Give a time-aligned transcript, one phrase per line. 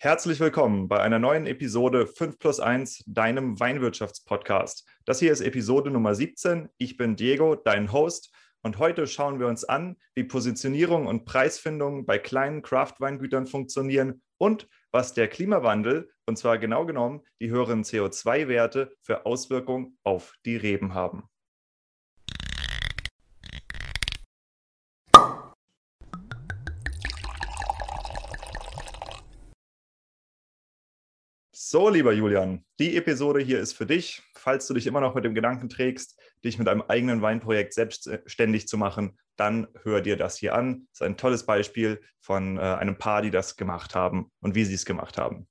[0.00, 4.86] Herzlich willkommen bei einer neuen Episode 5 plus 1, deinem Weinwirtschaftspodcast.
[5.04, 6.68] Das hier ist Episode Nummer 17.
[6.78, 8.32] Ich bin Diego, dein Host.
[8.62, 14.68] Und heute schauen wir uns an, wie Positionierung und Preisfindung bei kleinen Craft-Weingütern funktionieren und
[14.92, 20.94] was der Klimawandel, und zwar genau genommen die höheren CO2-Werte, für Auswirkungen auf die Reben
[20.94, 21.24] haben.
[31.70, 34.22] So, lieber Julian, die Episode hier ist für dich.
[34.32, 38.66] Falls du dich immer noch mit dem Gedanken trägst, dich mit einem eigenen Weinprojekt selbstständig
[38.66, 40.88] zu machen, dann hör dir das hier an.
[40.92, 44.64] Das ist ein tolles Beispiel von äh, einem Paar, die das gemacht haben und wie
[44.64, 45.46] sie es gemacht haben.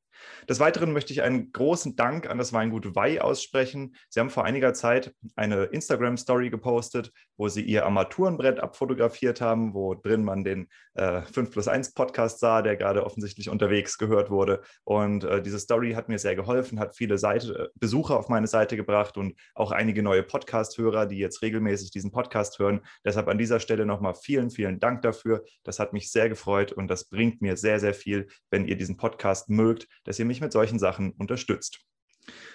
[0.49, 3.95] Des Weiteren möchte ich einen großen Dank an das Weingut Wei aussprechen.
[4.09, 9.93] Sie haben vor einiger Zeit eine Instagram-Story gepostet, wo Sie Ihr Armaturenbrett abfotografiert haben, wo
[9.93, 14.61] drin man den äh, 5 plus 1 Podcast sah, der gerade offensichtlich unterwegs gehört wurde.
[14.83, 18.47] Und äh, diese Story hat mir sehr geholfen, hat viele Seite, äh, Besucher auf meine
[18.47, 22.81] Seite gebracht und auch einige neue Podcast-Hörer, die jetzt regelmäßig diesen Podcast hören.
[23.05, 25.43] Deshalb an dieser Stelle nochmal vielen, vielen Dank dafür.
[25.63, 28.97] Das hat mich sehr gefreut und das bringt mir sehr, sehr viel, wenn ihr diesen
[28.97, 31.79] Podcast mögt dass ihr mich mit solchen Sachen unterstützt.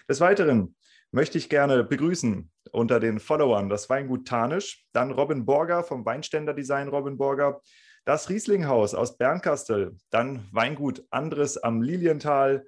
[0.08, 0.75] Des Weiteren
[1.12, 6.55] möchte ich gerne begrüßen unter den Followern das Weingut Tarnisch, dann Robin Borger vom Weinständer
[6.55, 7.61] Design Robin Borger,
[8.05, 12.67] das Rieslinghaus aus Bernkastel, dann Weingut Andres am Lilienthal,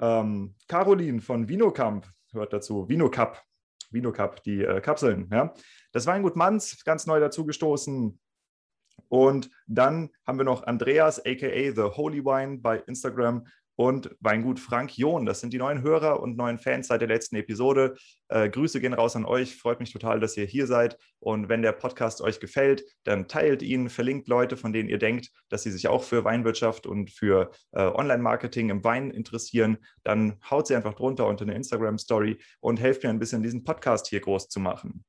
[0.00, 3.42] ähm, Caroline von Vinokamp hört dazu, Vinocup,
[3.90, 5.54] Vinocup, die äh, Kapseln, ja.
[5.92, 8.20] Das Weingut Manz, ganz neu dazugestoßen,
[9.08, 13.46] und dann haben wir noch Andreas, aka The Holy Wine bei Instagram
[13.78, 15.24] und Weingut Frank John.
[15.24, 17.94] Das sind die neuen Hörer und neuen Fans seit der letzten Episode.
[18.26, 19.54] Äh, Grüße gehen raus an euch.
[19.54, 20.98] Freut mich total, dass ihr hier seid.
[21.20, 25.30] Und wenn der Podcast euch gefällt, dann teilt ihn, verlinkt Leute, von denen ihr denkt,
[25.48, 29.78] dass sie sich auch für Weinwirtschaft und für äh, Online-Marketing im Wein interessieren.
[30.02, 34.08] Dann haut sie einfach drunter unter eine Instagram-Story und helft mir ein bisschen, diesen Podcast
[34.08, 35.04] hier groß zu machen.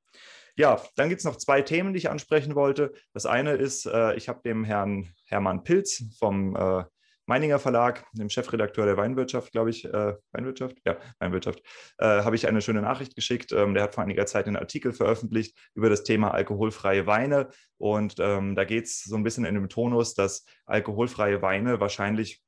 [0.58, 2.94] Ja, dann gibt es noch zwei Themen, die ich ansprechen wollte.
[3.14, 6.84] Das eine ist, äh, ich habe dem Herrn Hermann Pilz vom äh,
[7.30, 11.62] Meininger Verlag, dem Chefredakteur der Weinwirtschaft, glaube ich, äh, Weinwirtschaft, ja, Weinwirtschaft,
[12.00, 13.52] äh, habe ich eine schöne Nachricht geschickt.
[13.52, 17.50] Ähm, der hat vor einiger Zeit einen Artikel veröffentlicht über das Thema alkoholfreie Weine.
[17.78, 22.42] Und ähm, da geht es so ein bisschen in dem Tonus, dass alkoholfreie Weine wahrscheinlich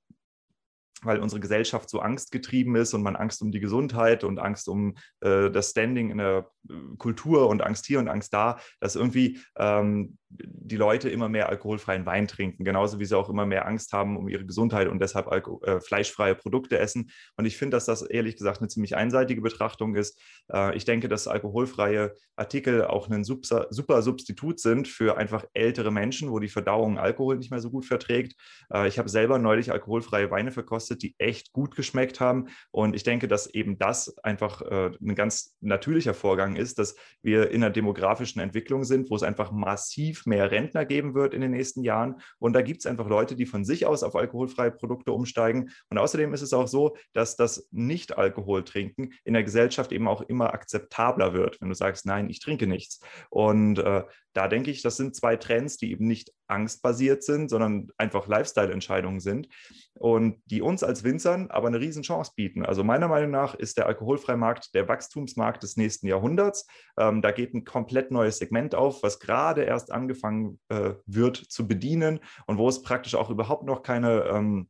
[1.03, 4.95] weil unsere Gesellschaft so angstgetrieben ist und man Angst um die Gesundheit und Angst um
[5.21, 9.39] äh, das Standing in der äh, Kultur und Angst hier und Angst da, dass irgendwie
[9.57, 13.93] ähm, die Leute immer mehr alkoholfreien Wein trinken, genauso wie sie auch immer mehr Angst
[13.93, 17.11] haben um ihre Gesundheit und deshalb Alko äh, fleischfreie Produkte essen.
[17.35, 20.19] Und ich finde, dass das ehrlich gesagt eine ziemlich einseitige Betrachtung ist.
[20.51, 23.67] Äh, ich denke, dass alkoholfreie Artikel auch ein super,
[24.01, 28.35] Substitut sind für einfach ältere Menschen, wo die Verdauung Alkohol nicht mehr so gut verträgt.
[28.73, 32.47] Äh, ich habe selber neulich alkoholfreie Weine verkostet, die echt gut geschmeckt haben.
[32.71, 37.51] Und ich denke, dass eben das einfach äh, ein ganz natürlicher Vorgang ist, dass wir
[37.51, 41.51] in einer demografischen Entwicklung sind, wo es einfach massiv mehr Rentner geben wird in den
[41.51, 42.21] nächsten Jahren.
[42.39, 45.71] Und da gibt es einfach Leute, die von sich aus auf alkoholfreie Produkte umsteigen.
[45.89, 50.53] Und außerdem ist es auch so, dass das Nicht-Alkohol-Trinken in der Gesellschaft eben auch immer
[50.53, 52.99] akzeptabler wird, wenn du sagst, nein, ich trinke nichts.
[53.29, 57.89] Und äh, da denke ich, das sind zwei Trends, die eben nicht angstbasiert sind, sondern
[57.97, 59.47] einfach Lifestyle-Entscheidungen sind
[59.93, 62.65] und die uns als Winzern aber eine Riesenchance bieten.
[62.65, 66.67] Also meiner Meinung nach ist der alkoholfreie Markt der Wachstumsmarkt des nächsten Jahrhunderts.
[66.97, 71.67] Ähm, da geht ein komplett neues Segment auf, was gerade erst angefangen äh, wird zu
[71.67, 74.69] bedienen und wo es praktisch auch überhaupt noch keine ähm,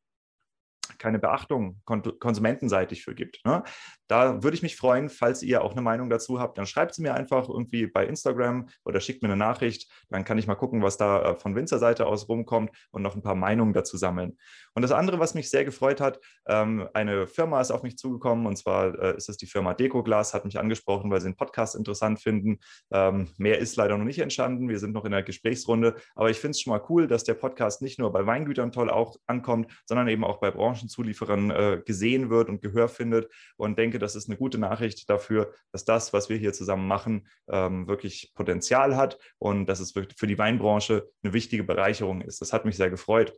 [0.98, 3.44] keine Beachtung konsumentenseitig für gibt.
[3.46, 3.64] Ne?
[4.12, 7.02] Da würde ich mich freuen, falls ihr auch eine Meinung dazu habt, dann schreibt sie
[7.02, 9.90] mir einfach irgendwie bei Instagram oder schickt mir eine Nachricht.
[10.10, 13.22] Dann kann ich mal gucken, was da äh, von Winzerseite aus rumkommt und noch ein
[13.22, 14.38] paar Meinungen dazu sammeln.
[14.74, 18.48] Und das andere, was mich sehr gefreut hat, ähm, eine Firma ist auf mich zugekommen
[18.48, 21.76] und zwar äh, ist es die Firma Decoglas, hat mich angesprochen, weil sie den Podcast
[21.76, 22.60] interessant finden.
[22.92, 24.68] Ähm, mehr ist leider noch nicht entstanden.
[24.68, 27.36] Wir sind noch in der Gesprächsrunde, aber ich finde es schon mal cool, dass der
[27.36, 32.30] Podcast nicht nur bei Weingütern toll auch ankommt, sondern eben auch bei Branchenzulieferern äh, gesehen
[32.30, 36.30] wird und Gehör findet und denke, das ist eine gute Nachricht dafür, dass das, was
[36.30, 41.34] wir hier zusammen machen, ähm, wirklich Potenzial hat und dass es für die Weinbranche eine
[41.34, 42.42] wichtige Bereicherung ist.
[42.42, 43.34] Das hat mich sehr gefreut.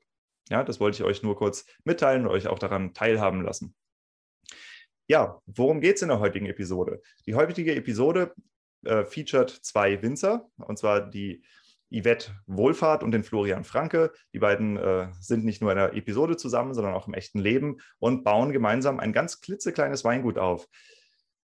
[0.50, 3.76] Ja, das wollte ich euch nur kurz mitteilen und euch auch daran teilhaben lassen.
[5.08, 7.02] Ja, worum geht es in der heutigen Episode?
[7.26, 8.34] Die heutige Episode
[8.86, 11.44] äh, featured zwei Winzer, und zwar die
[11.94, 14.12] Yvette Wohlfahrt und den Florian Franke.
[14.34, 17.78] Die beiden äh, sind nicht nur in einer Episode zusammen, sondern auch im echten Leben
[18.00, 20.68] und bauen gemeinsam ein ganz klitzekleines Weingut auf.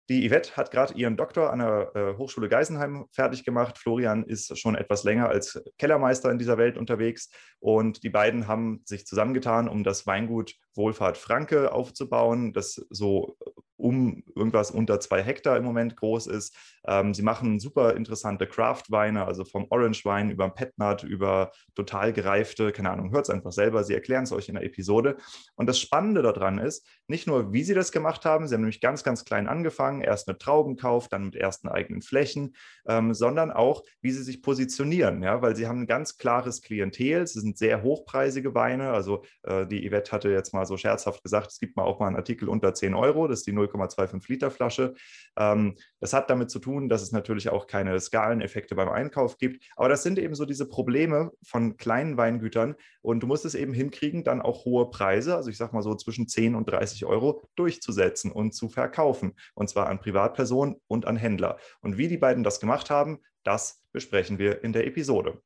[0.10, 3.78] Die Yvette hat gerade ihren Doktor an der äh, Hochschule Geisenheim fertig gemacht.
[3.78, 7.30] Florian ist schon etwas länger als Kellermeister in dieser Welt unterwegs.
[7.60, 13.38] Und die beiden haben sich zusammengetan, um das Weingut Wohlfahrt Franke aufzubauen, das so
[13.80, 16.56] um irgendwas unter zwei Hektar im Moment groß ist.
[16.86, 22.92] Ähm, sie machen super interessante Craft-Weine, also vom Orange-Wein über Petnat, über total gereifte, keine
[22.92, 25.18] Ahnung, hört es einfach selber, sie erklären es euch in der Episode.
[25.56, 28.82] Und das Spannende daran ist, nicht nur, wie sie das gemacht haben, sie haben nämlich
[28.82, 32.56] ganz, ganz klein angefangen, erst mit Traubenkauf, dann mit ersten eigenen Flächen,
[32.88, 37.26] ähm, sondern auch, wie sie sich positionieren, ja, weil sie haben ein ganz klares Klientel,
[37.28, 41.48] sie sind sehr hochpreisige Weine, also äh, die Yvette hatte jetzt mal so scherzhaft gesagt,
[41.48, 44.52] es gibt mal auch mal einen Artikel unter 10 Euro, das ist die 0,25 Liter
[44.52, 44.94] Flasche.
[45.38, 49.64] Ähm, das hat damit zu tun, dass es natürlich auch keine Skaleneffekte beim Einkauf gibt.
[49.76, 52.76] Aber das sind eben so diese Probleme von kleinen Weingütern.
[53.02, 55.96] Und du musst es eben hinkriegen, dann auch hohe Preise, also ich sage mal so
[55.96, 59.36] zwischen 10 und 30 Euro, durchzusetzen und zu verkaufen.
[59.54, 61.58] Und zwar an Privatpersonen und an Händler.
[61.82, 65.42] Und wie die beiden das gemacht haben, das besprechen wir in der Episode.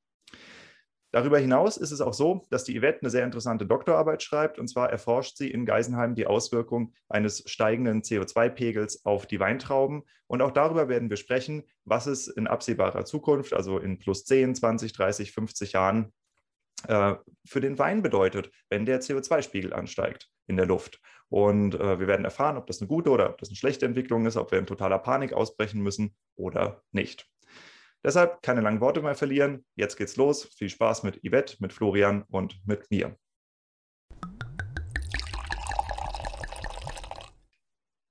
[1.13, 4.57] Darüber hinaus ist es auch so, dass die Yvette eine sehr interessante Doktorarbeit schreibt.
[4.57, 10.01] Und zwar erforscht sie in Geisenheim die Auswirkung eines steigenden CO2-Pegels auf die Weintrauben.
[10.25, 14.55] Und auch darüber werden wir sprechen, was es in absehbarer Zukunft, also in plus 10,
[14.55, 16.11] 20, 30, 50 Jahren,
[16.87, 17.13] äh,
[17.45, 20.99] für den Wein bedeutet, wenn der CO2-Spiegel ansteigt in der Luft.
[21.29, 24.25] Und äh, wir werden erfahren, ob das eine gute oder ob das eine schlechte Entwicklung
[24.25, 27.29] ist, ob wir in totaler Panik ausbrechen müssen oder nicht.
[28.05, 29.65] Deshalb keine langen Worte mehr verlieren.
[29.75, 30.49] Jetzt geht's los.
[30.57, 33.15] Viel Spaß mit Yvette, mit Florian und mit mir.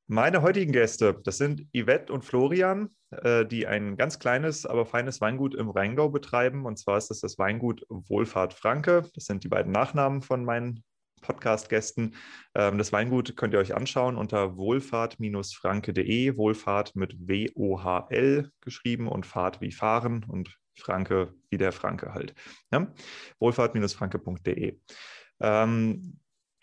[0.06, 5.20] Meine heutigen Gäste, das sind Yvette und Florian, äh, die ein ganz kleines, aber feines
[5.20, 6.66] Weingut im Rheingau betreiben.
[6.66, 9.08] Und zwar ist das das Weingut Wohlfahrt Franke.
[9.14, 10.84] Das sind die beiden Nachnamen von meinen
[11.22, 12.14] Podcast-Gästen.
[12.54, 16.36] Ähm, das Weingut könnt ihr euch anschauen unter wohlfahrt-franke.de.
[16.36, 22.34] Wohlfahrt mit W-O-H-L geschrieben und Fahrt wie fahren und Franke wie der Franke halt.
[22.70, 22.92] Ja?
[23.38, 24.78] Wohlfahrt-franke.de.
[25.40, 26.18] Ähm,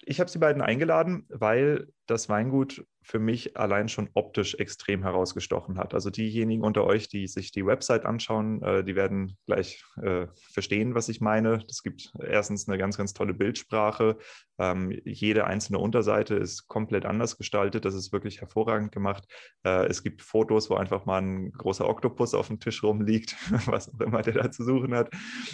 [0.06, 5.80] ich habe sie beiden eingeladen, weil das Weingut für mich allein schon optisch extrem herausgestochen
[5.80, 5.96] hat.
[5.96, 10.94] Also diejenigen unter euch, die sich die Website anschauen, äh, die werden gleich äh, verstehen,
[10.94, 11.64] was ich meine.
[11.68, 14.18] Es gibt erstens eine ganz, ganz tolle Bildsprache.
[14.60, 17.84] Ähm, jede einzelne Unterseite ist komplett anders gestaltet.
[17.84, 19.26] Das ist wirklich hervorragend gemacht.
[19.64, 23.36] Äh, es gibt Fotos, wo einfach mal ein großer Oktopus auf dem Tisch rumliegt,
[23.66, 25.10] was auch immer der da zu suchen hat.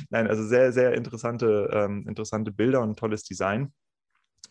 [0.10, 3.72] Nein, also sehr, sehr interessante, ähm, interessante Bilder und tolles Design.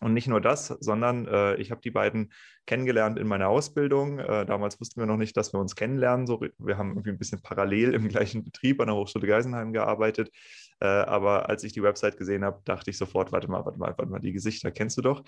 [0.01, 2.31] Und nicht nur das, sondern äh, ich habe die beiden
[2.65, 4.19] kennengelernt in meiner Ausbildung.
[4.19, 6.27] Äh, damals wussten wir noch nicht, dass wir uns kennenlernen.
[6.27, 10.31] So, wir haben irgendwie ein bisschen parallel im gleichen Betrieb an der Hochschule Geisenheim gearbeitet.
[10.79, 13.93] Äh, aber als ich die Website gesehen habe, dachte ich sofort, warte mal, warte mal,
[13.97, 15.23] warte mal, die Gesichter kennst du doch.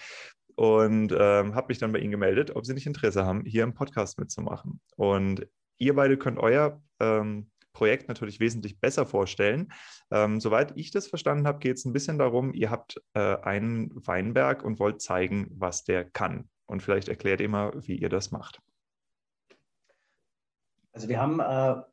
[0.56, 3.74] Und ähm, habe mich dann bei ihnen gemeldet, ob sie nicht Interesse haben, hier im
[3.74, 4.82] Podcast mitzumachen.
[4.96, 5.48] Und
[5.78, 9.72] ihr beide könnt euer ähm, Projekt natürlich wesentlich besser vorstellen.
[10.10, 13.92] Ähm, soweit ich das verstanden habe, geht es ein bisschen darum, ihr habt äh, einen
[13.94, 16.50] Weinberg und wollt zeigen, was der kann.
[16.66, 18.60] Und vielleicht erklärt ihr mal, wie ihr das macht.
[20.92, 21.84] Also wir haben äh,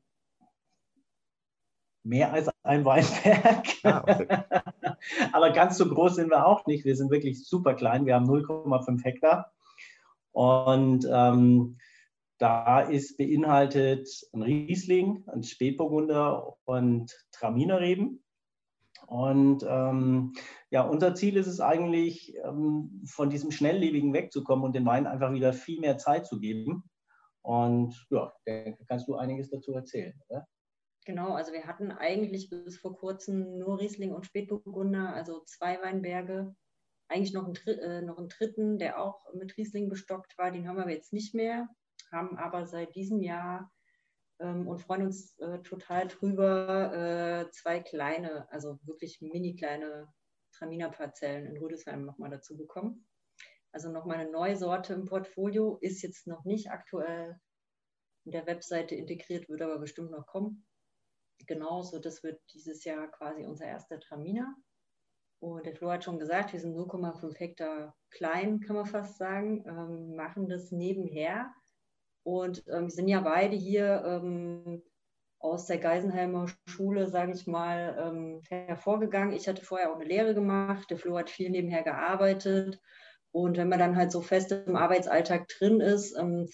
[2.03, 3.67] mehr als ein Weinberg.
[3.83, 4.27] Ah, okay.
[5.35, 6.87] Aber ganz so groß sind wir auch nicht.
[6.87, 8.07] Wir sind wirklich super klein.
[8.07, 9.53] Wir haben 0,5 Hektar.
[10.33, 11.77] Und ähm,
[12.39, 18.25] da ist beinhaltet ein Riesling, ein Spätburgunder und Traminerreben.
[19.07, 20.33] Und ähm,
[20.71, 25.33] ja, unser Ziel ist es eigentlich, ähm, von diesem Schnelllebigen wegzukommen und dem Wein einfach
[25.33, 26.85] wieder viel mehr Zeit zu geben.
[27.43, 28.33] Und ja,
[28.89, 30.47] kannst du einiges dazu erzählen, oder?
[31.05, 36.57] Genau, also wir hatten eigentlich bis vor kurzem nur Riesling und Spätburgunder, also zwei Weinberge.
[37.09, 40.79] Eigentlich noch einen, äh, noch einen dritten, der auch mit Riesling bestockt war, den haben
[40.79, 41.69] wir jetzt nicht mehr
[42.15, 43.71] haben aber seit diesem Jahr
[44.41, 50.09] ähm, und freuen uns äh, total drüber, äh, zwei kleine, also wirklich mini kleine
[50.53, 53.07] Traminer-Parzellen in Rüdesheim nochmal dazu bekommen.
[53.73, 57.41] Also nochmal eine neue Sorte im Portfolio, ist jetzt noch nicht aktuell
[58.25, 60.67] in der Webseite integriert, wird aber bestimmt noch kommen.
[61.47, 64.55] Genauso, das wird dieses Jahr quasi unser erster Traminer.
[65.41, 69.65] Und der Flo hat schon gesagt, wir sind 0,5 Hektar klein, kann man fast sagen,
[69.67, 71.53] ähm, machen das nebenher
[72.25, 74.83] und ähm, wir sind ja beide hier ähm,
[75.39, 79.35] aus der Geisenheimer Schule, sage ich mal, ähm, hervorgegangen.
[79.35, 80.91] Ich hatte vorher auch eine Lehre gemacht.
[80.91, 82.81] Der Flo hat viel nebenher gearbeitet.
[83.31, 86.49] Und wenn man dann halt so fest im Arbeitsalltag drin ist, ähm,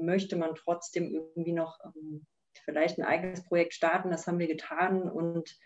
[0.00, 2.26] möchte man trotzdem irgendwie noch ähm,
[2.64, 4.10] vielleicht ein eigenes Projekt starten.
[4.10, 5.56] Das haben wir getan und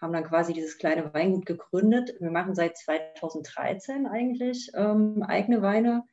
[0.00, 2.14] haben dann quasi dieses kleine Weingut gegründet.
[2.20, 6.04] Wir machen seit 2013 eigentlich ähm, eigene Weine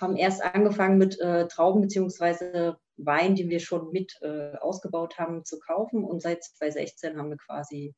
[0.00, 2.74] haben erst angefangen mit äh, Trauben bzw.
[2.96, 6.04] Wein, die wir schon mit äh, ausgebaut haben, zu kaufen.
[6.04, 7.94] Und seit 2016 haben wir quasi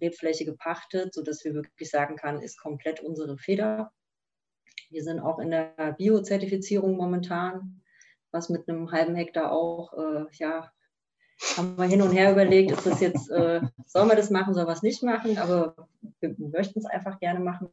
[0.00, 3.92] Rebfläche gepachtet, sodass wir wirklich sagen können, ist komplett unsere Feder.
[4.90, 7.82] Wir sind auch in der Bio-Zertifizierung momentan,
[8.30, 10.70] was mit einem halben Hektar auch, äh, ja,
[11.56, 14.66] haben wir hin und her überlegt, ist das jetzt, äh, sollen wir das machen, sollen
[14.66, 15.88] wir es nicht machen, aber
[16.20, 17.70] wir möchten es einfach gerne machen.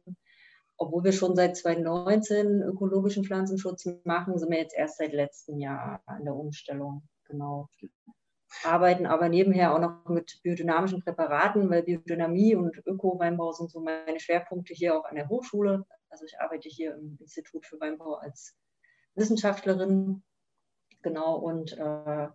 [0.76, 6.02] Obwohl wir schon seit 2019 ökologischen Pflanzenschutz machen, sind wir jetzt erst seit letztem Jahr
[6.06, 7.02] an der Umstellung.
[7.24, 7.68] Genau
[8.64, 14.20] arbeiten aber nebenher auch noch mit biodynamischen Präparaten, weil Biodynamie und Öko-Weinbau sind so meine
[14.20, 15.84] Schwerpunkte hier auch an der Hochschule.
[16.10, 18.54] Also ich arbeite hier im Institut für Weinbau als
[19.14, 20.22] Wissenschaftlerin.
[21.02, 22.28] Genau, und äh,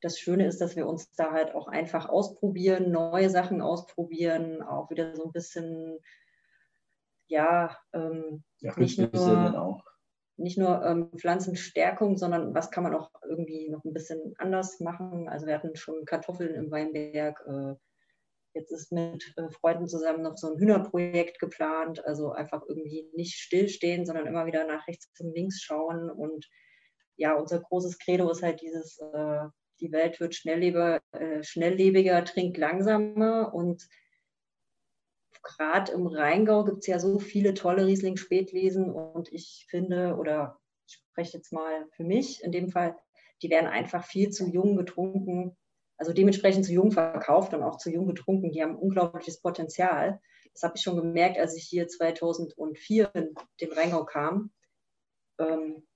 [0.00, 4.90] das Schöne ist, dass wir uns da halt auch einfach ausprobieren, neue Sachen ausprobieren, auch
[4.90, 5.98] wieder so ein bisschen,
[7.28, 9.82] ja, ähm, ja nicht nur
[10.38, 15.28] nicht nur ähm, Pflanzenstärkung, sondern was kann man auch irgendwie noch ein bisschen anders machen.
[15.28, 17.44] Also wir hatten schon Kartoffeln im Weinberg.
[17.46, 17.74] Äh,
[18.54, 22.04] jetzt ist mit äh, Freunden zusammen noch so ein Hühnerprojekt geplant.
[22.06, 26.08] Also einfach irgendwie nicht stillstehen, sondern immer wieder nach rechts und links schauen.
[26.08, 26.48] Und
[27.16, 29.46] ja, unser großes Credo ist halt dieses, äh,
[29.80, 33.88] die Welt wird schnelllebiger, äh, schnelllebiger, trinkt langsamer und
[35.42, 40.94] gerade im Rheingau gibt es ja so viele tolle Riesling-Spätlesen und ich finde, oder ich
[40.94, 42.96] spreche jetzt mal für mich in dem Fall,
[43.42, 45.56] die werden einfach viel zu jung getrunken,
[45.96, 48.52] also dementsprechend zu jung verkauft und auch zu jung getrunken.
[48.52, 50.20] Die haben unglaubliches Potenzial.
[50.54, 54.52] Das habe ich schon gemerkt, als ich hier 2004 in den Rheingau kam.
[55.38, 55.86] Ähm,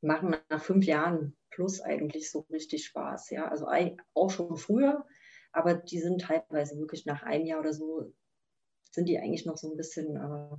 [0.00, 3.30] machen nach fünf Jahren plus eigentlich so richtig Spaß.
[3.30, 3.66] Ja, also
[4.14, 5.04] auch schon früher,
[5.52, 8.12] aber die sind teilweise wirklich nach einem Jahr oder so
[8.94, 10.56] sind die eigentlich noch so ein bisschen äh,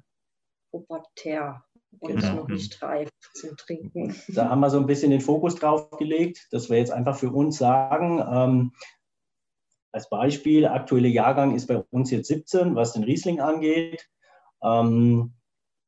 [0.72, 1.64] pubertär
[2.00, 2.36] und genau.
[2.36, 4.16] noch nicht reif zum Trinken.
[4.28, 7.32] Da haben wir so ein bisschen den Fokus drauf gelegt, dass wir jetzt einfach für
[7.32, 8.74] uns sagen, ähm,
[9.92, 14.10] als Beispiel, aktuelle Jahrgang ist bei uns jetzt 17, was den Riesling angeht.
[14.62, 15.36] Ähm,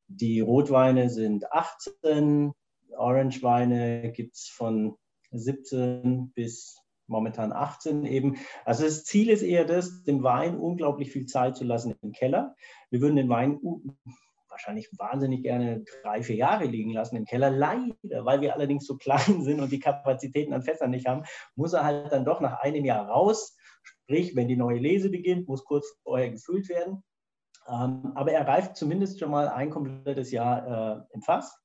[0.07, 2.53] die Rotweine sind 18,
[2.95, 4.95] Orangeweine gibt es von
[5.31, 8.37] 17 bis momentan 18 eben.
[8.65, 12.55] Also das Ziel ist eher das, dem Wein unglaublich viel Zeit zu lassen im Keller.
[12.89, 13.59] Wir würden den Wein
[14.49, 17.49] wahrscheinlich wahnsinnig gerne drei, vier Jahre liegen lassen im Keller.
[17.49, 21.23] Leider, weil wir allerdings so klein sind und die Kapazitäten an Fässern nicht haben,
[21.55, 23.55] muss er halt dann doch nach einem Jahr raus.
[23.83, 27.03] Sprich, wenn die neue Lese beginnt, muss kurz vorher gefüllt werden.
[27.67, 31.57] Ähm, aber er reift zumindest schon mal ein komplettes Jahr äh, im Fass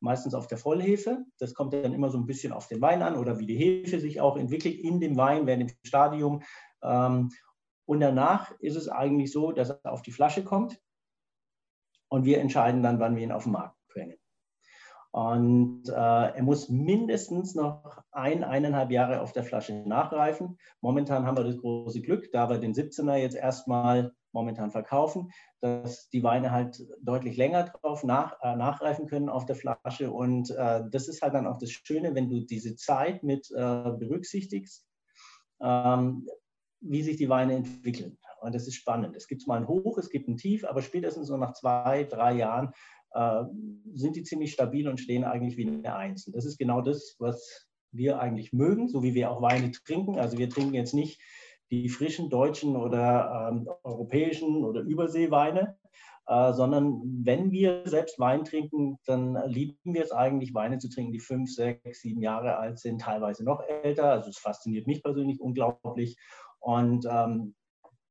[0.00, 1.24] meistens auf der Vollhefe.
[1.38, 3.98] Das kommt dann immer so ein bisschen auf den Wein an oder wie die Hefe
[4.00, 6.42] sich auch entwickelt in dem Wein, während dem Stadium.
[6.82, 7.30] Ähm,
[7.86, 10.80] und danach ist es eigentlich so, dass er auf die Flasche kommt
[12.08, 14.16] und wir entscheiden dann, wann wir ihn auf den Markt bringen.
[15.12, 20.58] Und äh, er muss mindestens noch ein, eineinhalb Jahre auf der Flasche nachreifen.
[20.82, 26.08] Momentan haben wir das große Glück, da wir den 17er jetzt erstmal momentan verkaufen, dass
[26.10, 30.10] die Weine halt deutlich länger drauf nach, äh, nachreifen können auf der Flasche.
[30.10, 33.54] Und äh, das ist halt dann auch das Schöne, wenn du diese Zeit mit äh,
[33.54, 34.86] berücksichtigst,
[35.62, 36.28] ähm,
[36.80, 38.18] wie sich die Weine entwickeln.
[38.42, 39.16] Und das ist spannend.
[39.16, 42.34] Es gibt mal ein Hoch, es gibt ein Tief, aber spätestens so nach zwei, drei
[42.34, 42.72] Jahren
[43.12, 43.44] äh,
[43.94, 46.26] sind die ziemlich stabil und stehen eigentlich wie eine Eins.
[46.26, 50.18] Und das ist genau das, was wir eigentlich mögen, so wie wir auch Weine trinken.
[50.18, 51.22] Also wir trinken jetzt nicht
[51.70, 55.76] die frischen deutschen oder ähm, europäischen oder Überseeweine,
[56.26, 61.12] äh, sondern wenn wir selbst Wein trinken, dann lieben wir es eigentlich, Weine zu trinken,
[61.12, 64.10] die fünf, sechs, sieben Jahre alt sind, teilweise noch älter.
[64.10, 66.16] Also es fasziniert mich persönlich unglaublich.
[66.60, 67.54] Und ähm,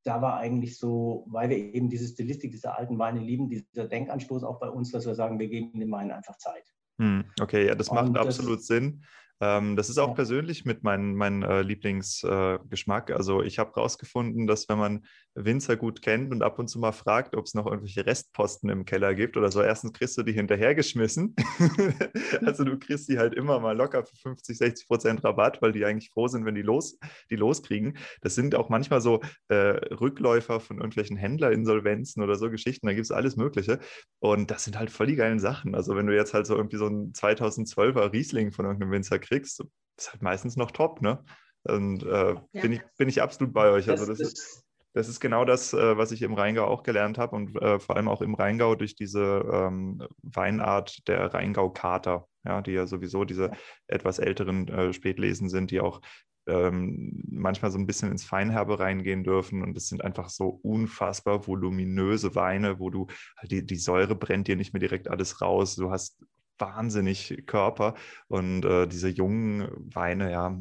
[0.06, 4.44] da war eigentlich so, weil wir eben diese Stilistik dieser alten Weine lieben, dieser Denkanstoß
[4.44, 6.64] auch bei uns, dass wir sagen, wir geben dem Wein einfach Zeit.
[7.00, 9.04] Hm, okay, ja, das macht absolut das, Sinn.
[9.42, 10.13] Ähm, das ist auch ja.
[10.13, 13.10] persönlich mit meinem mein, äh, Lieblingsgeschmack.
[13.10, 16.80] Äh, also ich habe herausgefunden, dass wenn man Winzer gut kennt und ab und zu
[16.80, 20.24] mal fragt, ob es noch irgendwelche Restposten im Keller gibt oder so, erstens kriegst du
[20.24, 21.36] die hinterhergeschmissen.
[22.46, 25.84] also du kriegst die halt immer mal locker für 50, 60 Prozent Rabatt, weil die
[25.84, 26.98] eigentlich froh sind, wenn die los,
[27.30, 27.98] die loskriegen.
[28.22, 32.88] Das sind auch manchmal so äh, Rückläufer von irgendwelchen Händlerinsolvenzen oder so Geschichten.
[32.88, 33.80] Da gibt es alles Mögliche.
[34.20, 35.75] Und das sind halt voll die geilen Sachen.
[35.75, 39.63] Also wenn du jetzt halt so irgendwie so ein 2012er Riesling von irgendeinem Winzer kriegst,
[39.98, 41.24] ist halt meistens noch top, ne?
[41.63, 42.62] Und äh, ja.
[42.62, 43.89] bin, ich, bin ich absolut bei euch.
[43.89, 47.17] Also das, das ist, das ist genau das, äh, was ich im Rheingau auch gelernt
[47.17, 52.62] habe und äh, vor allem auch im Rheingau durch diese ähm, Weinart der Rheingau-Kater, ja,
[52.62, 53.51] die ja sowieso diese
[53.88, 56.01] etwas älteren äh, Spätlesen sind, die auch
[56.48, 59.63] ähm, manchmal so ein bisschen ins Feinherbe reingehen dürfen.
[59.63, 63.08] Und es sind einfach so unfassbar voluminöse Weine, wo du
[63.44, 65.75] die, die Säure brennt dir nicht mehr direkt alles raus.
[65.75, 66.24] Du hast
[66.58, 67.96] wahnsinnig Körper
[68.28, 70.58] und äh, diese jungen Weine, ja,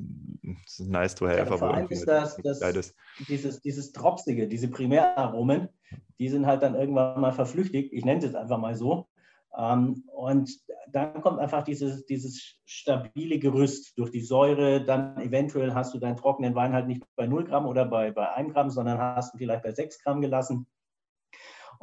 [0.67, 1.39] sind nice to have.
[1.39, 2.95] Ja, vor allem ist das, das
[3.29, 5.69] dieses, dieses Tropsige, diese Primäraromen,
[6.19, 7.93] die sind halt dann irgendwann mal verflüchtigt.
[7.93, 9.09] Ich nenne es jetzt einfach mal so.
[9.57, 10.51] Ähm, und
[10.91, 14.85] dann kommt einfach dieses, dieses stabile Gerüst durch die Säure.
[14.85, 18.33] Dann eventuell hast du deinen trockenen Wein halt nicht bei 0 Gramm oder bei, bei
[18.33, 20.67] 1 Gramm, sondern hast du vielleicht bei 6 Gramm gelassen.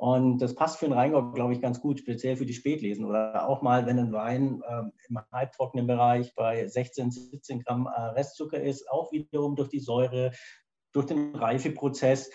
[0.01, 3.05] Und das passt für den Rheingau, glaube ich, ganz gut, speziell für die Spätlesen.
[3.05, 8.01] Oder auch mal, wenn ein Wein äh, im halbtrockenen Bereich bei 16, 17 Gramm äh,
[8.01, 10.31] Restzucker ist, auch wiederum durch die Säure,
[10.91, 12.31] durch den Reifeprozess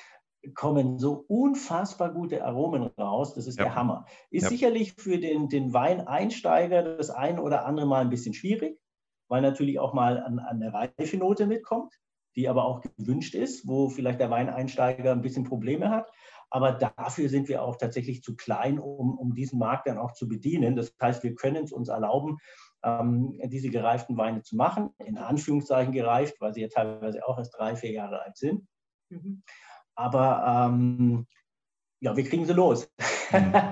[0.54, 3.34] kommen so unfassbar gute Aromen raus.
[3.34, 3.64] Das ist ja.
[3.64, 4.06] der Hammer.
[4.30, 4.50] Ist ja.
[4.50, 8.78] sicherlich für den, den Weineinsteiger das ein oder andere Mal ein bisschen schwierig,
[9.26, 11.92] weil natürlich auch mal an, an eine reife Note mitkommt,
[12.36, 16.08] die aber auch gewünscht ist, wo vielleicht der Weineinsteiger ein bisschen Probleme hat.
[16.50, 20.28] Aber dafür sind wir auch tatsächlich zu klein, um, um diesen Markt dann auch zu
[20.28, 20.76] bedienen.
[20.76, 22.38] Das heißt, wir können es uns erlauben,
[22.84, 27.56] ähm, diese gereiften Weine zu machen, in Anführungszeichen gereift, weil sie ja teilweise auch erst
[27.58, 28.66] drei, vier Jahre alt sind.
[29.10, 29.42] Mhm.
[29.96, 31.26] Aber ähm,
[32.00, 32.88] ja, wir kriegen sie los.
[33.32, 33.52] Mhm.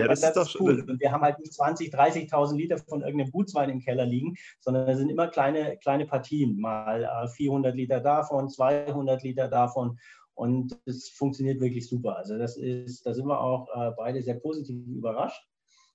[0.00, 0.84] Ja, das, das, ist doch cool.
[0.88, 4.88] Und wir haben halt nicht 20, 30.000 Liter von irgendeinem Gutswein im Keller liegen, sondern
[4.88, 9.98] es sind immer kleine, kleine Partien, mal äh, 400 Liter davon, 200 Liter davon.
[10.34, 12.16] Und es funktioniert wirklich super.
[12.16, 15.42] Also das ist, da sind wir auch äh, beide sehr positiv überrascht.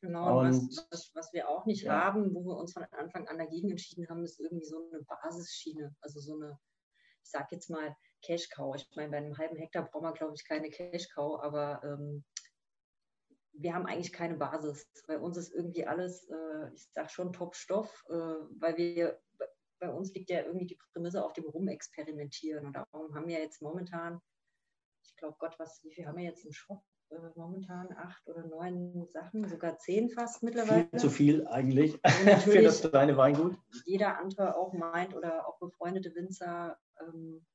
[0.02, 2.06] Genau, und, was, was, was, wir auch nicht ja.
[2.06, 5.94] haben, wo wir uns von Anfang an dagegen entschieden haben, ist irgendwie so eine Basisschiene.
[6.00, 6.58] Also so eine,
[7.24, 8.76] ich sag jetzt mal, Cash Cow.
[8.76, 12.24] Ich meine, bei einem halben Hektar braucht man, glaube ich, keine Cash Cow, aber ähm,
[13.54, 14.88] wir haben eigentlich keine Basis.
[15.08, 19.22] Bei uns ist irgendwie alles, äh, ich sage schon Top-Stoff, äh, weil wir,
[19.80, 22.68] bei uns liegt ja irgendwie die Prämisse auf dem Rumexperimentieren.
[22.68, 24.22] Und darum haben wir jetzt momentan,
[25.04, 26.82] ich glaube, Gott, was, wie viel haben wir jetzt im Shop?
[27.10, 30.88] Äh, momentan acht oder neun Sachen, sogar zehn fast mittlerweile.
[30.90, 32.00] Viel zu viel eigentlich
[32.44, 33.58] für das kleine Weingut.
[33.86, 37.46] Jeder andere auch meint oder auch befreundete Winzer, ähm,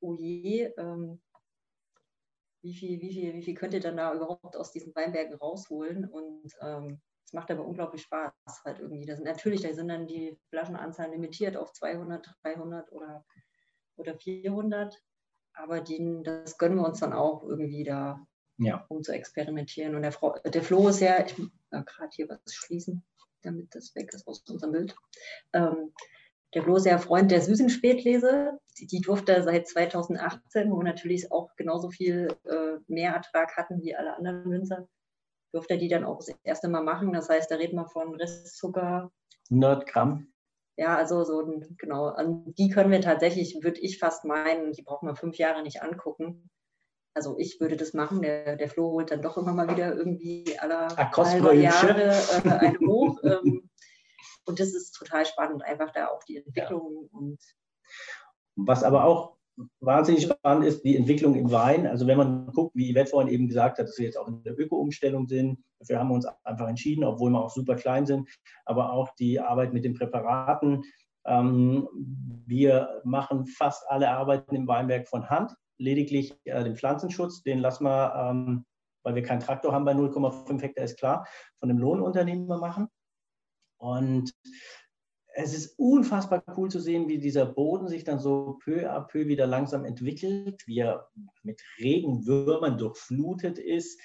[0.00, 1.22] oh je, ähm,
[2.62, 6.06] wie, viel, wie, viel, wie viel könnt ihr dann da überhaupt aus diesen Weinbergen rausholen?
[6.06, 8.32] Und ähm, es macht aber unglaublich Spaß
[8.64, 9.06] halt irgendwie.
[9.06, 13.24] Das sind, natürlich, da sind dann die Flaschenanzahlen limitiert auf 200, 300 oder,
[13.96, 15.00] oder 400.
[15.54, 18.26] Aber den, das gönnen wir uns dann auch irgendwie da,
[18.58, 18.84] ja.
[18.88, 19.94] um zu experimentieren.
[19.94, 23.02] Und der, Frau, der Flo ist ja, ich muss gerade hier was schließen,
[23.42, 24.96] damit das weg ist aus unserem Bild.
[25.52, 25.92] Ähm,
[26.54, 28.58] der bloße Freund der süßen Spätlese.
[28.78, 34.16] Die, die durfte seit 2018, wo natürlich auch genauso viel äh, Mehrertrag hatten wie alle
[34.16, 34.88] anderen Winzer,
[35.52, 37.12] durfte er die dann auch das erste Mal machen.
[37.12, 39.12] Das heißt, da reden wir von Restzucker.
[39.50, 40.29] 100 Gramm.
[40.80, 42.06] Ja, also so, genau.
[42.06, 45.82] An die können wir tatsächlich, würde ich fast meinen, die brauchen wir fünf Jahre nicht
[45.82, 46.48] angucken.
[47.12, 48.22] Also ich würde das machen.
[48.22, 52.78] Der, der Flo holt dann doch immer mal wieder irgendwie aller halbe Jahre äh, eine
[52.86, 53.18] hoch.
[53.22, 53.68] Ähm,
[54.46, 57.18] und das ist total spannend, einfach da auch die Entwicklung ja.
[57.18, 57.38] und
[58.56, 59.36] was aber auch
[59.80, 61.86] wahnsinnig spannend ist, die Entwicklung im Wein.
[61.86, 64.42] Also wenn man guckt, wie Yvette vorhin eben gesagt hat, dass wir jetzt auch in
[64.42, 68.28] der Öko-Umstellung sind, dafür haben wir uns einfach entschieden, obwohl wir auch super klein sind,
[68.64, 70.82] aber auch die Arbeit mit den Präparaten.
[71.26, 71.88] Ähm,
[72.46, 77.84] wir machen fast alle Arbeiten im Weinberg von Hand, lediglich äh, den Pflanzenschutz, den lassen
[77.84, 78.64] wir, ähm,
[79.02, 81.26] weil wir keinen Traktor haben bei 0,5 Hektar, ist klar,
[81.58, 82.88] von einem Lohnunternehmer machen.
[83.78, 84.34] Und
[85.42, 89.26] es ist unfassbar cool zu sehen, wie dieser Boden sich dann so peu à peu
[89.26, 91.08] wieder langsam entwickelt, wie er
[91.42, 94.00] mit Regenwürmern durchflutet ist,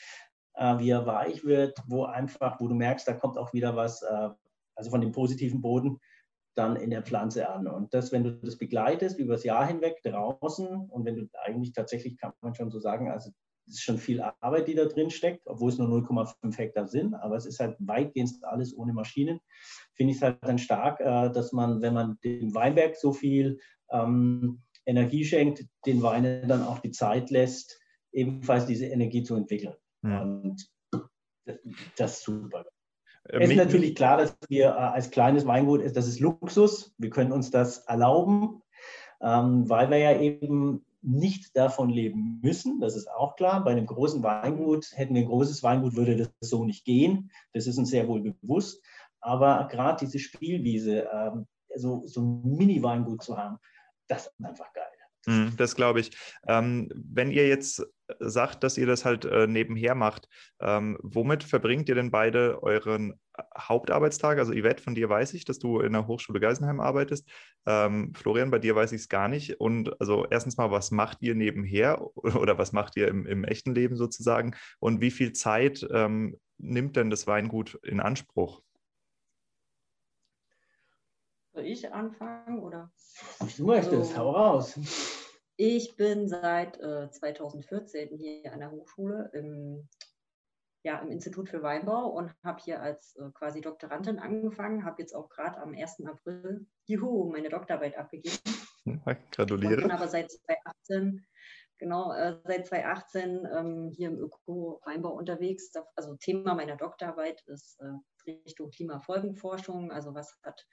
[0.55, 4.01] äh, wie er weich wird, wo einfach, wo du merkst, da kommt auch wieder was,
[4.01, 4.29] äh,
[4.75, 5.99] also von dem positiven Boden
[6.55, 7.67] dann in der Pflanze an.
[7.67, 11.73] Und das, wenn du das begleitest über das Jahr hinweg draußen und wenn du eigentlich
[11.73, 13.31] tatsächlich, kann man schon so sagen, also
[13.67, 17.35] ist schon viel Arbeit, die da drin steckt, obwohl es nur 0,5 Hektar sind, aber
[17.35, 19.39] es ist halt weitgehend alles ohne Maschinen.
[19.93, 23.59] Finde ich es halt dann stark, äh, dass man, wenn man dem Weinberg so viel
[23.91, 27.79] ähm, Energie schenkt, den Weinen dann auch die Zeit lässt,
[28.11, 29.75] ebenfalls diese Energie zu entwickeln.
[30.03, 30.21] Ja.
[30.21, 30.69] Und
[31.95, 32.65] das, ist super.
[33.25, 37.09] Äh, es ist natürlich klar, dass wir äh, als kleines Weingut, das ist Luxus, wir
[37.09, 38.61] können uns das erlauben,
[39.21, 42.79] ähm, weil wir ja eben nicht davon leben müssen.
[42.79, 43.63] Das ist auch klar.
[43.63, 47.31] Bei einem großen Weingut, hätten wir ein großes Weingut, würde das so nicht gehen.
[47.53, 48.83] Das ist uns sehr wohl bewusst.
[49.21, 53.57] Aber gerade diese Spielwiese, ähm, so, so ein Mini-Weingut zu haben,
[54.07, 54.85] das ist einfach geil.
[55.27, 56.11] Hm, das glaube ich.
[56.47, 57.83] Ähm, wenn ihr jetzt
[58.19, 63.19] sagt, dass ihr das halt äh, nebenher macht, ähm, womit verbringt ihr denn beide euren
[63.57, 64.37] Hauptarbeitstag?
[64.37, 67.27] Also Yvette, von dir weiß ich, dass du in der Hochschule Geisenheim arbeitest.
[67.65, 69.59] Ähm, Florian, bei dir weiß ich es gar nicht.
[69.59, 73.73] Und also erstens mal, was macht ihr nebenher oder was macht ihr im, im echten
[73.73, 74.55] Leben sozusagen?
[74.79, 78.61] Und wie viel Zeit ähm, nimmt denn das Weingut in Anspruch?
[81.55, 82.91] Soll ich anfangen oder?
[83.55, 84.77] Du möchtest, also, hau raus.
[85.55, 89.87] Ich bin seit äh, 2014 hier an der Hochschule im,
[90.83, 95.15] ja, im Institut für Weinbau und habe hier als äh, quasi Doktorandin angefangen, habe jetzt
[95.15, 96.05] auch gerade am 1.
[96.05, 98.35] April, juhu, meine Doktorarbeit abgegeben.
[99.31, 99.75] gratuliere.
[99.75, 101.25] Ich bin aber seit 2018
[101.77, 105.71] genau äh, seit 2018 ähm, hier im Öko-Weinbau unterwegs.
[105.95, 109.93] Also Thema meiner Doktorarbeit ist äh, Richtung Klimafolgenforschung.
[109.93, 110.65] Also was hat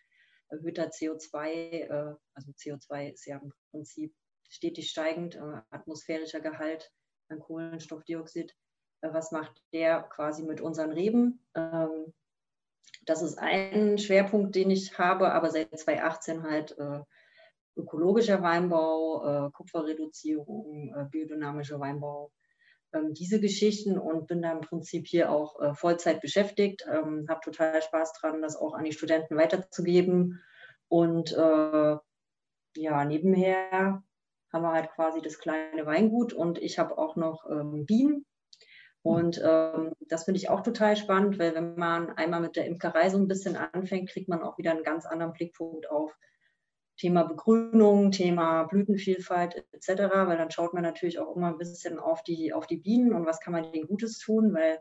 [0.52, 4.14] erhöhter CO2, äh, also CO2 ist ja im Prinzip
[4.48, 6.92] stetig steigend, äh, atmosphärischer Gehalt
[7.28, 8.54] an Kohlenstoffdioxid.
[9.00, 11.44] Äh, was macht der quasi mit unseren Reben?
[11.54, 12.12] Ähm,
[13.06, 16.76] das ist ein Schwerpunkt, den ich habe, aber seit 2018 halt
[17.74, 22.30] ökologischer Weinbau, Kupferreduzierung, biodynamischer Weinbau,
[23.12, 26.84] diese Geschichten und bin da im Prinzip hier auch Vollzeit beschäftigt.
[26.90, 30.40] Ähm, habe total Spaß dran, das auch an die Studenten weiterzugeben.
[30.88, 31.96] Und äh,
[32.76, 34.02] ja, nebenher
[34.52, 38.26] haben wir halt quasi das kleine Weingut und ich habe auch noch ähm, Bienen.
[39.02, 43.08] Und ähm, das finde ich auch total spannend, weil wenn man einmal mit der Imkerei
[43.08, 46.12] so ein bisschen anfängt, kriegt man auch wieder einen ganz anderen Blickpunkt auf
[47.02, 52.22] Thema Begrünung, Thema Blütenvielfalt etc., weil dann schaut man natürlich auch immer ein bisschen auf
[52.22, 54.78] die, auf die Bienen und was kann man denen Gutes tun, weil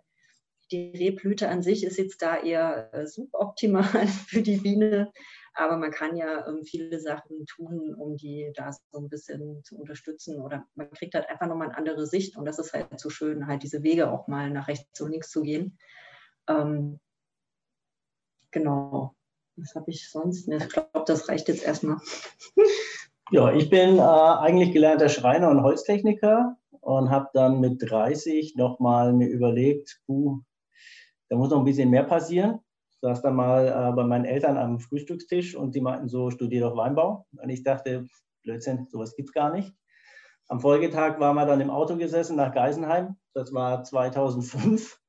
[0.69, 3.83] die Rebblüte an sich ist jetzt da eher äh, suboptimal
[4.27, 5.11] für die Biene.
[5.55, 9.79] Aber man kann ja ähm, viele Sachen tun, um die da so ein bisschen zu
[9.79, 10.39] unterstützen.
[10.39, 12.37] Oder man kriegt halt einfach nochmal eine andere Sicht.
[12.37, 15.31] Und das ist halt so schön, halt diese Wege auch mal nach rechts und links
[15.31, 15.79] zu gehen.
[16.47, 16.99] Ähm,
[18.51, 19.15] genau.
[19.61, 20.47] Was habe ich sonst?
[20.47, 21.97] Ich glaube, das reicht jetzt erstmal.
[23.33, 29.13] Ja, ich bin äh, eigentlich gelernter Schreiner und Holztechniker und habe dann mit 30 nochmal
[29.13, 30.41] mir überlegt, puh,
[31.29, 32.59] da muss noch ein bisschen mehr passieren
[33.01, 36.77] saß dann mal äh, bei meinen Eltern am Frühstückstisch und die meinten so, studier doch
[36.77, 37.25] Weinbau.
[37.31, 38.07] Und ich dachte,
[38.43, 39.73] Blödsinn, sowas gibt es gar nicht.
[40.47, 43.15] Am Folgetag waren wir dann im Auto gesessen nach Geisenheim.
[43.33, 44.99] Das war 2005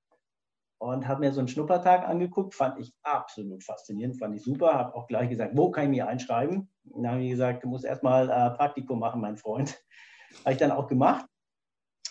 [0.83, 2.55] und habe mir so einen Schnuppertag angeguckt.
[2.55, 4.73] Fand ich absolut faszinierend, fand ich super.
[4.73, 6.68] Habe auch gleich gesagt, wo kann ich mich einschreiben?
[6.90, 9.81] Und dann habe ich gesagt, du musst erstmal äh, Praktikum machen, mein Freund.
[10.45, 11.27] Habe ich dann auch gemacht.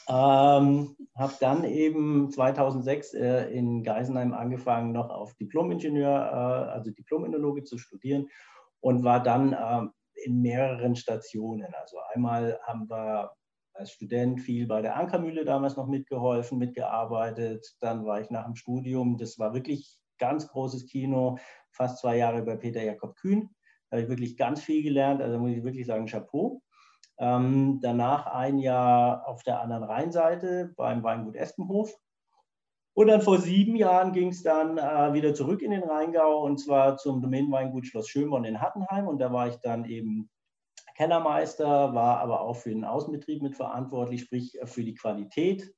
[0.07, 7.63] Ähm, habe dann eben 2006 äh, in Geisenheim angefangen, noch auf Diplom-Ingenieur, äh, also Diplom-Indologe
[7.63, 8.29] zu studieren
[8.79, 11.73] und war dann äh, in mehreren Stationen.
[11.73, 13.31] Also einmal haben wir
[13.73, 17.75] als Student viel bei der Ankermühle damals noch mitgeholfen, mitgearbeitet.
[17.79, 21.37] Dann war ich nach dem Studium, das war wirklich ganz großes Kino,
[21.71, 23.49] fast zwei Jahre bei Peter Jakob Kühn.
[23.89, 26.61] Da habe ich wirklich ganz viel gelernt, also muss ich wirklich sagen, Chapeau.
[27.17, 31.93] Ähm, danach ein Jahr auf der anderen Rheinseite beim Weingut Espenhof.
[32.93, 36.59] Und dann vor sieben Jahren ging es dann äh, wieder zurück in den Rheingau und
[36.59, 39.07] zwar zum Domänenweingut Schloss Schönborn in Hattenheim.
[39.07, 40.29] Und da war ich dann eben
[40.95, 45.73] Kellermeister, war aber auch für den Außenbetrieb mitverantwortlich, sprich äh, für die Qualität.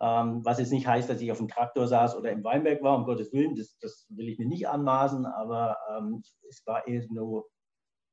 [0.00, 2.96] Ähm, was jetzt nicht heißt, dass ich auf dem Traktor saß oder im Weinberg war,
[2.96, 7.04] um Gottes Willen, das, das will ich mir nicht anmaßen, aber ähm, es war eher
[7.10, 7.48] nur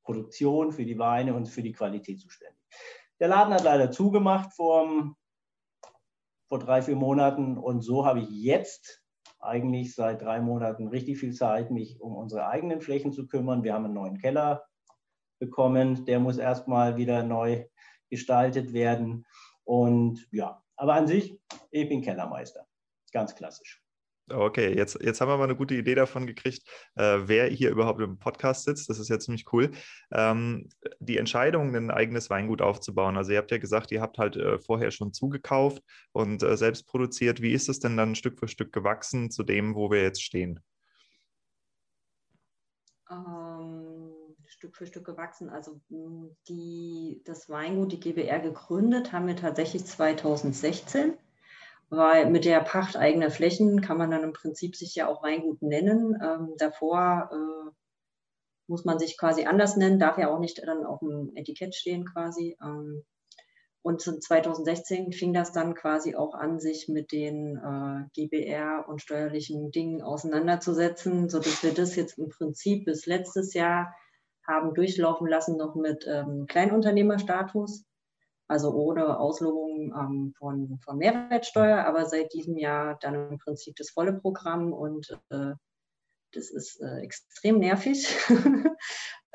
[0.04, 2.62] Produktion, für die Weine und für die Qualität zuständig.
[3.20, 5.16] Der Laden hat leider zugemacht vor,
[6.48, 9.04] vor drei, vier Monaten und so habe ich jetzt
[9.40, 13.64] eigentlich seit drei Monaten richtig viel Zeit, mich um unsere eigenen Flächen zu kümmern.
[13.64, 14.64] Wir haben einen neuen Keller
[15.40, 17.66] bekommen, der muss erstmal wieder neu
[18.10, 19.26] gestaltet werden.
[19.64, 21.40] Und ja, aber an sich,
[21.72, 22.66] ich bin Kellermeister.
[23.12, 23.82] Ganz klassisch.
[24.28, 28.02] Okay, jetzt, jetzt haben wir mal eine gute Idee davon gekriegt, äh, wer hier überhaupt
[28.02, 28.90] im Podcast sitzt.
[28.90, 29.70] Das ist ja ziemlich cool.
[30.12, 30.68] Ähm,
[31.00, 33.18] die Entscheidung, ein eigenes Weingut aufzubauen.
[33.18, 36.88] Also ihr habt ja gesagt, ihr habt halt äh, vorher schon zugekauft und äh, selbst
[36.88, 37.40] produziert.
[37.40, 40.60] Wie ist es denn dann Stück für Stück gewachsen zu dem, wo wir jetzt stehen?
[43.12, 43.45] Ähm,
[44.66, 45.50] Stück für Stück gewachsen.
[45.50, 51.14] Also hm, die, das Weingut, die GBR gegründet, haben wir tatsächlich 2016
[51.90, 55.62] weil mit der Pacht eigener Flächen kann man dann im Prinzip sich ja auch Weingut
[55.62, 56.20] nennen.
[56.20, 57.72] Ähm, davor äh,
[58.68, 62.06] muss man sich quasi anders nennen, darf ja auch nicht dann auf dem Etikett stehen
[62.06, 62.58] quasi.
[62.60, 63.04] Ähm,
[63.84, 69.70] und 2016 fing das dann quasi auch an, sich mit den äh, GBR und steuerlichen
[69.70, 73.94] Dingen auseinanderzusetzen, sodass wir das jetzt im Prinzip bis letztes Jahr
[74.48, 77.86] haben durchlaufen lassen, noch mit ähm, Kleinunternehmerstatus
[78.48, 83.90] also ohne Auslobung ähm, von, von Mehrwertsteuer, aber seit diesem Jahr dann im Prinzip das
[83.90, 85.54] volle Programm und äh,
[86.32, 88.14] das ist äh, extrem nervig.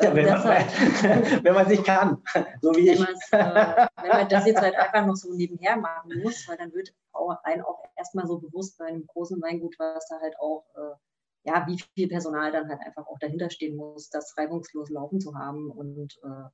[0.02, 0.66] Ja, wenn, man, halt,
[1.44, 2.22] wenn man sich kann,
[2.60, 3.00] so wie ich.
[3.32, 6.94] Äh, wenn man das jetzt halt einfach noch so nebenher machen muss, weil dann wird
[7.12, 10.94] auch, einem auch erstmal so bewusst bei einem großen Weingut, was da halt auch äh,
[11.44, 15.34] ja, wie viel Personal dann halt einfach auch dahinter stehen muss, das reibungslos laufen zu
[15.34, 15.70] haben.
[15.70, 16.48] Und äh,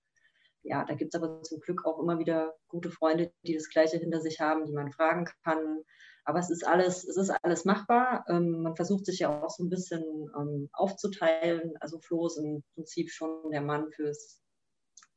[0.63, 3.99] ja, da gibt es aber zum Glück auch immer wieder gute Freunde, die das Gleiche
[3.99, 5.83] hinter sich haben, die man fragen kann.
[6.25, 8.25] Aber es ist alles, es ist alles machbar.
[8.29, 10.03] Ähm, man versucht sich ja auch so ein bisschen
[10.37, 11.75] ähm, aufzuteilen.
[11.81, 14.41] Also Flo ist im Prinzip schon der Mann fürs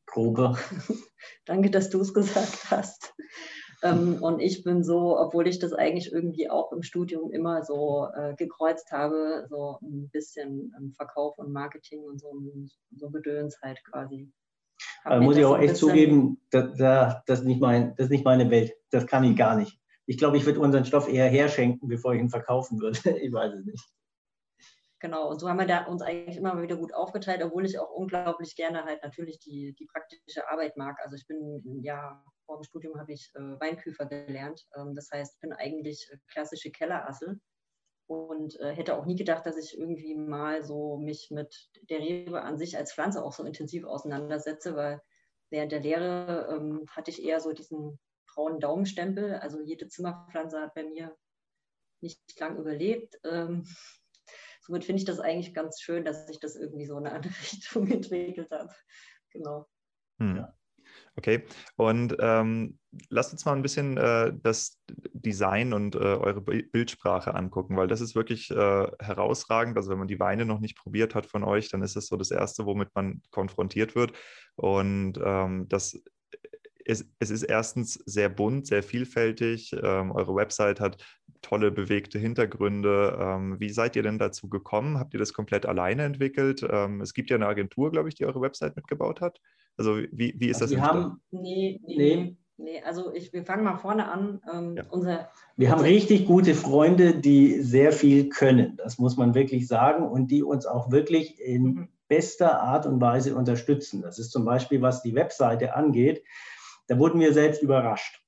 [0.06, 0.58] Grobe.
[1.46, 3.14] Danke, dass du es gesagt hast.
[3.82, 8.08] Ähm, und ich bin so, obwohl ich das eigentlich irgendwie auch im Studium immer so
[8.16, 12.34] äh, gekreuzt habe, so ein bisschen im Verkauf und Marketing und so,
[12.96, 14.30] so Gedöns halt quasi.
[15.04, 16.78] Also muss ich auch echt zugeben, das,
[17.26, 18.74] das, ist nicht mein, das ist nicht meine Welt.
[18.92, 19.80] Das kann ich gar nicht.
[20.06, 23.00] Ich glaube, ich würde unseren Stoff eher herschenken, bevor ich ihn verkaufen würde.
[23.22, 23.86] ich weiß es nicht.
[25.02, 27.92] Genau, und so haben wir da uns eigentlich immer wieder gut aufgeteilt, obwohl ich auch
[27.92, 30.98] unglaublich gerne halt natürlich die, die praktische Arbeit mag.
[31.02, 34.66] Also ich bin ja vor dem Studium habe ich äh, Weinküfer gelernt.
[34.76, 37.40] Ähm, das heißt, ich bin eigentlich klassische Kellerassel
[38.08, 42.42] und äh, hätte auch nie gedacht, dass ich irgendwie mal so mich mit der Rebe
[42.42, 45.00] an sich als Pflanze auch so intensiv auseinandersetze, weil
[45.52, 48.00] während der Lehre ähm, hatte ich eher so diesen
[48.34, 49.36] braunen Daumenstempel.
[49.36, 51.16] Also jede Zimmerpflanze hat bei mir
[52.02, 53.20] nicht lang überlebt.
[53.26, 53.64] Ähm,
[54.62, 57.34] somit finde ich das eigentlich ganz schön, dass sich das irgendwie so in eine andere
[57.54, 58.74] Richtung entwickelt hat.
[59.30, 59.68] Genau.
[60.18, 60.48] Hm.
[61.20, 61.44] Okay,
[61.76, 62.80] und ähm,
[63.10, 68.00] lasst uns mal ein bisschen äh, das Design und äh, eure Bildsprache angucken, weil das
[68.00, 69.76] ist wirklich äh, herausragend.
[69.76, 72.16] Also wenn man die Weine noch nicht probiert hat von euch, dann ist das so
[72.16, 74.14] das Erste, womit man konfrontiert wird.
[74.56, 76.02] Und ähm, das
[76.86, 79.74] es, es, ist erstens sehr bunt, sehr vielfältig.
[79.74, 81.04] Ähm, eure Website hat
[81.42, 83.18] tolle bewegte Hintergründe.
[83.20, 84.98] Ähm, wie seid ihr denn dazu gekommen?
[84.98, 86.66] Habt ihr das komplett alleine entwickelt?
[86.68, 89.38] Ähm, es gibt ja eine Agentur, glaube ich, die eure Website mitgebaut hat.
[89.80, 90.84] Also wie, wie ist also das?
[90.84, 92.84] Wir haben, nee, nee, nee.
[92.84, 94.42] Also ich, wir fangen mal vorne an.
[94.54, 94.84] Ähm, ja.
[94.90, 98.76] unser, wir haben richtig gute Freunde, die sehr viel können.
[98.76, 101.90] Das muss man wirklich sagen und die uns auch wirklich in mhm.
[102.10, 104.02] bester Art und Weise unterstützen.
[104.02, 106.24] Das ist zum Beispiel, was die Webseite angeht.
[106.88, 108.22] Da wurden wir selbst überrascht.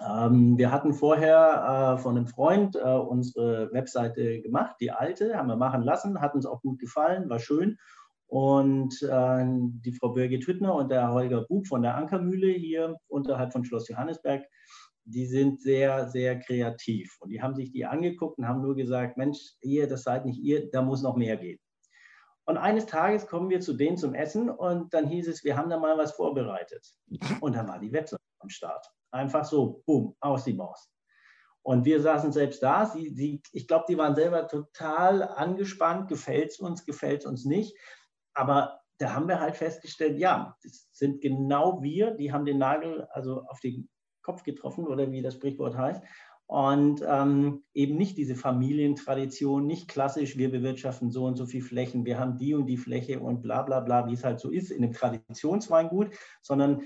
[0.00, 5.48] Ähm, wir hatten vorher äh, von einem Freund äh, unsere Webseite gemacht, die alte, haben
[5.48, 7.78] wir machen lassen, hat uns auch gut gefallen, war schön.
[8.28, 13.52] Und äh, die Frau Birgit Hüttner und der Holger Bub von der Ankermühle hier unterhalb
[13.52, 14.44] von Schloss Johannesberg,
[15.04, 17.16] die sind sehr, sehr kreativ.
[17.20, 20.38] Und die haben sich die angeguckt und haben nur gesagt, Mensch, ihr, das seid nicht
[20.40, 21.58] ihr, da muss noch mehr gehen.
[22.44, 25.68] Und eines Tages kommen wir zu denen zum Essen und dann hieß es, wir haben
[25.70, 26.86] da mal was vorbereitet.
[27.40, 28.86] Und dann war die Webseite am Start.
[29.10, 30.90] Einfach so, boom, aus die Maus.
[31.62, 32.86] Und wir saßen selbst da.
[32.86, 36.08] Sie, sie, ich glaube, die waren selber total angespannt.
[36.08, 37.76] Gefällt es uns, gefällt es uns nicht.
[38.38, 43.06] Aber da haben wir halt festgestellt, ja, das sind genau wir, die haben den Nagel
[43.10, 43.88] also auf den
[44.22, 46.02] Kopf getroffen oder wie das Sprichwort heißt.
[46.46, 52.04] Und ähm, eben nicht diese Familientradition, nicht klassisch, wir bewirtschaften so und so viel Flächen,
[52.06, 54.70] wir haben die und die Fläche und bla bla bla, wie es halt so ist
[54.70, 56.82] in einem Traditionsweingut, sondern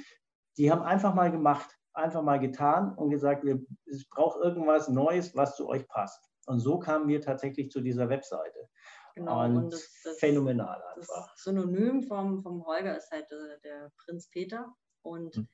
[0.56, 5.36] die haben einfach mal gemacht einfach mal getan und gesagt, wir, es braucht irgendwas Neues,
[5.36, 6.30] was zu euch passt.
[6.46, 8.68] Und so kamen wir tatsächlich zu dieser Webseite.
[9.14, 11.28] Genau, und, und das, das, phänomenal einfach.
[11.28, 14.74] Das Synonym vom, vom Holger ist halt äh, der Prinz Peter.
[15.02, 15.48] Und hm.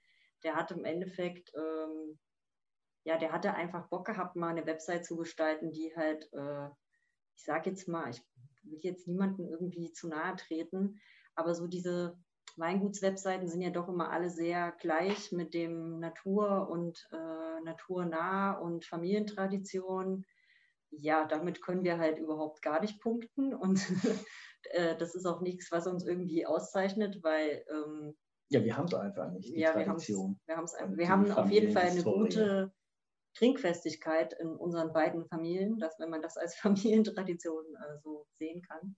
[0.45, 2.19] der hat im Endeffekt, ähm,
[3.05, 6.69] ja, der hatte einfach Bock gehabt, mal eine Website zu gestalten, die halt, äh,
[7.37, 8.23] ich sage jetzt mal, ich
[8.63, 11.01] will jetzt niemandem irgendwie zu nahe treten,
[11.35, 12.19] aber so diese
[12.57, 18.85] Weingutswebseiten sind ja doch immer alle sehr gleich mit dem Natur und äh, naturnah und
[18.85, 20.27] Familientradition.
[20.91, 23.81] Ja, damit können wir halt überhaupt gar nicht punkten und
[24.71, 28.17] äh, das ist auch nichts, was uns irgendwie auszeichnet, weil ähm,
[28.51, 29.49] ja, wir haben es einfach nicht.
[29.49, 32.73] Die ja, Tradition wir, wir, wir haben auf jeden Fall eine gute
[33.35, 38.97] Trinkfestigkeit in unseren beiden Familien, dass wenn man das als Familientradition äh, so sehen kann.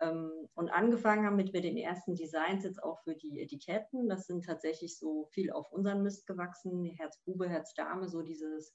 [0.00, 4.08] Ähm, und angefangen haben mit, mit den ersten Designs jetzt auch für die Etiketten.
[4.08, 6.84] Das sind tatsächlich so viel auf unseren Mist gewachsen.
[6.96, 8.74] Herz Bube, Herz Dame, so dieses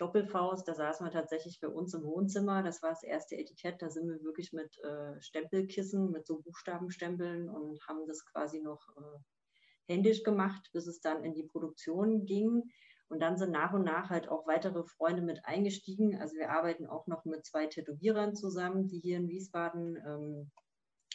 [0.00, 0.66] Doppelfaust.
[0.66, 2.62] Da saßen wir tatsächlich bei uns im Wohnzimmer.
[2.62, 3.82] Das war das erste Etikett.
[3.82, 8.80] Da sind wir wirklich mit äh, Stempelkissen, mit so Buchstabenstempeln und haben das quasi noch
[8.96, 12.64] äh, händisch gemacht, bis es dann in die Produktion ging.
[13.08, 16.16] Und dann sind nach und nach halt auch weitere Freunde mit eingestiegen.
[16.20, 20.50] Also wir arbeiten auch noch mit zwei Tätowierern zusammen, die hier in Wiesbaden ähm,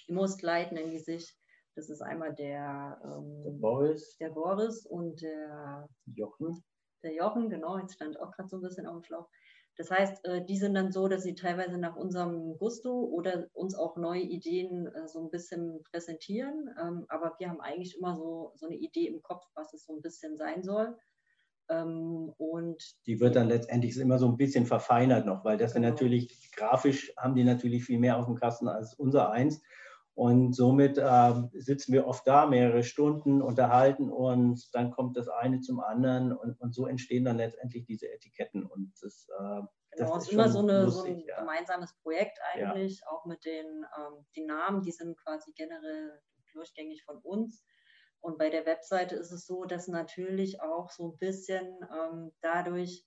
[0.07, 1.35] Immosgleit nennen die sich.
[1.75, 4.17] Das ist einmal der, ähm, der, Boris.
[4.17, 6.63] der Boris und der Jochen.
[7.05, 9.29] Der Jochen, genau, jetzt stand auch gerade so ein bisschen auf dem Schlauch.
[9.77, 13.75] Das heißt, äh, die sind dann so, dass sie teilweise nach unserem Gusto oder uns
[13.75, 16.73] auch neue Ideen äh, so ein bisschen präsentieren.
[16.81, 19.95] Ähm, aber wir haben eigentlich immer so, so eine Idee im Kopf, was es so
[19.95, 20.97] ein bisschen sein soll.
[21.69, 25.89] Ähm, und die wird dann letztendlich immer so ein bisschen verfeinert noch, weil das genau.
[25.89, 29.61] natürlich grafisch haben die natürlich viel mehr auf dem Kasten als unser eins.
[30.15, 35.59] Und somit äh, sitzen wir oft da mehrere Stunden, unterhalten uns, dann kommt das eine
[35.59, 38.65] zum anderen und, und so entstehen dann letztendlich diese Etiketten.
[38.65, 39.61] Und das, äh,
[39.97, 41.39] genau, es ist immer so, eine, lustig, so ein ja.
[41.39, 43.07] gemeinsames Projekt eigentlich, ja.
[43.11, 46.21] auch mit den ähm, die Namen, die sind quasi generell
[46.53, 47.65] durchgängig von uns.
[48.21, 53.05] Und bei der Webseite ist es so, dass natürlich auch so ein bisschen ähm, dadurch,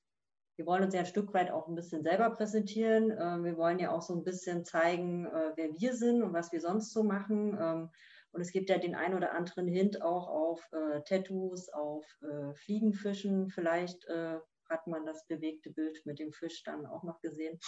[0.59, 3.13] wir wollen uns ja ein Stück weit auch ein bisschen selber präsentieren.
[3.13, 6.51] Ähm, wir wollen ja auch so ein bisschen zeigen, äh, wer wir sind und was
[6.51, 7.57] wir sonst so machen.
[7.61, 7.91] Ähm,
[8.33, 12.55] und es gibt ja den ein oder anderen Hint auch auf äh, Tattoos, auf äh,
[12.55, 13.51] Fliegenfischen.
[13.51, 14.07] Vielleicht
[14.69, 17.59] hat man das bewegte Bild mit dem Fisch dann auch noch gesehen.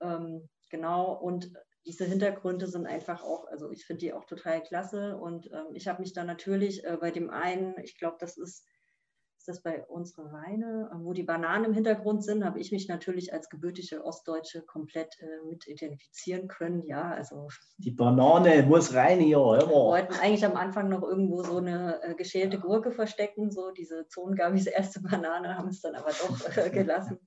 [0.00, 1.14] Ähm, genau.
[1.14, 1.50] Und
[1.84, 5.16] diese Hintergründe sind einfach auch, also ich finde die auch total klasse.
[5.16, 8.64] Und ich habe mich da natürlich bei dem einen, ich glaube, das ist
[9.48, 13.48] das bei unseren Weine, wo die Bananen im Hintergrund sind, habe ich mich natürlich als
[13.48, 16.84] gebürtige Ostdeutsche komplett äh, mit identifizieren können.
[16.84, 19.38] Ja, also die Banane muss rein hier.
[19.38, 24.06] Wir wollten eigentlich am Anfang noch irgendwo so eine äh, geschälte Gurke verstecken, so diese
[24.08, 27.18] Zongabis erste Banane, haben es dann aber doch äh, gelassen.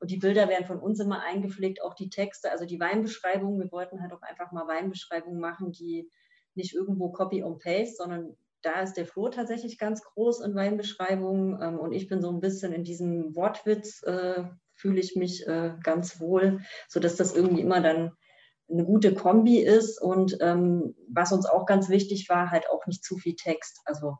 [0.00, 3.60] Und die Bilder werden von uns immer eingepflegt, auch die Texte, also die Weinbeschreibungen.
[3.60, 6.10] Wir wollten halt auch einfach mal Weinbeschreibungen machen, die
[6.54, 11.60] nicht irgendwo Copy und Paste, sondern da ist der Flo tatsächlich ganz groß in Weinbeschreibungen
[11.62, 15.74] ähm, und ich bin so ein bisschen in diesem Wortwitz, äh, fühle ich mich äh,
[15.82, 18.12] ganz wohl, sodass das irgendwie immer dann
[18.68, 23.04] eine gute Kombi ist und ähm, was uns auch ganz wichtig war, halt auch nicht
[23.04, 23.80] zu viel Text.
[23.84, 24.18] Also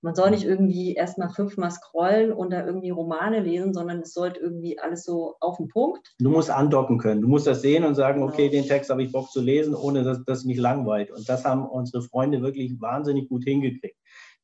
[0.00, 4.40] man soll nicht irgendwie erstmal fünfmal scrollen und da irgendwie Romane lesen, sondern es sollte
[4.40, 6.14] irgendwie alles so auf den Punkt.
[6.20, 7.20] Du musst andocken können.
[7.20, 8.32] Du musst das sehen und sagen, genau.
[8.32, 11.10] okay, den Text habe ich Bock zu lesen, ohne dass das mich langweilt.
[11.10, 13.96] Und das haben unsere Freunde wirklich wahnsinnig gut hingekriegt.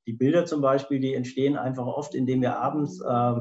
[0.06, 3.34] Die Bilder zum Beispiel, die entstehen einfach oft, indem wir abends äh,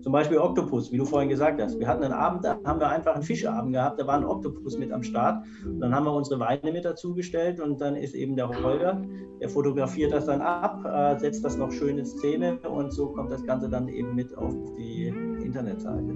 [0.00, 1.78] zum Beispiel Oktopus, wie du vorhin gesagt hast.
[1.78, 4.78] Wir hatten einen Abend, da haben wir einfach einen Fischabend gehabt, da war ein Oktopus
[4.78, 5.44] mit am Start.
[5.64, 9.02] Und dann haben wir unsere Weine mit dazugestellt und dann ist eben der Holger,
[9.40, 13.30] der fotografiert das dann ab, äh, setzt das noch schön in Szene und so kommt
[13.30, 15.08] das Ganze dann eben mit auf die
[15.42, 16.14] Internetseite.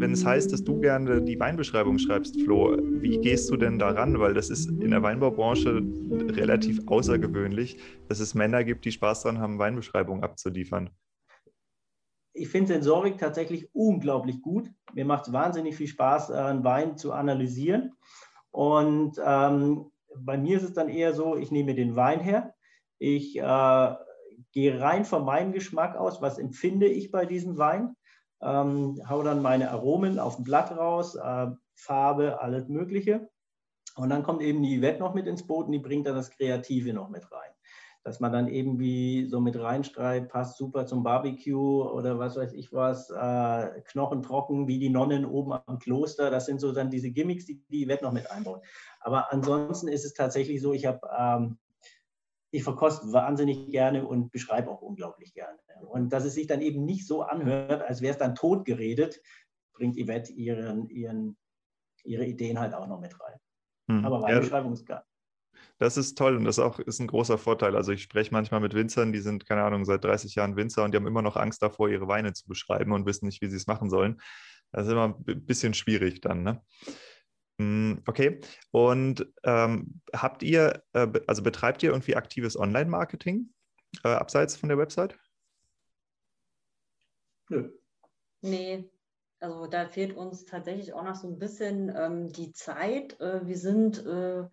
[0.00, 4.18] Wenn es heißt, dass du gerne die Weinbeschreibung schreibst, Flo, wie gehst du denn daran?
[4.18, 5.82] Weil das ist in der Weinbaubranche
[6.30, 10.90] relativ außergewöhnlich, dass es Männer gibt, die Spaß daran haben, Weinbeschreibungen abzuliefern.
[12.32, 14.70] Ich finde Sensorik tatsächlich unglaublich gut.
[14.94, 17.92] Mir macht es wahnsinnig viel Spaß, einen Wein zu analysieren.
[18.50, 22.54] Und ähm, bei mir ist es dann eher so, ich nehme den Wein her,
[22.98, 23.94] ich äh,
[24.52, 27.94] gehe rein von meinem Geschmack aus, was empfinde ich bei diesem Wein
[28.40, 33.28] ähm, hau dann meine Aromen auf dem Blatt raus, äh, Farbe, alles Mögliche.
[33.96, 36.30] Und dann kommt eben die Yvette noch mit ins Boot und die bringt dann das
[36.30, 37.50] Kreative noch mit rein.
[38.04, 42.72] Dass man dann irgendwie so mit reinstreibt, passt super zum Barbecue oder was weiß ich
[42.72, 46.30] was, äh, Knochen trocken wie die Nonnen oben am Kloster.
[46.30, 48.62] Das sind so dann diese Gimmicks, die die Yvette noch mit einbaut.
[49.00, 51.58] Aber ansonsten ist es tatsächlich so, ich habe ähm,
[52.50, 55.58] ich verkoste wahnsinnig gerne und beschreibe auch unglaublich gerne.
[55.88, 59.20] Und dass es sich dann eben nicht so anhört, als wäre es dann tot geredet,
[59.72, 61.36] bringt Yvette ihren, ihren,
[62.04, 63.38] ihre Ideen halt auch noch mit rein.
[63.90, 64.04] Hm.
[64.04, 65.02] Aber Weinbeschreibung ja, ist geil.
[65.78, 67.76] Das ist toll und das auch, ist ein großer Vorteil.
[67.76, 70.92] Also ich spreche manchmal mit Winzern, die sind, keine Ahnung, seit 30 Jahren Winzer und
[70.92, 73.56] die haben immer noch Angst davor, ihre Weine zu beschreiben und wissen nicht, wie sie
[73.56, 74.20] es machen sollen.
[74.72, 76.42] Das ist immer ein bisschen schwierig dann.
[76.42, 76.62] Ne?
[77.60, 78.40] Hm, okay.
[78.70, 83.52] Und ähm, habt ihr, äh, also betreibt ihr irgendwie aktives Online-Marketing
[84.04, 85.18] äh, abseits von der Website?
[87.48, 87.70] Nö.
[88.42, 88.88] Nee,
[89.40, 93.20] also da fehlt uns tatsächlich auch noch so ein bisschen ähm, die Zeit.
[93.20, 94.44] Äh, wir sind, äh,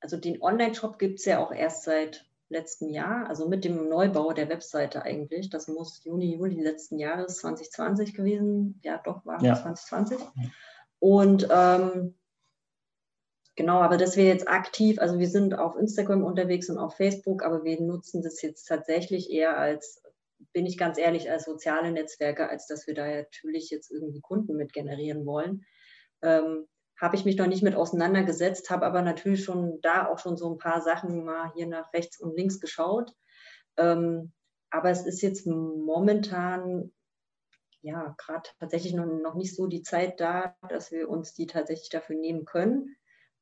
[0.00, 4.32] also den Online-Shop gibt es ja auch erst seit letztem Jahr, also mit dem Neubau
[4.32, 5.50] der Webseite eigentlich.
[5.50, 8.80] Das muss Juni, Juli letzten Jahres 2020 gewesen.
[8.82, 9.54] Ja, doch, war ja.
[9.54, 10.18] 2020.
[10.98, 12.14] Und ähm,
[13.58, 17.42] genau, aber dass wir jetzt aktiv, also wir sind auf Instagram unterwegs und auf Facebook,
[17.42, 20.00] aber wir nutzen das jetzt tatsächlich eher als
[20.52, 24.56] bin ich ganz ehrlich, als soziale Netzwerke, als dass wir da natürlich jetzt irgendwie Kunden
[24.56, 25.64] mit generieren wollen.
[26.22, 26.68] Ähm,
[27.00, 30.50] habe ich mich noch nicht mit auseinandergesetzt, habe aber natürlich schon da auch schon so
[30.52, 33.12] ein paar Sachen mal hier nach rechts und links geschaut.
[33.76, 34.32] Ähm,
[34.70, 36.92] aber es ist jetzt momentan
[37.80, 41.88] ja gerade tatsächlich noch, noch nicht so die Zeit da, dass wir uns die tatsächlich
[41.88, 42.96] dafür nehmen können.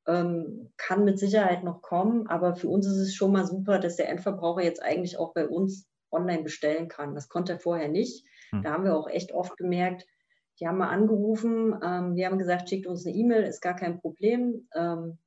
[0.06, 3.96] Ähm, kann mit Sicherheit noch kommen, aber für uns ist es schon mal super, dass
[3.96, 7.14] der Endverbraucher jetzt eigentlich auch bei uns online bestellen kann.
[7.14, 8.24] Das konnte er vorher nicht.
[8.50, 8.62] Hm.
[8.62, 10.06] Da haben wir auch echt oft gemerkt,
[10.60, 14.00] die haben mal angerufen, ähm, wir haben gesagt, schickt uns eine E-Mail, ist gar kein
[14.00, 14.68] Problem.
[14.74, 15.18] Ähm,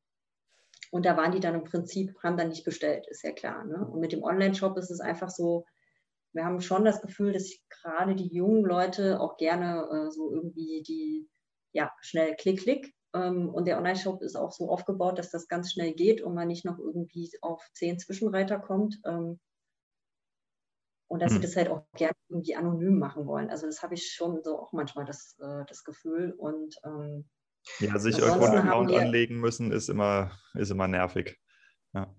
[0.92, 3.64] und da waren die dann im Prinzip, haben dann nicht bestellt, ist ja klar.
[3.66, 3.88] Ne?
[3.88, 5.66] Und mit dem Online-Shop ist es einfach so,
[6.34, 10.84] wir haben schon das Gefühl, dass gerade die jungen Leute auch gerne äh, so irgendwie
[10.84, 11.30] die,
[11.74, 12.94] ja, schnell klick, klick.
[13.14, 16.48] Ähm, und der Online-Shop ist auch so aufgebaut, dass das ganz schnell geht und man
[16.48, 19.00] nicht noch irgendwie auf zehn Zwischenreiter kommt.
[19.06, 19.40] Ähm,
[21.08, 21.38] und dass hm.
[21.38, 23.50] sie das halt auch gerne irgendwie anonym machen wollen.
[23.50, 26.34] Also das habe ich schon so auch manchmal das, äh, das Gefühl.
[26.38, 27.28] Und ähm,
[27.80, 31.40] ja, sich irgendwo einen Account anlegen müssen, ist immer, ist immer nervig.
[31.94, 32.16] Ja.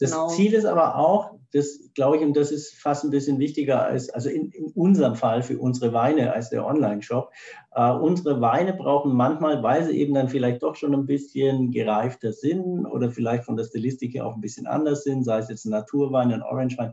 [0.00, 0.28] Das genau.
[0.28, 4.10] Ziel ist aber auch, das glaube ich, und das ist fast ein bisschen wichtiger als,
[4.10, 7.30] also in, in unserem Fall für unsere Weine als der Online-Shop.
[7.72, 12.32] Äh, unsere Weine brauchen manchmal, weil sie eben dann vielleicht doch schon ein bisschen gereifter
[12.32, 15.64] sind oder vielleicht von der Stilistik her auch ein bisschen anders sind, sei es jetzt
[15.64, 16.92] ein Naturwein, ein Orangewein,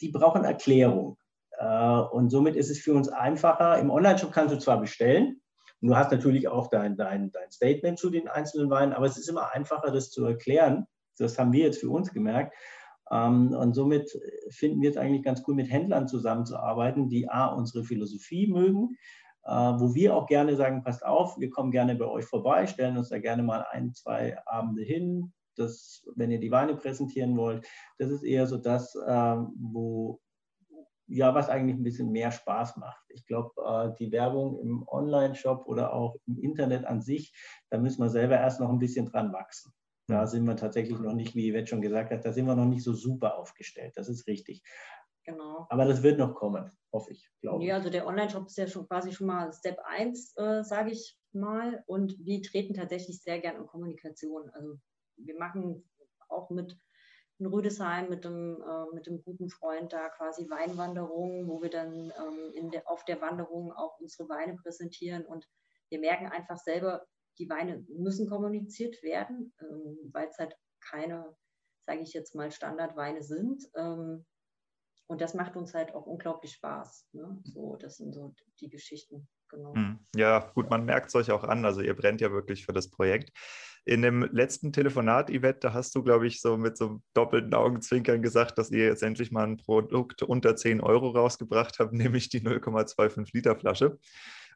[0.00, 1.16] die brauchen Erklärung.
[1.58, 3.78] Äh, und somit ist es für uns einfacher.
[3.78, 5.40] Im Online-Shop kannst du zwar bestellen,
[5.80, 9.16] und du hast natürlich auch dein, dein, dein Statement zu den einzelnen Weinen, aber es
[9.16, 10.86] ist immer einfacher, das zu erklären.
[11.20, 12.54] Das haben wir jetzt für uns gemerkt.
[13.10, 14.10] Ähm, und somit
[14.50, 18.96] finden wir es eigentlich ganz cool, mit Händlern zusammenzuarbeiten, die A, unsere Philosophie mögen,
[19.44, 22.98] äh, wo wir auch gerne sagen, passt auf, wir kommen gerne bei euch vorbei, stellen
[22.98, 27.66] uns da gerne mal ein, zwei Abende hin, das, wenn ihr die Weine präsentieren wollt,
[27.98, 30.20] das ist eher so das, äh, wo
[31.10, 33.02] ja, was eigentlich ein bisschen mehr Spaß macht.
[33.08, 37.32] Ich glaube, äh, die Werbung im Online-Shop oder auch im Internet an sich,
[37.70, 39.72] da müssen wir selber erst noch ein bisschen dran wachsen.
[40.08, 42.64] Da sind wir tatsächlich noch nicht, wie Yvette schon gesagt hat, da sind wir noch
[42.64, 43.92] nicht so super aufgestellt.
[43.96, 44.62] Das ist richtig.
[45.24, 45.66] Genau.
[45.68, 48.88] Aber das wird noch kommen, hoffe ich, glaube Ja, also der Online-Shop ist ja schon
[48.88, 51.84] quasi schon mal Step 1, äh, sage ich mal.
[51.86, 54.48] Und wir treten tatsächlich sehr gern in Kommunikation.
[54.54, 54.78] Also
[55.16, 55.86] wir machen
[56.30, 56.78] auch mit
[57.38, 62.12] in Rüdesheim mit dem, äh, mit dem guten Freund da quasi Weinwanderungen, wo wir dann
[62.18, 65.24] ähm, in der, auf der Wanderung auch unsere Weine präsentieren.
[65.24, 65.46] Und
[65.90, 67.06] wir merken einfach selber,
[67.38, 71.36] die Weine müssen kommuniziert werden, ähm, weil es halt keine,
[71.86, 73.62] sage ich jetzt mal, Standardweine sind.
[73.76, 74.24] Ähm,
[75.06, 77.08] und das macht uns halt auch unglaublich Spaß.
[77.12, 77.40] Ne?
[77.44, 79.26] So, das sind so die Geschichten.
[79.48, 79.74] Genau.
[79.74, 79.98] Hm.
[80.14, 81.64] Ja, gut, man merkt es euch auch an.
[81.64, 83.32] Also ihr brennt ja wirklich für das Projekt.
[83.86, 88.20] In dem letzten Telefonat, Yvette, da hast du, glaube ich, so mit so doppelten Augenzwinkern
[88.20, 92.40] gesagt, dass ihr jetzt endlich mal ein Produkt unter 10 Euro rausgebracht habt, nämlich die
[92.40, 93.98] 0,25 Liter Flasche.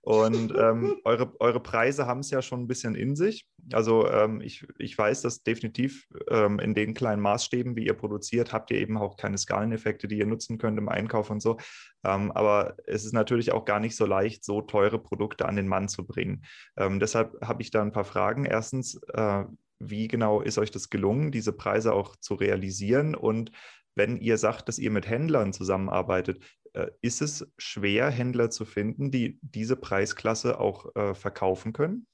[0.03, 3.47] Und ähm, eure, eure Preise haben es ja schon ein bisschen in sich.
[3.73, 8.53] Also ähm, ich, ich weiß, dass definitiv ähm, in den kleinen Maßstäben, wie ihr produziert,
[8.53, 11.57] habt ihr eben auch keine Skaleneffekte, die ihr nutzen könnt im Einkauf und so.
[12.05, 15.69] Ähm, aber es ist natürlich auch gar nicht so leicht, so teure Produkte an den
[15.69, 16.45] Mann zu bringen.
[16.77, 18.45] Ähm, deshalb habe ich da ein paar Fragen.
[18.45, 19.45] Erstens, äh,
[19.79, 23.15] wie genau ist euch das gelungen, diese Preise auch zu realisieren?
[23.15, 23.53] Und
[23.95, 26.43] wenn ihr sagt, dass ihr mit Händlern zusammenarbeitet,
[27.01, 32.07] ist es schwer, Händler zu finden, die diese Preisklasse auch äh, verkaufen können?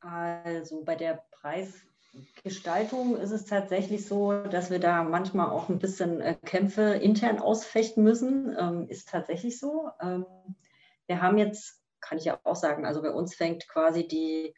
[0.00, 6.20] Also bei der Preisgestaltung ist es tatsächlich so, dass wir da manchmal auch ein bisschen
[6.20, 8.54] äh, Kämpfe intern ausfechten müssen.
[8.58, 9.90] Ähm, ist tatsächlich so.
[10.00, 10.24] Ähm,
[11.06, 14.54] wir haben jetzt, kann ich ja auch sagen, also bei uns fängt quasi die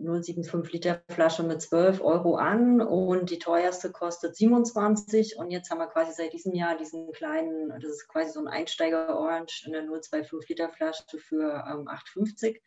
[0.00, 5.78] 0,75 Liter Flasche mit 12 Euro an und die teuerste kostet 27 und jetzt haben
[5.78, 9.72] wir quasi seit diesem Jahr diesen kleinen, das ist quasi so ein Einsteiger Orange in
[9.72, 12.60] der 0,25 Liter Flasche für ähm, 8,50.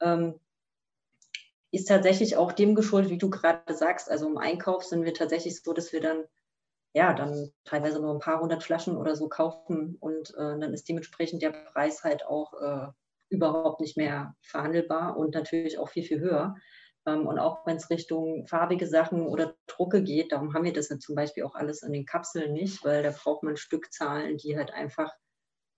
[0.00, 0.40] Ähm,
[1.72, 4.10] ist tatsächlich auch dem geschuldet, wie du gerade sagst.
[4.10, 6.24] Also im Einkauf sind wir tatsächlich so, dass wir dann
[6.94, 10.88] ja dann teilweise nur ein paar hundert Flaschen oder so kaufen und äh, dann ist
[10.88, 12.86] dementsprechend der Preis halt auch äh,
[13.28, 16.54] überhaupt nicht mehr verhandelbar und natürlich auch viel, viel höher.
[17.06, 20.88] Ähm, und auch wenn es Richtung farbige Sachen oder Drucke geht, darum haben wir das
[20.88, 24.72] zum Beispiel auch alles in den Kapseln nicht, weil da braucht man Stückzahlen, die halt
[24.72, 25.12] einfach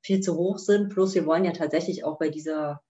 [0.03, 0.91] viel zu hoch sind.
[0.91, 2.83] Plus wir wollen ja tatsächlich auch bei dieser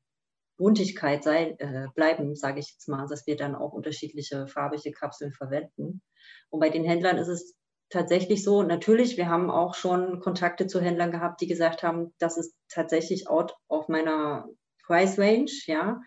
[0.57, 5.33] Buntigkeit sein, äh, bleiben, sage ich jetzt mal, dass wir dann auch unterschiedliche farbige Kapseln
[5.33, 6.03] verwenden.
[6.51, 7.55] Und bei den Händlern ist es
[7.91, 12.37] tatsächlich so, natürlich, wir haben auch schon Kontakte zu Händlern gehabt, die gesagt haben, das
[12.37, 14.49] ist tatsächlich out auf meiner
[14.85, 16.01] Price Range, ja.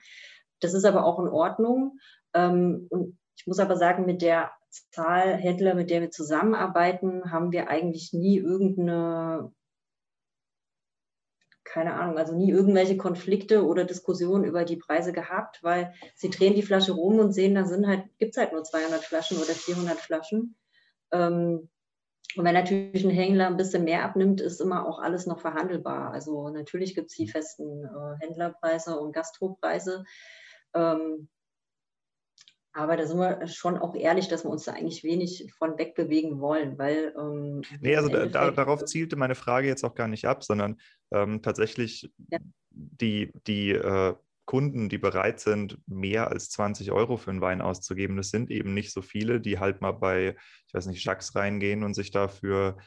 [0.60, 2.00] Das ist aber auch in Ordnung.
[2.34, 4.52] Ähm, und ich muss aber sagen, mit der
[4.92, 9.52] Zahl Händler, mit der wir zusammenarbeiten, haben wir eigentlich nie irgendeine,
[11.64, 16.54] keine Ahnung, also nie irgendwelche Konflikte oder Diskussionen über die Preise gehabt, weil sie drehen
[16.54, 19.54] die Flasche rum und sehen, da sind halt, gibt es halt nur 200 Flaschen oder
[19.54, 20.56] 400 Flaschen.
[21.12, 21.70] Ähm,
[22.36, 26.14] und wenn natürlich ein Händler ein bisschen mehr abnimmt, ist immer auch alles noch verhandelbar.
[26.14, 30.06] Also natürlich gibt es die festen äh, Händlerpreise und Gastropreise.
[30.74, 31.28] Ähm,
[32.74, 36.40] aber da sind wir schon auch ehrlich, dass wir uns da eigentlich wenig von wegbewegen
[36.40, 37.14] wollen, weil.
[37.20, 40.80] Ähm, nee, also da, da, darauf zielte meine Frage jetzt auch gar nicht ab, sondern
[41.12, 42.40] ähm, tatsächlich ja.
[42.70, 44.16] die, die äh,
[44.46, 48.18] Kunden, die bereit sind, mehr als 20 Euro für einen Wein auszugeben.
[48.18, 50.36] Das sind eben nicht so viele, die halt mal bei,
[50.68, 52.78] ich weiß nicht, Jacques reingehen und sich dafür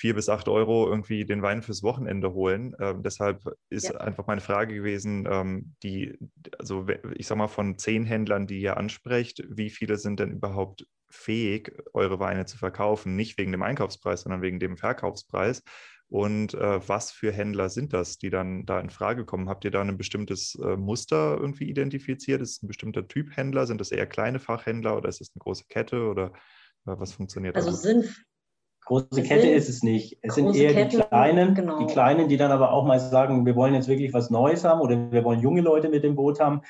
[0.00, 2.74] vier bis acht Euro irgendwie den Wein fürs Wochenende holen.
[2.80, 3.96] Ähm, deshalb ist ja.
[3.96, 6.18] einfach meine Frage gewesen, ähm, die,
[6.58, 10.86] also ich sag mal, von zehn Händlern, die ihr ansprecht, wie viele sind denn überhaupt
[11.10, 13.14] fähig, eure Weine zu verkaufen?
[13.14, 15.62] Nicht wegen dem Einkaufspreis, sondern wegen dem Verkaufspreis.
[16.10, 19.48] Und äh, was für Händler sind das, die dann da in Frage kommen?
[19.48, 22.42] Habt ihr da ein bestimmtes äh, Muster irgendwie identifiziert?
[22.42, 23.66] Ist es ein bestimmter Typ Händler?
[23.66, 26.32] Sind das eher kleine Fachhändler oder ist es eine große Kette oder
[26.86, 27.76] äh, was funktioniert also da?
[27.76, 28.26] Also sind
[28.86, 30.18] Große Kette ist es nicht.
[30.20, 31.78] Es sind eher Ketten, die Kleinen, genau.
[31.78, 34.80] die Kleinen, die dann aber auch mal sagen, wir wollen jetzt wirklich was Neues haben
[34.80, 36.62] oder wir wollen junge Leute mit dem Boot haben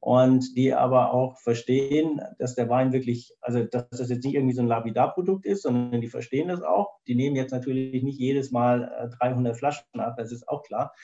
[0.00, 4.54] und die aber auch verstehen, dass der Wein wirklich, also dass das jetzt nicht irgendwie
[4.54, 6.98] so ein Lapidar-Produkt ist, sondern die verstehen das auch.
[7.06, 10.94] Die nehmen jetzt natürlich nicht jedes Mal 300 äh, Flaschen ab, das ist auch klar.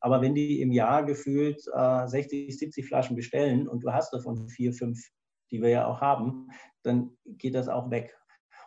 [0.00, 4.48] Aber wenn die im Jahr gefühlt äh, 60, 70 Flaschen bestellen und du hast davon
[4.48, 5.00] vier, fünf,
[5.50, 6.48] die wir ja auch haben,
[6.82, 8.16] dann geht das auch weg.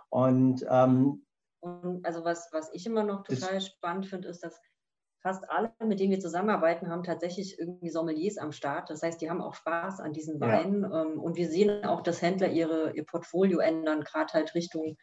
[0.09, 1.25] Und, ähm,
[1.61, 4.59] und also was, was ich immer noch total spannend finde, ist, dass
[5.21, 8.89] fast alle, mit denen wir zusammenarbeiten, haben tatsächlich irgendwie Sommeliers am Start.
[8.89, 10.83] Das heißt, die haben auch Spaß an diesen Weinen.
[10.83, 11.03] Ja.
[11.03, 14.97] Ähm, und wir sehen auch, dass Händler ihre, ihr Portfolio ändern, gerade halt Richtung,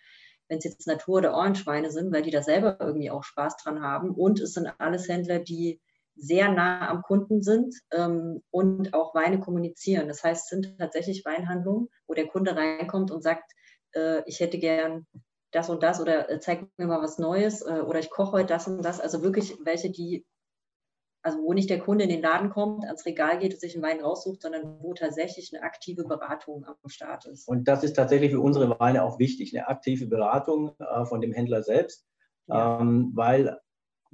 [0.48, 3.82] wenn es jetzt Natur- oder Orangeweine sind, weil die da selber irgendwie auch Spaß dran
[3.82, 4.10] haben.
[4.10, 5.80] Und es sind alles Händler, die
[6.14, 10.08] sehr nah am Kunden sind ähm, und auch Weine kommunizieren.
[10.08, 13.52] Das heißt, es sind tatsächlich Weinhandlungen, wo der Kunde reinkommt und sagt,
[13.92, 15.06] äh, ich hätte gern
[15.56, 18.48] das und das oder äh, zeig mir mal was Neues äh, oder ich koche heute
[18.48, 19.00] das und das.
[19.00, 20.26] Also wirklich welche, die,
[21.22, 23.82] also wo nicht der Kunde in den Laden kommt, ans Regal geht und sich einen
[23.82, 27.48] Wein raussucht, sondern wo tatsächlich eine aktive Beratung am Start ist.
[27.48, 31.32] Und das ist tatsächlich für unsere Weine auch wichtig, eine aktive Beratung äh, von dem
[31.32, 32.06] Händler selbst,
[32.46, 32.80] ja.
[32.80, 33.58] ähm, weil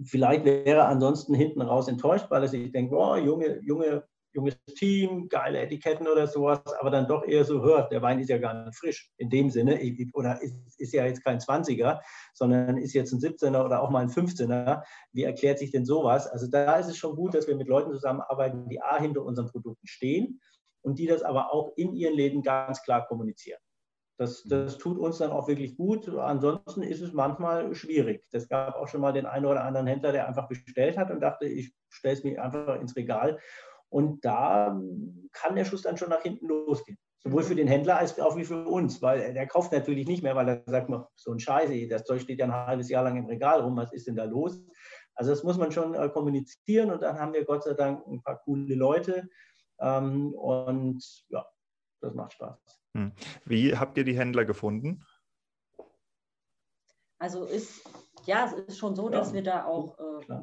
[0.03, 5.29] vielleicht wäre ansonsten hinten raus enttäuscht, weil er sich denkt, oh, junge, junge junges Team,
[5.29, 8.65] geile Etiketten oder sowas, aber dann doch eher so hört, der Wein ist ja gar
[8.65, 9.79] nicht frisch in dem Sinne
[10.15, 12.01] oder ist, ist ja jetzt kein 20er,
[12.33, 14.83] sondern ist jetzt ein 17er oder auch mal ein 15er.
[15.13, 16.27] Wie erklärt sich denn sowas?
[16.27, 19.49] Also da ist es schon gut, dass wir mit Leuten zusammenarbeiten, die A hinter unseren
[19.49, 20.41] Produkten stehen
[20.83, 23.61] und die das aber auch in ihren Läden ganz klar kommunizieren.
[24.19, 26.09] Das, das, tut uns dann auch wirklich gut.
[26.09, 28.25] Ansonsten ist es manchmal schwierig.
[28.31, 31.21] Es gab auch schon mal den einen oder anderen Händler, der einfach bestellt hat und
[31.21, 33.41] dachte, ich stelle es mir einfach ins Regal
[33.93, 34.81] und da
[35.33, 36.99] kann der Schuss dann schon nach hinten losgehen.
[37.19, 40.35] Sowohl für den Händler als auch wie für uns, weil der kauft natürlich nicht mehr,
[40.35, 43.27] weil er sagt, so ein Scheiße, das Zeug steht ja ein halbes Jahr lang im
[43.27, 44.61] Regal rum, was ist denn da los?
[45.15, 48.23] Also das muss man schon äh, kommunizieren und dann haben wir Gott sei Dank ein
[48.23, 49.29] paar coole Leute
[49.79, 51.47] ähm, und ja,
[52.01, 52.59] das macht Spaß.
[52.97, 53.13] Hm.
[53.45, 55.05] Wie habt ihr die Händler gefunden?
[57.19, 57.89] Also ist,
[58.25, 60.41] ja, es ist schon so, dass ja, wir da auch, äh,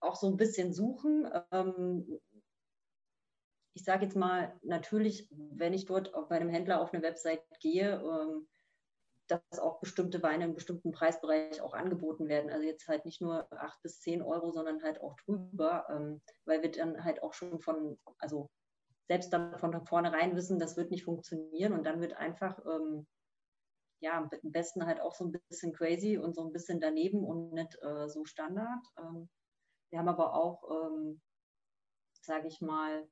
[0.00, 1.26] auch so ein bisschen suchen.
[1.50, 2.20] Ähm,
[3.76, 8.00] ich sage jetzt mal, natürlich, wenn ich dort bei einem Händler auf eine Website gehe,
[8.00, 8.48] ähm,
[9.26, 12.50] dass auch bestimmte Weine im bestimmten Preisbereich auch angeboten werden.
[12.50, 16.62] Also jetzt halt nicht nur 8 bis 10 Euro, sondern halt auch drüber, ähm, weil
[16.62, 18.48] wir dann halt auch schon von, also
[19.08, 23.06] selbst dann von vornherein wissen, das wird nicht funktionieren und dann wird einfach, ähm,
[24.00, 27.52] ja, am besten halt auch so ein bisschen crazy und so ein bisschen daneben und
[27.52, 28.86] nicht äh, so Standard.
[28.98, 29.28] Ähm,
[29.90, 31.20] wir haben aber auch, ähm,
[32.22, 33.06] sage ich mal,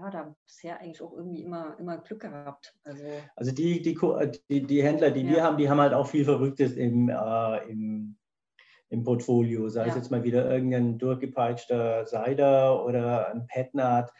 [0.00, 2.74] ja, da bisher eigentlich auch irgendwie immer, immer Glück gehabt.
[2.84, 3.04] Also,
[3.36, 3.98] also die, die,
[4.48, 5.30] die, die Händler, die ja.
[5.30, 8.16] wir haben, die haben halt auch viel Verrücktes im, äh, im,
[8.88, 9.68] im Portfolio.
[9.68, 9.88] Sei ja.
[9.88, 14.10] es jetzt mal wieder irgendein durchgepeitschter Seider oder ein Petnat.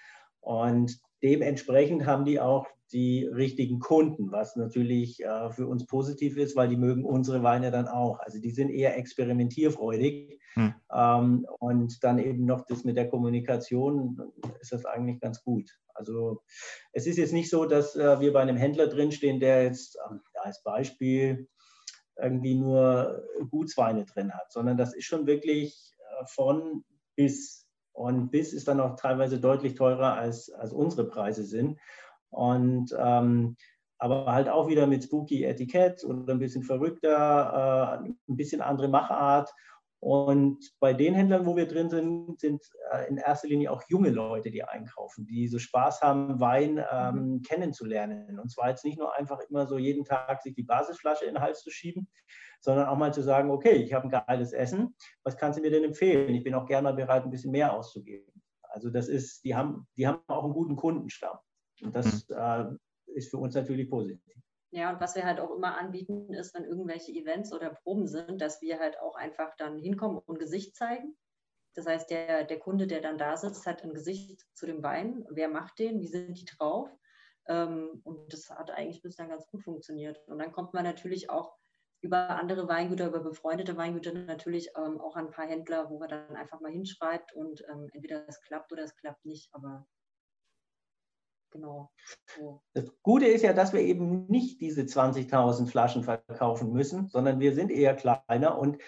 [0.40, 6.56] Und dementsprechend haben die auch die richtigen Kunden, was natürlich äh, für uns positiv ist,
[6.56, 8.18] weil die mögen unsere Weine dann auch.
[8.20, 10.40] Also die sind eher experimentierfreudig.
[10.54, 10.74] Hm.
[10.92, 15.70] Ähm, und dann eben noch das mit der Kommunikation ist das eigentlich ganz gut.
[15.94, 16.42] Also
[16.92, 20.16] es ist jetzt nicht so, dass äh, wir bei einem Händler drinstehen, der jetzt äh,
[20.40, 21.48] als Beispiel
[22.20, 26.84] irgendwie nur Gutsweine drin hat, sondern das ist schon wirklich äh, von
[27.16, 27.66] bis.
[27.92, 31.78] Und bis ist dann auch teilweise deutlich teurer, als, als unsere Preise sind.
[32.30, 33.56] Und ähm,
[34.00, 38.88] aber halt auch wieder mit spooky Etikett oder ein bisschen verrückter, äh, ein bisschen andere
[38.88, 39.52] Machart.
[40.02, 44.08] Und bei den Händlern, wo wir drin sind, sind äh, in erster Linie auch junge
[44.08, 47.42] Leute, die einkaufen, die so Spaß haben, Wein ähm, mhm.
[47.42, 48.40] kennenzulernen.
[48.40, 51.42] Und zwar jetzt nicht nur einfach immer so jeden Tag sich die Basisflasche in den
[51.42, 52.08] Hals zu schieben,
[52.60, 55.70] sondern auch mal zu sagen, okay, ich habe ein geiles Essen, was kannst du mir
[55.70, 56.34] denn empfehlen?
[56.34, 58.32] Ich bin auch gerne mal bereit, ein bisschen mehr auszugeben.
[58.62, 61.36] Also das ist, die haben, die haben auch einen guten Kundenstamm.
[61.82, 62.36] Und das mhm.
[62.36, 64.40] äh, ist für uns natürlich positiv.
[64.72, 68.40] Ja, und was wir halt auch immer anbieten, ist, wenn irgendwelche Events oder Proben sind,
[68.40, 71.16] dass wir halt auch einfach dann hinkommen und Gesicht zeigen.
[71.74, 75.24] Das heißt, der, der Kunde, der dann da sitzt, hat ein Gesicht zu dem Wein.
[75.30, 76.00] Wer macht den?
[76.00, 76.88] Wie sind die drauf?
[77.48, 80.20] Ähm, und das hat eigentlich bislang ganz gut funktioniert.
[80.28, 81.56] Und dann kommt man natürlich auch
[82.00, 86.08] über andere Weingüter, über befreundete Weingüter natürlich ähm, auch an ein paar Händler, wo man
[86.08, 89.52] dann einfach mal hinschreibt und ähm, entweder es klappt oder es klappt nicht.
[89.52, 89.86] Aber
[91.50, 91.90] Genau.
[92.36, 92.62] So.
[92.74, 97.54] Das Gute ist ja, dass wir eben nicht diese 20.000 Flaschen verkaufen müssen, sondern wir
[97.54, 98.78] sind eher kleiner und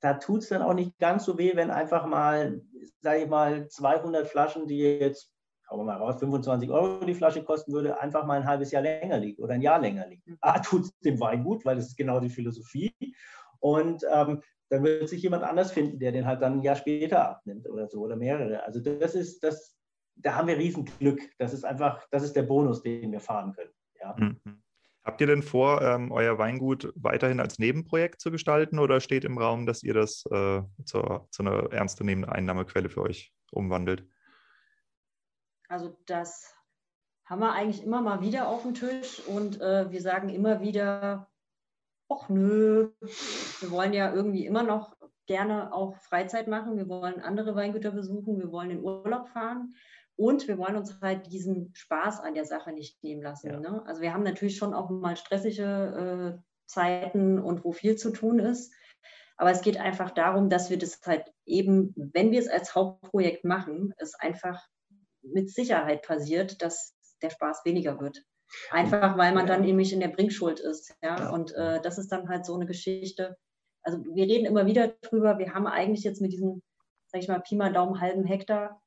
[0.00, 2.60] da tut es dann auch nicht ganz so weh, wenn einfach mal,
[3.00, 5.32] sage ich mal, 200 Flaschen, die jetzt,
[5.70, 9.18] wir mal raus, 25 Euro die Flasche kosten würde, einfach mal ein halbes Jahr länger
[9.18, 10.26] liegt oder ein Jahr länger liegt.
[10.26, 10.38] Mhm.
[10.40, 12.92] A, tut es dem Wein gut, weil das ist genau die Philosophie.
[13.60, 17.28] Und ähm, dann wird sich jemand anders finden, der den halt dann ein Jahr später
[17.28, 18.64] abnimmt oder so oder mehrere.
[18.64, 19.76] Also das ist, das,
[20.16, 21.20] da haben wir Riesenglück.
[21.38, 23.72] Das ist einfach, das ist der Bonus, den wir fahren können.
[24.00, 24.16] Ja.
[24.18, 24.62] Mhm.
[25.04, 29.36] Habt ihr denn vor, ähm, euer Weingut weiterhin als Nebenprojekt zu gestalten oder steht im
[29.36, 34.06] Raum, dass ihr das äh, zur, zu einer ernstzunehmenden Einnahmequelle für euch umwandelt?
[35.68, 36.54] Also das
[37.24, 41.28] haben wir eigentlich immer mal wieder auf dem Tisch und äh, wir sagen immer wieder,
[42.08, 44.96] ach nö, wir wollen ja irgendwie immer noch
[45.26, 49.74] gerne auch Freizeit machen, wir wollen andere Weingüter besuchen, wir wollen in Urlaub fahren.
[50.22, 53.48] Und wir wollen uns halt diesen Spaß an der Sache nicht nehmen lassen.
[53.48, 53.58] Ja.
[53.58, 53.82] Ne?
[53.86, 58.38] Also wir haben natürlich schon auch mal stressige äh, Zeiten und wo viel zu tun
[58.38, 58.72] ist.
[59.36, 63.44] Aber es geht einfach darum, dass wir das halt eben, wenn wir es als Hauptprojekt
[63.44, 64.64] machen, es einfach
[65.22, 68.22] mit Sicherheit passiert, dass der Spaß weniger wird.
[68.70, 70.94] Einfach weil man dann nämlich in der Bringschuld ist.
[71.02, 71.30] Ja?
[71.30, 73.36] Und äh, das ist dann halt so eine Geschichte.
[73.82, 76.62] Also wir reden immer wieder drüber, wir haben eigentlich jetzt mit diesem,
[77.08, 78.80] sag ich mal, Pi mal Daumen halben Hektar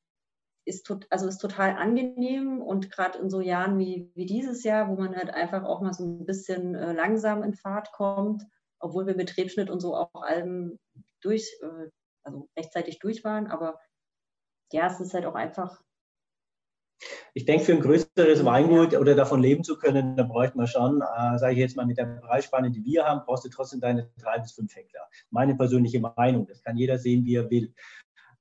[0.66, 4.90] ist, tot, also ist total angenehm und gerade in so Jahren wie, wie dieses Jahr,
[4.90, 8.44] wo man halt einfach auch mal so ein bisschen äh, langsam in Fahrt kommt,
[8.80, 10.80] obwohl wir mit Rebschnitt und so auch allem
[11.22, 11.90] durch, äh,
[12.24, 13.80] also rechtzeitig durch waren, aber
[14.72, 15.82] ja, es ist halt auch einfach.
[17.34, 21.02] Ich denke, für ein größeres Weingut oder davon leben zu können, da bräuchte man schon,
[21.02, 24.10] äh, sage ich jetzt mal, mit der Preisspanne, die wir haben, brauchst du trotzdem deine
[24.18, 25.08] drei bis fünf Hektar.
[25.30, 27.74] Meine persönliche Meinung, das kann jeder sehen, wie er will.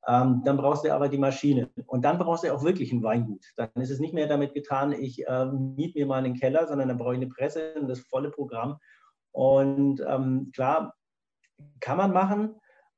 [0.07, 1.71] Ähm, dann brauchst du aber die Maschine.
[1.87, 3.45] Und dann brauchst du auch wirklich ein Weingut.
[3.57, 6.89] Dann ist es nicht mehr damit getan, ich äh, miete mir mal einen Keller, sondern
[6.89, 8.79] dann brauche ich eine Presse und das volle Programm.
[9.33, 10.95] Und ähm, klar,
[11.81, 12.55] kann man machen,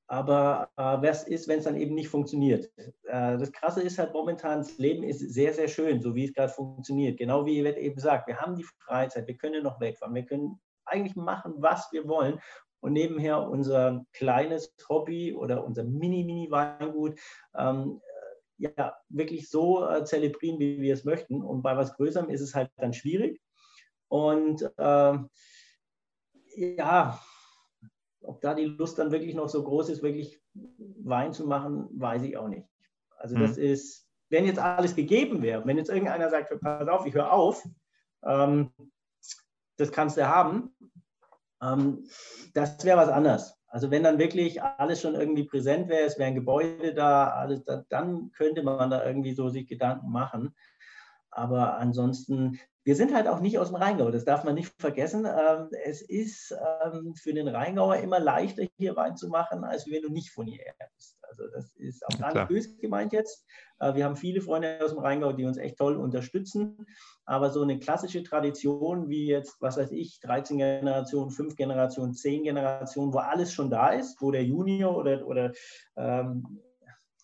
[0.08, 2.70] aber äh, was ist, wenn es dann eben nicht funktioniert?
[3.04, 6.34] Äh, das Krasse ist halt momentan, das Leben ist sehr, sehr schön, so wie es
[6.34, 7.18] gerade funktioniert.
[7.18, 10.60] Genau wie Yvette eben sagt, wir haben die Freizeit, wir können noch wegfahren, wir können
[10.84, 12.38] eigentlich machen, was wir wollen
[12.80, 17.18] und nebenher unser kleines Hobby oder unser Mini-Mini-Weingut
[17.56, 18.00] ähm,
[18.58, 21.42] ja, wirklich so äh, zelebrieren, wie wir es möchten.
[21.42, 23.40] Und bei was Größerem ist es halt dann schwierig.
[24.08, 25.18] Und äh,
[26.56, 27.20] ja,
[28.22, 32.22] ob da die Lust dann wirklich noch so groß ist, wirklich Wein zu machen, weiß
[32.22, 32.66] ich auch nicht.
[33.18, 33.64] Also das mhm.
[33.64, 37.62] ist, wenn jetzt alles gegeben wäre, wenn jetzt irgendeiner sagt, pass auf, ich höre auf,
[38.24, 38.72] ähm,
[39.76, 40.74] das kannst du haben,
[41.62, 42.04] ähm,
[42.54, 43.54] das wäre was anderes.
[43.68, 47.64] Also wenn dann wirklich alles schon irgendwie präsent wäre, es wäre ein Gebäude da, alles,
[47.64, 50.54] da, dann könnte man da irgendwie so sich Gedanken machen.
[51.36, 55.26] Aber ansonsten, wir sind halt auch nicht aus dem Rheingau, das darf man nicht vergessen.
[55.26, 60.02] Ähm, es ist ähm, für den Rheingauer immer leichter, hier Wein zu machen, als wenn
[60.02, 61.18] du nicht von hierher bist.
[61.28, 63.44] Also das ist auch gar nicht böse gemeint jetzt.
[63.80, 66.86] Äh, wir haben viele Freunde aus dem Rheingau, die uns echt toll unterstützen.
[67.26, 72.44] Aber so eine klassische Tradition wie jetzt, was weiß ich, 13 Generationen, 5 Generationen, 10
[72.44, 75.52] Generationen, wo alles schon da ist, wo der Junior oder, oder
[75.96, 76.62] ähm,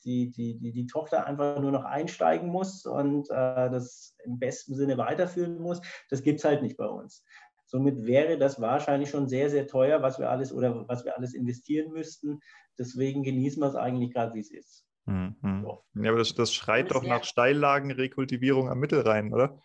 [0.04, 4.74] die, die, die, die Tochter einfach nur noch einsteigen muss und äh, das im besten
[4.74, 5.80] Sinne weiterführen muss.
[6.10, 7.24] Das gibt es halt nicht bei uns.
[7.66, 11.32] Somit wäre das wahrscheinlich schon sehr, sehr teuer, was wir alles oder was wir alles
[11.32, 12.40] investieren müssten.
[12.78, 14.84] Deswegen genießen wir es eigentlich gerade, wie es ist.
[15.06, 15.36] Mhm.
[15.62, 15.82] So.
[15.94, 19.58] Ja, aber das, das schreit das doch nach Steillagenrekultivierung am Mittelrhein, oder?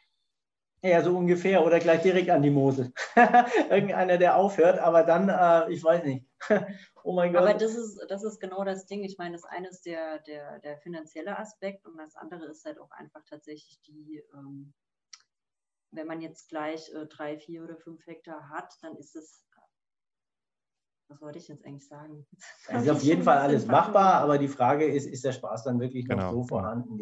[0.81, 1.65] Ja, so ungefähr.
[1.65, 2.93] Oder gleich direkt an die Mosel.
[3.69, 6.25] Irgendeiner, der aufhört, aber dann, äh, ich weiß nicht.
[7.03, 7.41] oh mein Gott.
[7.41, 9.03] Aber das ist, das ist genau das Ding.
[9.03, 12.79] Ich meine, das eine ist der, der, der finanzielle Aspekt und das andere ist halt
[12.79, 14.73] auch einfach tatsächlich die, ähm,
[15.91, 19.47] wenn man jetzt gleich äh, drei, vier oder fünf Hektar hat, dann ist es
[21.09, 22.25] was wollte ich jetzt eigentlich sagen?
[22.67, 25.79] Es ist auf jeden Fall alles machbar, aber die Frage ist, ist der Spaß dann
[25.79, 26.25] wirklich genau.
[26.25, 26.97] noch so vorhanden,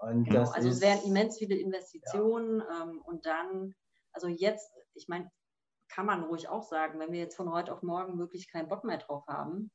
[0.00, 2.82] genau, also es wären immens viele Investitionen ja.
[2.82, 3.74] ähm, und dann,
[4.12, 5.30] also jetzt, ich meine,
[5.88, 8.84] kann man ruhig auch sagen, wenn wir jetzt von heute auf morgen wirklich keinen Bock
[8.84, 9.70] mehr drauf haben,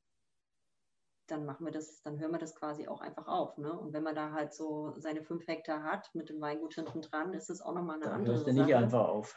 [1.28, 3.58] dann machen wir das, dann hören wir das quasi auch einfach auf.
[3.58, 3.74] Ne?
[3.74, 7.34] Und wenn man da halt so seine fünf Hektar hat mit dem Weingut hinten dran,
[7.34, 8.54] ist es auch nochmal eine dann andere Sache.
[8.54, 9.36] nicht einfach auf.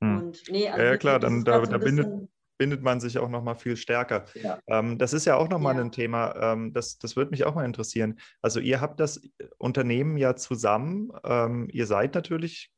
[0.00, 0.18] Hm.
[0.18, 2.28] Und, nee, also ja, klar, dann da, da bindet,
[2.60, 4.26] bindet man sich auch noch mal viel stärker.
[4.34, 4.58] Ja.
[4.66, 5.80] Ähm, das ist ja auch noch mal ja.
[5.80, 8.20] ein Thema, ähm, das, das würde mich auch mal interessieren.
[8.42, 9.22] Also ihr habt das
[9.56, 12.70] Unternehmen ja zusammen, ähm, ihr seid natürlich,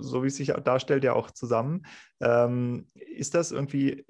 [0.00, 1.84] so wie es sich darstellt, ja auch zusammen.
[2.20, 4.06] Ähm, ist das irgendwie,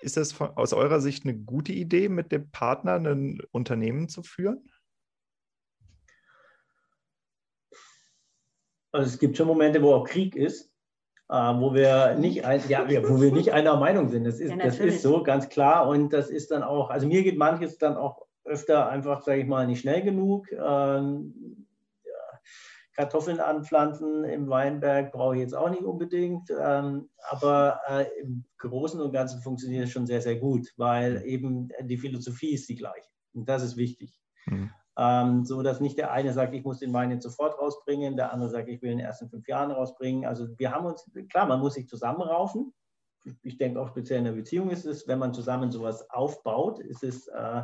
[0.00, 4.22] ist das von, aus eurer Sicht eine gute Idee, mit dem Partner ein Unternehmen zu
[4.22, 4.70] führen?
[8.92, 10.70] Also es gibt schon Momente, wo auch Krieg ist
[11.28, 14.24] äh, wo wir nicht ein, ja, wo wir nicht einer Meinung sind.
[14.24, 17.22] Das ist, ja, das ist so ganz klar und das ist dann auch, also mir
[17.22, 20.50] geht manches dann auch öfter einfach, sage ich mal, nicht schnell genug.
[20.52, 21.66] Ähm,
[22.04, 22.38] ja,
[22.94, 29.00] Kartoffeln anpflanzen im Weinberg brauche ich jetzt auch nicht unbedingt, ähm, aber äh, im Großen
[29.00, 33.10] und Ganzen funktioniert es schon sehr, sehr gut, weil eben die Philosophie ist die gleiche
[33.34, 34.18] und das ist wichtig.
[34.46, 38.16] Mhm ähm, so dass nicht der eine sagt, ich muss den Wein jetzt sofort rausbringen,
[38.16, 40.26] der andere sagt, ich will ihn erst in fünf Jahren rausbringen.
[40.26, 42.74] Also wir haben uns, klar, man muss sich zusammenraufen.
[43.42, 47.04] Ich denke auch speziell in der Beziehung ist es, wenn man zusammen sowas aufbaut, ist
[47.04, 47.62] es äh,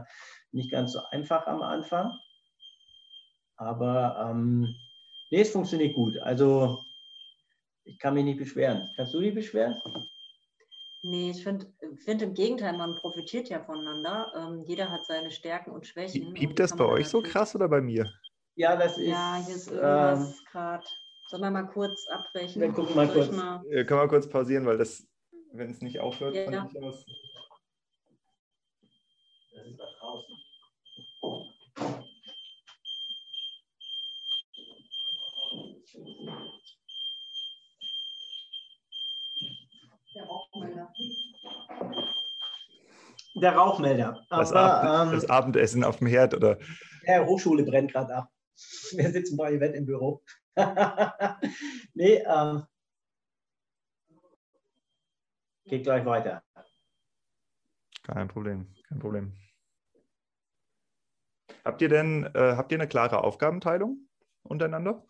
[0.52, 2.12] nicht ganz so einfach am Anfang.
[3.56, 4.68] Aber ähm,
[5.30, 6.18] nee, es funktioniert gut.
[6.18, 6.78] Also
[7.84, 8.90] ich kann mich nicht beschweren.
[8.96, 9.74] Kannst du dich beschweren?
[11.06, 11.66] Nee, ich finde
[11.98, 14.32] find im Gegenteil, man profitiert ja voneinander.
[14.34, 16.32] Ähm, jeder hat seine Stärken und Schwächen.
[16.32, 18.10] Piept das bei euch so krass oder bei mir?
[18.54, 19.08] Ja, das ist.
[19.08, 20.84] Ja, hier ist irgendwas ähm, gerade.
[21.28, 22.62] Sollen wir mal kurz abbrechen?
[22.62, 23.30] Wir gucken mal kurz.
[23.30, 23.62] Mal...
[23.68, 25.06] Ja, können wir kurz pausieren, weil das,
[25.52, 26.70] wenn es nicht aufhört, ja, ja.
[26.80, 27.04] aus.
[29.52, 30.34] Das ist da draußen.
[35.94, 36.43] Der
[43.34, 44.24] Der Rauchmelder.
[44.30, 46.58] Aber, das, ähm, das, Abendessen auf dem Herd, oder?
[47.04, 48.28] Ja, Hochschule brennt gerade ab.
[48.92, 50.22] Wir sitzen bei Event im Büro.
[51.94, 52.62] nee, ähm,
[55.64, 56.44] geht gleich weiter.
[58.04, 59.32] Kein Problem, kein Problem.
[61.64, 64.06] Habt ihr denn, äh, habt ihr eine klare Aufgabenteilung
[64.42, 65.04] untereinander?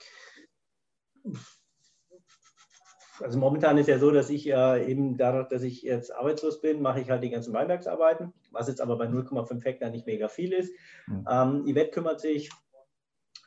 [3.20, 6.82] Also momentan ist ja so, dass ich äh, eben dadurch, dass ich jetzt arbeitslos bin,
[6.82, 10.52] mache ich halt die ganzen Weinbergsarbeiten, was jetzt aber bei 0,5 Hektar nicht mega viel
[10.52, 10.72] ist.
[11.06, 11.26] Mhm.
[11.30, 12.50] Ähm, Yvette kümmert sich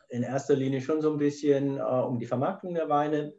[0.10, 3.34] in erster Linie schon so ein bisschen äh, um die Vermarktung der Weine.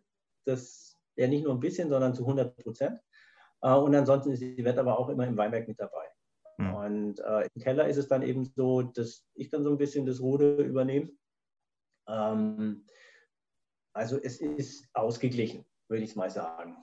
[0.45, 3.01] Das ja nicht nur ein bisschen, sondern zu 100 Prozent.
[3.63, 6.05] Äh, und ansonsten ist Yvette aber auch immer im Weinberg mit dabei.
[6.59, 6.75] Mhm.
[6.75, 10.05] Und äh, im Keller ist es dann eben so, dass ich dann so ein bisschen
[10.05, 11.11] das Ruder übernehme.
[12.07, 12.85] Ähm,
[13.95, 16.77] also es ist ausgeglichen würde ich es mal sagen.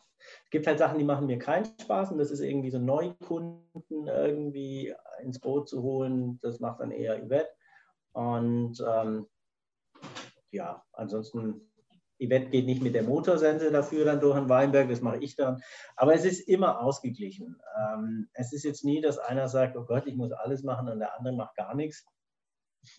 [0.46, 4.08] Es gibt halt Sachen, die machen mir keinen Spaß und das ist irgendwie so Neukunden
[4.08, 6.40] irgendwie ins Boot zu holen.
[6.42, 7.50] Das macht dann eher Yvette.
[8.14, 9.28] Und ähm,
[10.52, 11.70] ja, ansonsten,
[12.18, 15.62] Yvette geht nicht mit der Motorsense dafür dann durch den Weinberg, das mache ich dann.
[15.98, 17.60] Aber es ist immer ausgeglichen.
[17.78, 21.00] Ähm, es ist jetzt nie, dass einer sagt, oh Gott, ich muss alles machen und
[21.00, 22.06] der andere macht gar nichts.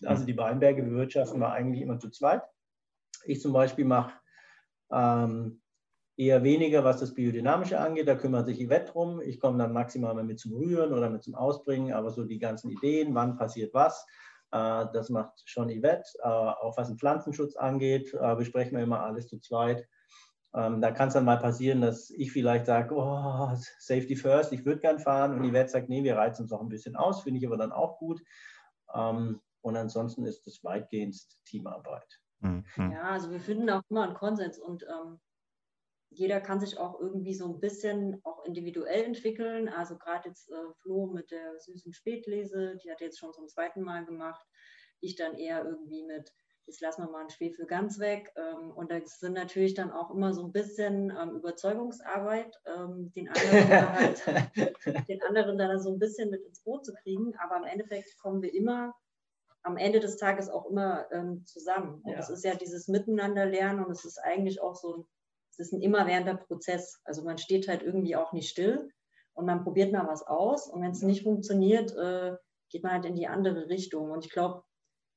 [0.05, 2.43] Also die Weinberge bewirtschaften wir eigentlich immer zu zweit.
[3.25, 4.13] Ich zum Beispiel mache
[4.91, 5.61] ähm,
[6.17, 8.07] eher weniger, was das Biodynamische angeht.
[8.07, 9.21] Da kümmert sich Yvette drum.
[9.21, 12.39] Ich komme dann maximal mal mit zum Rühren oder mit zum Ausbringen, aber so die
[12.39, 14.05] ganzen Ideen, wann passiert was,
[14.51, 16.09] Äh, das macht schon Yvette.
[16.23, 19.85] Äh, auch was den Pflanzenschutz angeht, äh, besprechen wir immer alles zu zweit.
[20.55, 24.65] Ähm, da kann es dann mal passieren, dass ich vielleicht sage, oh, Safety First, ich
[24.65, 25.33] würde gern fahren.
[25.33, 27.73] Und Yvette sagt, nee, wir reizen uns auch ein bisschen aus, finde ich aber dann
[27.73, 28.21] auch gut.
[28.95, 32.07] Ähm, und ansonsten ist das weitgehend Teamarbeit.
[32.39, 32.63] Mhm.
[32.77, 35.19] Ja, also wir finden auch immer einen Konsens und ähm,
[36.09, 39.69] jeder kann sich auch irgendwie so ein bisschen auch individuell entwickeln.
[39.69, 43.81] Also gerade jetzt äh, Flo mit der süßen Spätlese, die hat jetzt schon zum zweiten
[43.81, 44.45] Mal gemacht.
[44.99, 46.33] Ich dann eher irgendwie mit,
[46.65, 48.31] jetzt lassen wir mal einen Schwefel ganz weg.
[48.35, 53.27] Ähm, und das sind natürlich dann auch immer so ein bisschen ähm, Überzeugungsarbeit, ähm, den,
[53.29, 54.23] anderen halt,
[55.09, 57.35] den anderen dann so ein bisschen mit ins Boot zu kriegen.
[57.37, 58.95] Aber im Endeffekt kommen wir immer
[59.63, 62.01] am Ende des Tages auch immer ähm, zusammen.
[62.03, 65.05] Und es ist ja dieses Miteinander lernen und es ist eigentlich auch so ein
[65.57, 67.01] es ist ein immerwährender Prozess.
[67.03, 68.91] Also man steht halt irgendwie auch nicht still
[69.33, 70.67] und man probiert mal was aus.
[70.67, 72.35] Und wenn es nicht funktioniert, äh,
[72.69, 74.11] geht man halt in die andere Richtung.
[74.11, 74.63] Und ich glaube,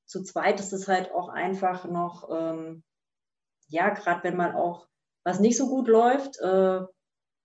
[0.07, 2.83] zu zweit ist es halt auch einfach noch, ähm,
[3.69, 4.89] ja, gerade wenn man auch
[5.25, 6.81] was nicht so gut läuft, äh,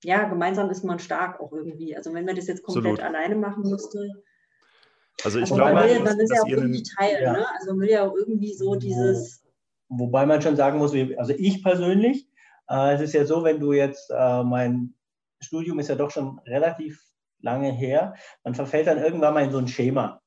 [0.03, 1.95] ja, gemeinsam ist man stark auch irgendwie.
[1.95, 3.15] Also wenn man das jetzt komplett Absolut.
[3.15, 4.07] alleine machen müsste.
[5.23, 7.33] Also ich glaube, man, will, man ist ja auch irgendwie Teil, ja.
[7.33, 7.45] ne?
[7.57, 9.43] Also man will ja auch irgendwie so dieses.
[9.87, 12.27] Wobei man schon sagen muss, also ich persönlich,
[12.67, 14.93] es ist ja so, wenn du jetzt, äh, mein
[15.41, 17.01] Studium ist ja doch schon relativ
[17.39, 20.21] lange her, man verfällt dann irgendwann mal in so ein Schema.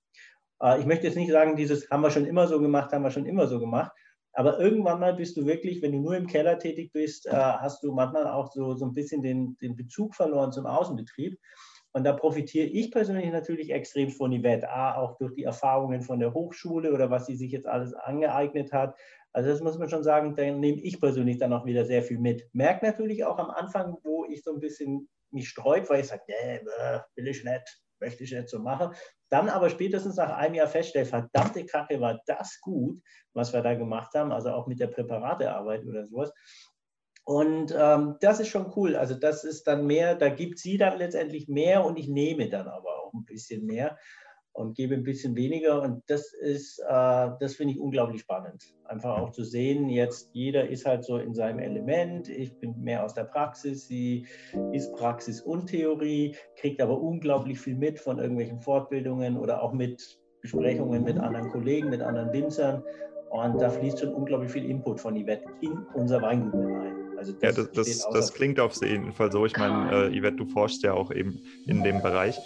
[0.62, 3.10] Äh, ich möchte jetzt nicht sagen, dieses haben wir schon immer so gemacht, haben wir
[3.10, 3.92] schon immer so gemacht,
[4.32, 7.92] aber irgendwann mal bist du wirklich, wenn du nur im Keller tätig bist, hast du
[7.92, 11.36] manchmal auch so, so ein bisschen den, den Bezug verloren zum Außenbetrieb.
[11.92, 16.20] Und da profitiere ich persönlich natürlich extrem von Yvette, A, auch durch die Erfahrungen von
[16.20, 18.94] der Hochschule oder was sie sich jetzt alles angeeignet hat,
[19.32, 22.18] also das muss man schon sagen, da nehme ich persönlich dann auch wieder sehr viel
[22.18, 22.48] mit.
[22.52, 26.22] Merkt natürlich auch am Anfang, wo ich so ein bisschen mich streut, weil ich sage,
[26.28, 26.60] nee,
[27.16, 28.94] will ich nicht, möchte ich nicht so machen.
[29.30, 33.00] Dann aber spätestens nach einem Jahr feststelle, verdammte Kacke, war das gut,
[33.34, 36.32] was wir da gemacht haben, also auch mit der Präparatearbeit oder sowas.
[37.24, 38.96] Und ähm, das ist schon cool.
[38.96, 42.68] Also das ist dann mehr, da gibt sie dann letztendlich mehr und ich nehme dann
[42.68, 43.98] aber auch ein bisschen mehr
[44.58, 45.80] und gebe ein bisschen weniger.
[45.82, 48.74] Und das ist, äh, das finde ich unglaublich spannend.
[48.84, 52.28] Einfach auch zu sehen, jetzt jeder ist halt so in seinem Element.
[52.28, 54.26] Ich bin mehr aus der Praxis, sie
[54.72, 60.18] ist Praxis und Theorie, kriegt aber unglaublich viel mit von irgendwelchen Fortbildungen oder auch mit
[60.40, 62.82] Besprechungen mit anderen Kollegen, mit anderen Winzern.
[63.30, 66.96] Und da fließt schon unglaublich viel Input von Yvette in unser Weingut mit ein.
[67.18, 69.44] Also das ja, das, das, das klingt auf jeden Fall so.
[69.44, 72.38] Ich meine, äh, Yvette, du forschst ja auch eben in dem Bereich.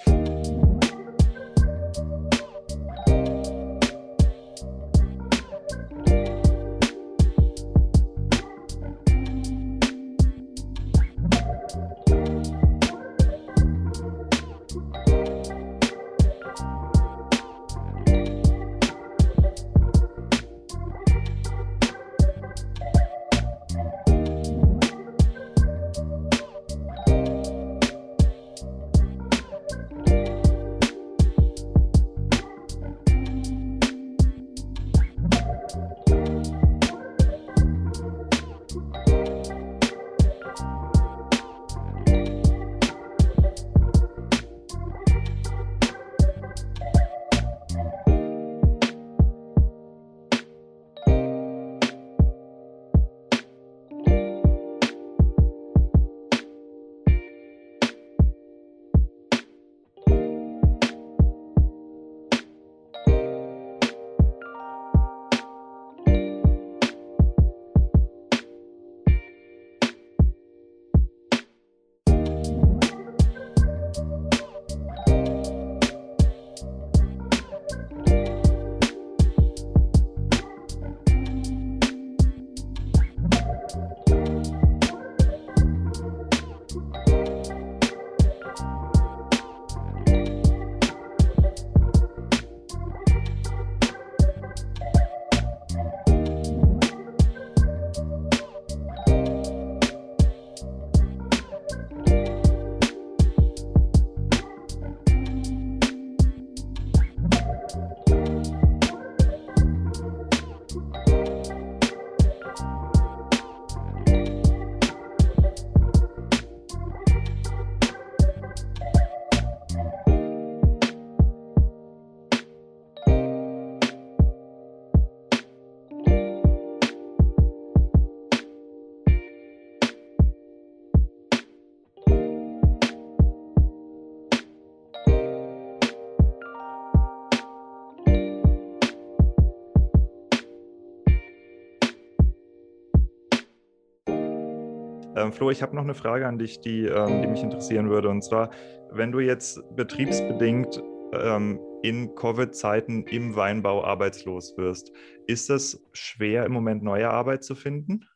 [145.15, 148.09] Ähm, Flo, ich habe noch eine Frage an dich, die, ähm, die mich interessieren würde.
[148.09, 148.51] Und zwar,
[148.91, 150.83] wenn du jetzt betriebsbedingt
[151.13, 154.91] ähm, in Covid-Zeiten im Weinbau arbeitslos wirst,
[155.27, 158.09] ist das schwer im Moment neue Arbeit zu finden?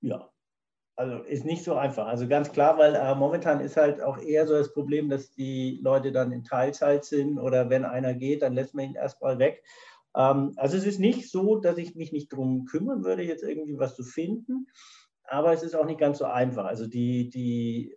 [0.00, 0.28] Ja,
[0.96, 2.06] also ist nicht so einfach.
[2.06, 5.80] Also ganz klar, weil äh, momentan ist halt auch eher so das Problem, dass die
[5.82, 9.62] Leute dann in Teilzeit sind oder wenn einer geht, dann lässt man ihn erstmal weg.
[10.16, 13.78] Ähm, also es ist nicht so, dass ich mich nicht darum kümmern würde, jetzt irgendwie
[13.78, 14.66] was zu finden,
[15.26, 16.64] aber es ist auch nicht ganz so einfach.
[16.64, 17.94] Also die, die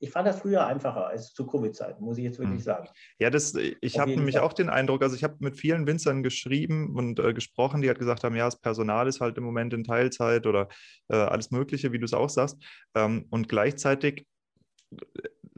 [0.00, 2.64] ich fand das früher einfacher als zu Covid-Zeiten, muss ich jetzt wirklich hm.
[2.64, 2.88] sagen.
[3.18, 4.44] Ja, das, ich habe nämlich Fall.
[4.44, 7.98] auch den Eindruck, also ich habe mit vielen Winzern geschrieben und äh, gesprochen, die halt
[7.98, 10.68] gesagt haben, ja, das Personal ist halt im Moment in Teilzeit oder
[11.08, 12.62] äh, alles Mögliche, wie du es auch sagst.
[12.94, 14.26] Ähm, und gleichzeitig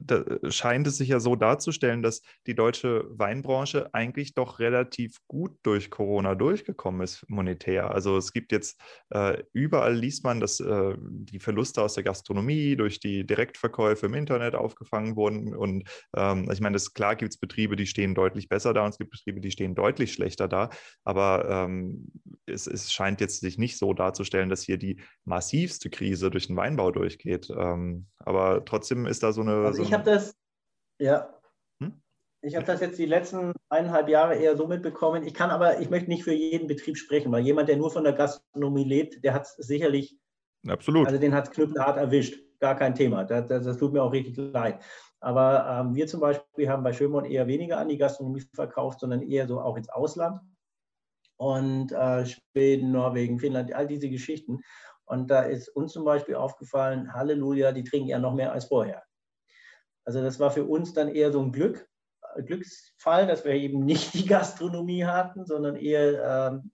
[0.01, 5.53] da scheint es sich ja so darzustellen, dass die deutsche Weinbranche eigentlich doch relativ gut
[5.63, 7.91] durch Corona durchgekommen ist, monetär.
[7.91, 8.81] Also es gibt jetzt
[9.11, 14.15] äh, überall liest man, dass äh, die Verluste aus der Gastronomie durch die Direktverkäufe im
[14.15, 15.55] Internet aufgefangen wurden.
[15.55, 18.91] Und ähm, ich meine, das, klar gibt es Betriebe, die stehen deutlich besser da und
[18.91, 20.71] es gibt Betriebe, die stehen deutlich schlechter da.
[21.05, 22.11] Aber ähm,
[22.47, 26.57] es, es, scheint jetzt sich nicht so darzustellen, dass hier die massivste Krise durch den
[26.57, 27.51] Weinbau durchgeht.
[27.57, 29.65] Ähm, aber trotzdem ist da so eine.
[29.65, 30.37] Also ich habe das,
[31.01, 31.35] ja.
[31.83, 32.01] Hm?
[32.43, 35.25] Ich habe das jetzt die letzten eineinhalb Jahre eher so mitbekommen.
[35.25, 38.05] Ich kann aber, ich möchte nicht für jeden Betrieb sprechen, weil jemand, der nur von
[38.05, 40.17] der Gastronomie lebt, der hat es sicherlich.
[40.67, 41.07] Absolut.
[41.07, 42.41] Also den hat es knüppelhart erwischt.
[42.61, 43.25] Gar kein Thema.
[43.25, 44.81] Das, das, das tut mir auch richtig leid.
[45.21, 49.23] Aber ähm, wir zum Beispiel haben bei Schönborn eher weniger an die Gastronomie verkauft, sondern
[49.23, 50.41] eher so auch ins Ausland.
[51.37, 54.61] Und äh, Schweden, Norwegen, Finnland, all diese Geschichten.
[55.05, 59.03] Und da ist uns zum Beispiel aufgefallen, Halleluja, die trinken ja noch mehr als vorher.
[60.05, 61.89] Also das war für uns dann eher so ein Glück,
[62.47, 66.71] Glücksfall, dass wir eben nicht die Gastronomie hatten, sondern eher ähm,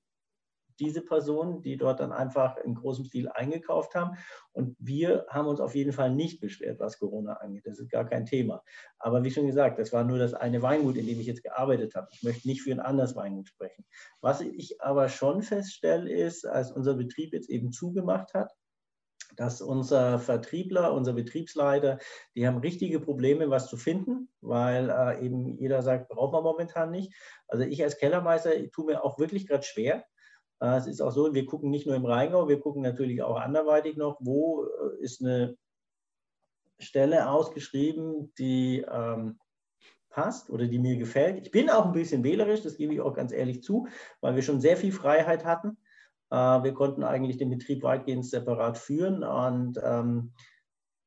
[0.78, 4.16] diese Personen, die dort dann einfach in großem Stil eingekauft haben.
[4.52, 7.66] Und wir haben uns auf jeden Fall nicht beschwert, was Corona angeht.
[7.66, 8.62] Das ist gar kein Thema.
[8.98, 11.94] Aber wie schon gesagt, das war nur das eine Weingut, in dem ich jetzt gearbeitet
[11.94, 12.08] habe.
[12.12, 13.84] Ich möchte nicht für ein anderes Weingut sprechen.
[14.20, 18.52] Was ich aber schon feststelle, ist, als unser Betrieb jetzt eben zugemacht hat,
[19.36, 21.98] dass unser Vertriebler, unser Betriebsleiter,
[22.34, 26.90] die haben richtige Probleme, was zu finden, weil äh, eben jeder sagt, braucht man momentan
[26.90, 27.12] nicht.
[27.48, 30.04] Also ich als Kellermeister tue mir auch wirklich gerade schwer,
[30.60, 33.36] äh, es ist auch so, wir gucken nicht nur im Rheingau, wir gucken natürlich auch
[33.36, 35.56] anderweitig noch, wo äh, ist eine
[36.78, 39.38] Stelle ausgeschrieben, die ähm,
[40.10, 41.44] passt oder die mir gefällt.
[41.44, 43.86] Ich bin auch ein bisschen wählerisch, das gebe ich auch ganz ehrlich zu,
[44.20, 45.76] weil wir schon sehr viel Freiheit hatten.
[46.30, 49.22] Äh, wir konnten eigentlich den Betrieb weitgehend separat führen.
[49.22, 50.32] Und, ähm,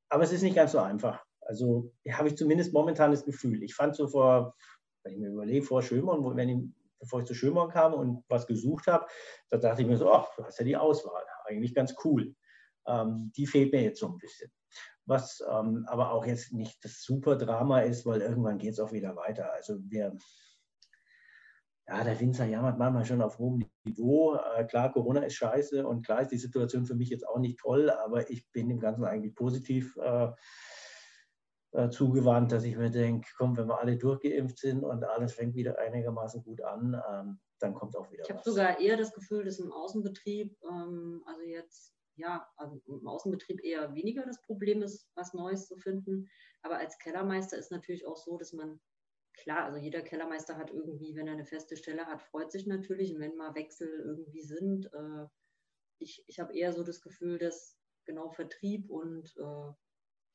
[0.09, 1.23] aber es ist nicht ganz so einfach.
[1.41, 3.63] Also habe ich zumindest momentan das Gefühl.
[3.63, 4.55] Ich fand so vor,
[5.03, 8.45] wenn ich mir überlege, vor Schömer, wenn ich bevor ich zu Schönborn kam und was
[8.45, 9.07] gesucht habe,
[9.49, 12.35] da dachte ich mir so, ach, du hast ja die Auswahl, eigentlich ganz cool.
[12.85, 14.51] Ähm, die fehlt mir jetzt so ein bisschen.
[15.05, 18.91] Was ähm, aber auch jetzt nicht das super Drama ist, weil irgendwann geht es auch
[18.91, 19.51] wieder weiter.
[19.53, 20.15] Also wir,
[21.87, 24.35] ja, der Winzer jammert manchmal schon auf hohem Niveau.
[24.35, 27.59] Äh, klar, Corona ist scheiße und klar ist die Situation für mich jetzt auch nicht
[27.59, 30.29] toll, aber ich bin dem Ganzen eigentlich positiv äh,
[31.71, 35.53] äh, zugewandt, dass ich mir denke, komm, wenn wir alle durchgeimpft sind und alles fängt
[35.53, 39.43] wieder einigermaßen gut an, ähm, dann kommt auch wieder Ich habe sogar eher das Gefühl,
[39.43, 45.07] dass im Außenbetrieb, ähm, also jetzt, ja, also im Außenbetrieb eher weniger das Problem ist,
[45.15, 46.27] was Neues zu finden.
[46.63, 48.79] Aber als Kellermeister ist natürlich auch so, dass man,
[49.39, 53.13] klar, also jeder Kellermeister hat irgendwie, wenn er eine feste Stelle hat, freut sich natürlich.
[53.13, 55.25] Und wenn mal Wechsel irgendwie sind, äh,
[55.99, 59.73] ich, ich habe eher so das Gefühl, dass genau Vertrieb und äh,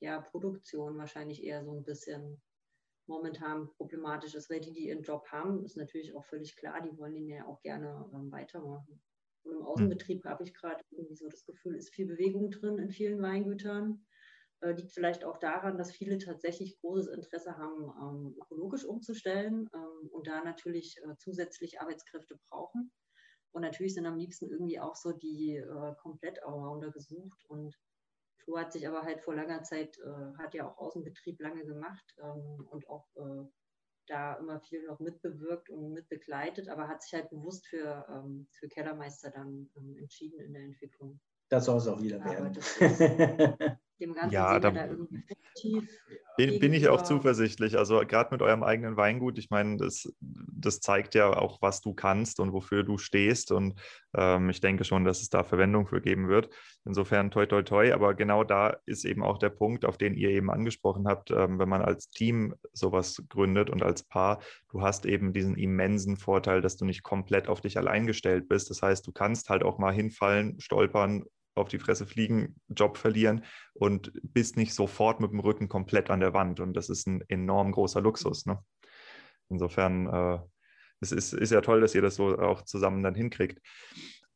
[0.00, 2.42] ja, Produktion wahrscheinlich eher so ein bisschen
[3.06, 6.96] momentan problematisch ist, weil die, die ihren Job haben, ist natürlich auch völlig klar, die
[6.98, 9.02] wollen den ja auch gerne ähm, weitermachen.
[9.42, 9.66] Und im hm.
[9.66, 14.06] Außenbetrieb habe ich gerade irgendwie so das Gefühl, ist viel Bewegung drin in vielen Weingütern.
[14.64, 20.08] Äh, liegt vielleicht auch daran, dass viele tatsächlich großes Interesse haben, ähm, ökologisch umzustellen ähm,
[20.10, 22.90] und da natürlich äh, zusätzlich Arbeitskräfte brauchen.
[23.52, 27.76] Und natürlich sind am liebsten irgendwie auch so die äh, Komplett-Allrounder gesucht und
[28.38, 32.14] Flo hat sich aber halt vor langer Zeit, äh, hat ja auch Außenbetrieb lange gemacht
[32.22, 33.46] ähm, und auch äh,
[34.06, 38.68] da immer viel noch mitbewirkt und mitbegleitet, aber hat sich halt bewusst für, ähm, für
[38.68, 41.20] Kellermeister dann ähm, entschieden in der Entwicklung.
[41.50, 42.58] Das soll es auch wieder werden.
[44.04, 44.88] dem Ganzen ja, da, da
[46.36, 47.78] bin, bin ich auch zuversichtlich.
[47.78, 51.94] Also gerade mit eurem eigenen Weingut, ich meine, das, das zeigt ja auch, was du
[51.94, 53.52] kannst und wofür du stehst.
[53.52, 53.78] Und
[54.16, 56.50] ähm, ich denke schon, dass es da Verwendung für geben wird.
[56.84, 57.92] Insofern toi toi toi.
[57.92, 61.58] Aber genau da ist eben auch der Punkt, auf den ihr eben angesprochen habt, ähm,
[61.58, 64.40] wenn man als Team sowas gründet und als Paar,
[64.70, 68.70] du hast eben diesen immensen Vorteil, dass du nicht komplett auf dich allein gestellt bist.
[68.70, 71.24] Das heißt, du kannst halt auch mal hinfallen, stolpern
[71.54, 73.44] auf die Fresse fliegen, Job verlieren
[73.74, 76.60] und bist nicht sofort mit dem Rücken komplett an der Wand.
[76.60, 78.46] Und das ist ein enorm großer Luxus.
[78.46, 78.58] Ne?
[79.48, 80.38] Insofern äh,
[81.00, 83.60] es ist, ist ja toll, dass ihr das so auch zusammen dann hinkriegt.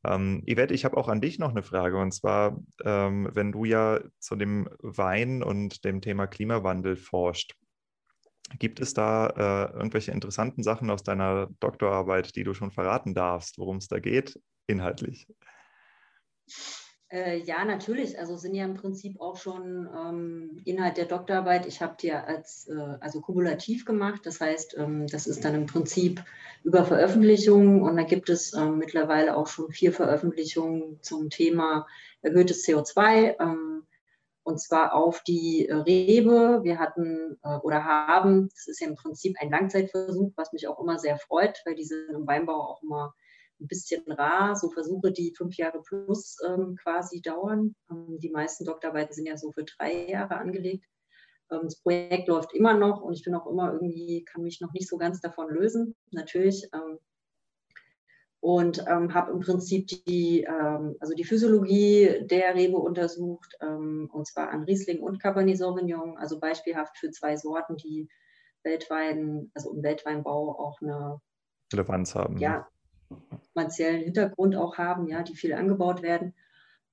[0.04, 1.98] Ähm, Yvette, ich habe auch an dich noch eine Frage.
[1.98, 7.54] Und zwar, ähm, wenn du ja zu dem Wein und dem Thema Klimawandel forscht,
[8.58, 13.58] gibt es da äh, irgendwelche interessanten Sachen aus deiner Doktorarbeit, die du schon verraten darfst,
[13.58, 15.26] worum es da geht, inhaltlich?
[17.10, 18.18] Äh, ja, natürlich.
[18.18, 21.66] Also sind ja im Prinzip auch schon ähm, Inhalt der Doktorarbeit.
[21.66, 24.26] Ich habe die als äh, also kumulativ gemacht.
[24.26, 26.22] Das heißt, ähm, das ist dann im Prinzip
[26.64, 31.86] über Veröffentlichungen und da gibt es ähm, mittlerweile auch schon vier Veröffentlichungen zum Thema
[32.20, 33.86] erhöhtes CO2 ähm,
[34.42, 36.60] und zwar auf die äh, Rebe.
[36.62, 40.78] Wir hatten äh, oder haben, das ist ja im Prinzip ein Langzeitversuch, was mich auch
[40.78, 43.14] immer sehr freut, weil diese im Weinbau auch immer
[43.60, 47.74] ein bisschen rar, so Versuche, die fünf Jahre plus ähm, quasi dauern.
[47.90, 50.84] Ähm, die meisten Doktorarbeiten sind ja so für drei Jahre angelegt.
[51.50, 54.72] Ähm, das Projekt läuft immer noch und ich bin auch immer irgendwie, kann mich noch
[54.72, 56.68] nicht so ganz davon lösen, natürlich.
[56.72, 56.98] Ähm,
[58.40, 64.50] und ähm, habe im Prinzip die, ähm, also die Physiologie der Rebe untersucht, und zwar
[64.50, 68.08] an Riesling und Cabernet Sauvignon, also beispielhaft für zwei Sorten, die
[68.62, 71.20] Weltwein, also im Weltweinbau auch eine
[71.72, 72.38] Relevanz haben.
[72.38, 72.68] Ja,
[73.54, 76.34] kommerziellen Hintergrund auch haben, ja, die viel angebaut werden.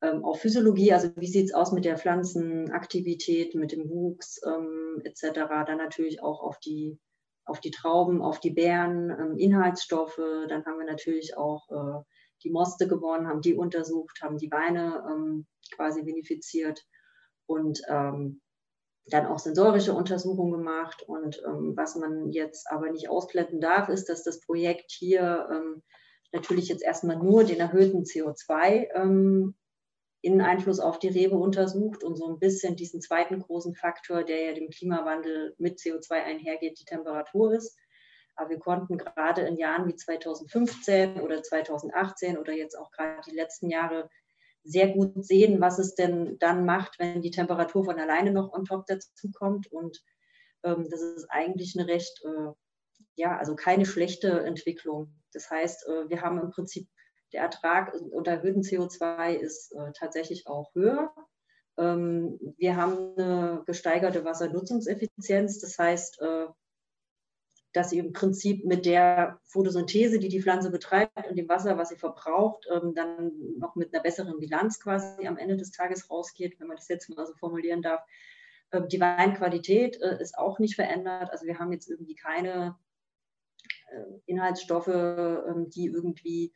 [0.01, 5.01] Ähm, auf Physiologie, also wie sieht es aus mit der Pflanzenaktivität, mit dem Wuchs ähm,
[5.03, 5.39] etc.
[5.65, 6.99] Dann natürlich auch auf die,
[7.45, 10.19] auf die Trauben, auf die Beeren, ähm, Inhaltsstoffe.
[10.49, 12.03] Dann haben wir natürlich auch äh,
[12.43, 16.85] die Moste gewonnen, haben die untersucht, haben die Weine ähm, quasi vinifiziert
[17.45, 18.41] und ähm,
[19.07, 21.03] dann auch sensorische Untersuchungen gemacht.
[21.03, 25.47] Und ähm, was man jetzt aber nicht ausblenden darf, ist, dass das Projekt hier
[26.31, 29.55] natürlich jetzt erstmal nur den erhöhten CO2 ähm,
[30.21, 34.41] in Einfluss auf die Rebe untersucht und so ein bisschen diesen zweiten großen Faktor, der
[34.41, 37.77] ja dem Klimawandel mit CO2 einhergeht, die Temperatur ist.
[38.35, 43.35] Aber wir konnten gerade in Jahren wie 2015 oder 2018 oder jetzt auch gerade die
[43.35, 44.09] letzten Jahre
[44.63, 48.65] sehr gut sehen, was es denn dann macht, wenn die Temperatur von alleine noch on
[48.65, 49.71] top dazu kommt.
[49.71, 50.01] Und
[50.63, 52.51] ähm, das ist eigentlich eine recht, äh,
[53.15, 55.13] ja, also keine schlechte Entwicklung.
[55.35, 56.87] Das heißt, äh, wir haben im Prinzip
[57.33, 61.13] der Ertrag unter erhöhten CO2 ist äh, tatsächlich auch höher.
[61.77, 65.59] Ähm, wir haben eine gesteigerte Wassernutzungseffizienz.
[65.59, 66.45] Das heißt, äh,
[67.73, 71.89] dass sie im Prinzip mit der Photosynthese, die die Pflanze betreibt und dem Wasser, was
[71.89, 76.57] sie verbraucht, ähm, dann noch mit einer besseren Bilanz quasi am Ende des Tages rausgeht,
[76.59, 78.01] wenn man das jetzt mal so formulieren darf.
[78.71, 81.31] Ähm, die Weinqualität ist auch nicht verändert.
[81.31, 82.77] Also wir haben jetzt irgendwie keine
[84.25, 86.53] Inhaltsstoffe, ähm, die irgendwie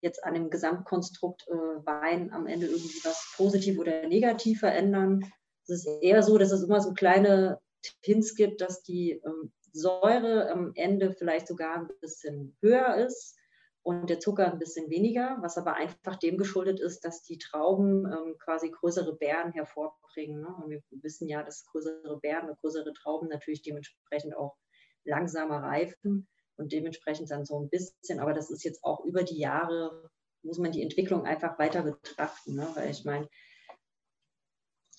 [0.00, 5.24] jetzt an dem Gesamtkonstrukt äh, Wein am Ende irgendwie was positiv oder negativ verändern.
[5.64, 7.60] Es ist eher so, dass es immer so kleine
[8.02, 13.36] Hints gibt, dass die ähm, Säure am Ende vielleicht sogar ein bisschen höher ist
[13.82, 18.04] und der Zucker ein bisschen weniger, was aber einfach dem geschuldet ist, dass die Trauben
[18.06, 20.40] ähm, quasi größere Beeren hervorbringen.
[20.40, 20.54] Ne?
[20.62, 24.56] Und wir wissen ja, dass größere Beeren und größere Trauben natürlich dementsprechend auch
[25.04, 26.28] langsamer reifen
[26.60, 30.10] und dementsprechend dann so ein bisschen, aber das ist jetzt auch über die Jahre,
[30.42, 32.68] muss man die Entwicklung einfach weiter betrachten, ne?
[32.74, 33.28] weil ich meine,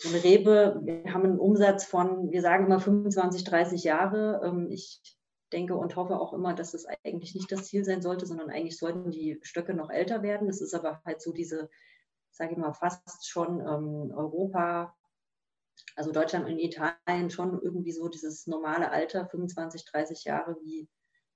[0.01, 4.41] so eine Rebe, wir haben einen Umsatz von, wir sagen immer 25, 30 Jahre.
[4.43, 4.99] Ähm, ich
[5.53, 8.79] denke und hoffe auch immer, dass es eigentlich nicht das Ziel sein sollte, sondern eigentlich
[8.79, 10.47] sollten die Stöcke noch älter werden.
[10.47, 11.69] Das ist aber halt so diese,
[12.31, 14.95] sage ich mal, fast schon ähm, Europa,
[15.95, 20.89] also Deutschland und Italien schon irgendwie so dieses normale Alter, 25, 30 Jahre, wie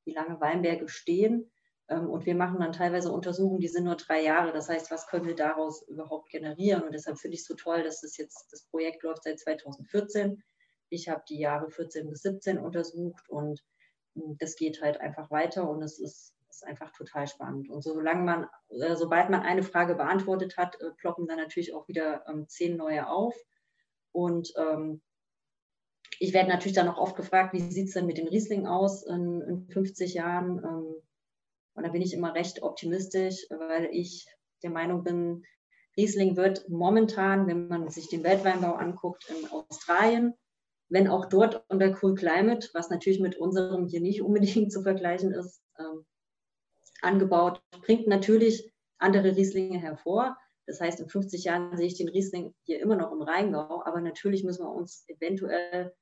[0.05, 1.51] wie lange Weinberge stehen.
[1.87, 4.51] Ähm, und wir machen dann teilweise Untersuchungen, die sind nur drei Jahre.
[4.51, 6.83] Das heißt, was können wir daraus überhaupt generieren?
[6.83, 10.41] Und deshalb finde ich es so toll, dass das jetzt, das Projekt läuft seit 2014.
[10.89, 13.63] Ich habe die Jahre 14 bis 17 untersucht und
[14.15, 17.69] hm, das geht halt einfach weiter und es ist, ist einfach total spannend.
[17.69, 21.87] Und solange man, äh, sobald man eine Frage beantwortet hat, äh, ploppen dann natürlich auch
[21.87, 23.35] wieder ähm, zehn neue auf.
[24.11, 25.01] Und ähm,
[26.19, 29.03] ich werde natürlich dann auch oft gefragt, wie sieht es denn mit dem Riesling aus
[29.03, 30.59] in, in 50 Jahren?
[30.59, 30.95] Ähm,
[31.75, 34.25] und da bin ich immer recht optimistisch, weil ich
[34.63, 35.43] der Meinung bin,
[35.97, 40.33] Riesling wird momentan, wenn man sich den Weltweinbau anguckt, in Australien,
[40.89, 45.31] wenn auch dort unter Cool Climate, was natürlich mit unserem hier nicht unbedingt zu vergleichen
[45.31, 46.05] ist, ähm,
[47.01, 50.37] angebaut, bringt natürlich andere Rieslinge hervor.
[50.67, 54.01] Das heißt, in 50 Jahren sehe ich den Riesling hier immer noch im Rheingau, aber
[54.01, 55.93] natürlich müssen wir uns eventuell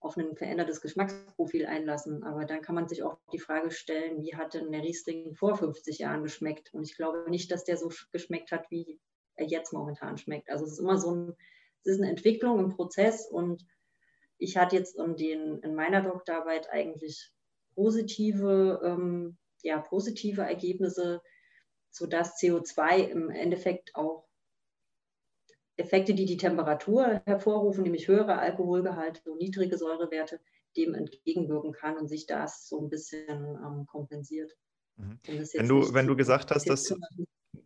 [0.00, 2.24] auf ein verändertes Geschmacksprofil einlassen.
[2.24, 5.56] Aber dann kann man sich auch die Frage stellen, wie hat denn der Riesling vor
[5.56, 6.72] 50 Jahren geschmeckt?
[6.72, 8.98] Und ich glaube nicht, dass der so geschmeckt hat, wie
[9.36, 10.50] er jetzt momentan schmeckt.
[10.50, 11.36] Also es ist immer so ein,
[11.84, 13.66] es ist eine Entwicklung, ein Prozess und
[14.38, 17.30] ich hatte jetzt in, den, in meiner Doktorarbeit eigentlich
[17.74, 21.20] positive, ähm, ja, positive Ergebnisse,
[21.90, 24.29] sodass CO2 im Endeffekt auch
[25.80, 30.40] Effekte, die die Temperatur hervorrufen, nämlich höhere Alkoholgehalte und niedrige Säurewerte,
[30.76, 34.56] dem entgegenwirken kann und sich das so ein bisschen ähm, kompensiert.
[34.96, 35.18] Mhm.
[35.54, 36.94] Wenn du, wenn du gesagt hast, dass,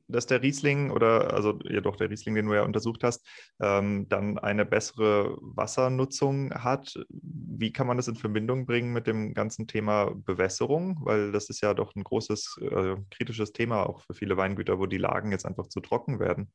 [0.09, 3.27] dass der Riesling oder also ja doch der Riesling, den du ja untersucht hast,
[3.61, 9.35] ähm, dann eine bessere Wassernutzung hat, wie kann man das in Verbindung bringen mit dem
[9.35, 10.99] ganzen Thema Bewässerung?
[11.03, 14.86] Weil das ist ja doch ein großes äh, kritisches Thema auch für viele Weingüter, wo
[14.86, 16.53] die Lagen jetzt einfach zu trocken werden.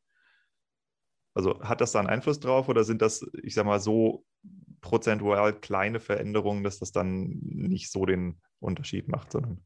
[1.40, 4.26] Also hat das da einen Einfluss drauf oder sind das, ich sag mal, so
[4.82, 9.64] prozentual kleine Veränderungen, dass das dann nicht so den Unterschied macht, sondern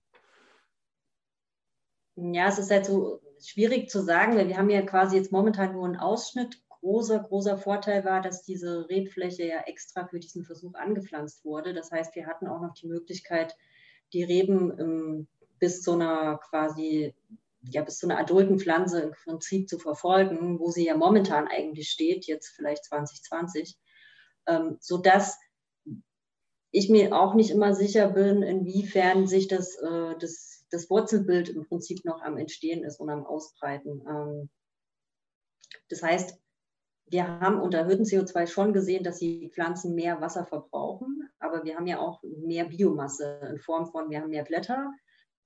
[2.16, 5.74] ja, es ist halt so schwierig zu sagen, weil wir haben ja quasi jetzt momentan
[5.74, 6.62] nur einen Ausschnitt.
[6.70, 11.74] Großer, großer Vorteil war, dass diese Rebfläche ja extra für diesen Versuch angepflanzt wurde.
[11.74, 13.56] Das heißt, wir hatten auch noch die Möglichkeit,
[14.12, 15.28] die Reben ähm,
[15.58, 17.16] bis zu einer quasi,
[17.70, 21.90] ja, bis zu einer adulten Pflanze im Prinzip zu verfolgen, wo sie ja momentan eigentlich
[21.90, 23.78] steht, jetzt vielleicht 2020,
[24.48, 25.40] ähm, sodass
[26.72, 31.66] ich mir auch nicht immer sicher bin, inwiefern sich das, äh, das das Wurzelbild im
[31.66, 34.04] Prinzip noch am Entstehen ist und am Ausbreiten.
[34.08, 34.50] Ähm,
[35.90, 36.38] das heißt,
[37.06, 41.76] wir haben unter erhöhtem CO2 schon gesehen, dass die Pflanzen mehr Wasser verbrauchen, aber wir
[41.76, 44.92] haben ja auch mehr Biomasse in Form von, wir haben mehr Blätter,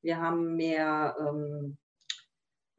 [0.01, 1.77] wir haben mehr, ähm,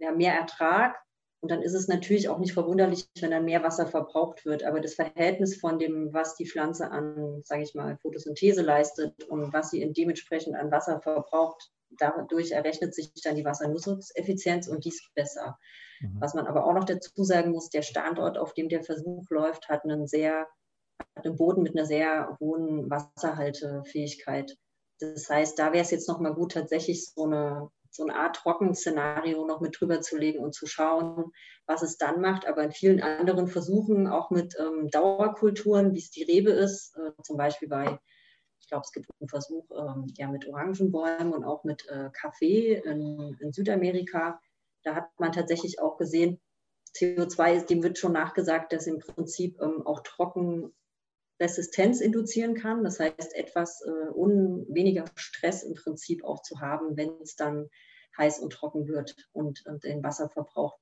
[0.06, 0.96] haben mehr Ertrag
[1.40, 4.64] und dann ist es natürlich auch nicht verwunderlich, wenn dann mehr Wasser verbraucht wird.
[4.64, 9.52] Aber das Verhältnis von dem, was die Pflanze an, sage ich mal, Photosynthese leistet und
[9.52, 15.58] was sie dementsprechend an Wasser verbraucht, dadurch errechnet sich dann die Wassernutzungseffizienz und dies besser.
[16.00, 16.20] Mhm.
[16.20, 19.68] Was man aber auch noch dazu sagen muss, der Standort, auf dem der Versuch läuft,
[19.68, 20.46] hat einen sehr
[21.16, 24.56] hat einen Boden mit einer sehr hohen Wasserhaltefähigkeit.
[24.98, 29.46] Das heißt, da wäre es jetzt nochmal gut, tatsächlich so eine, so eine Art Trockenszenario
[29.46, 31.32] noch mit drüber zu legen und zu schauen,
[31.66, 32.46] was es dann macht.
[32.46, 37.12] Aber in vielen anderen Versuchen, auch mit ähm, Dauerkulturen, wie es die Rebe ist, äh,
[37.22, 37.98] zum Beispiel bei
[38.60, 42.74] ich glaube, es gibt einen Versuch ähm, ja, mit Orangenbäumen und auch mit äh, Kaffee
[42.74, 44.38] in, in, Südamerika.
[44.82, 46.38] Da hat man tatsächlich auch gesehen,
[46.94, 50.02] CO2, dem wird schon nachgesagt, dass im Prinzip ähm, auch
[51.38, 52.84] Trockenresistenz induzieren kann.
[52.84, 57.68] Das heißt, etwas äh, un, weniger Stress im Prinzip auch zu haben, wenn es dann
[58.16, 60.78] heiß und trocken wird und, und den Wasserverbrauch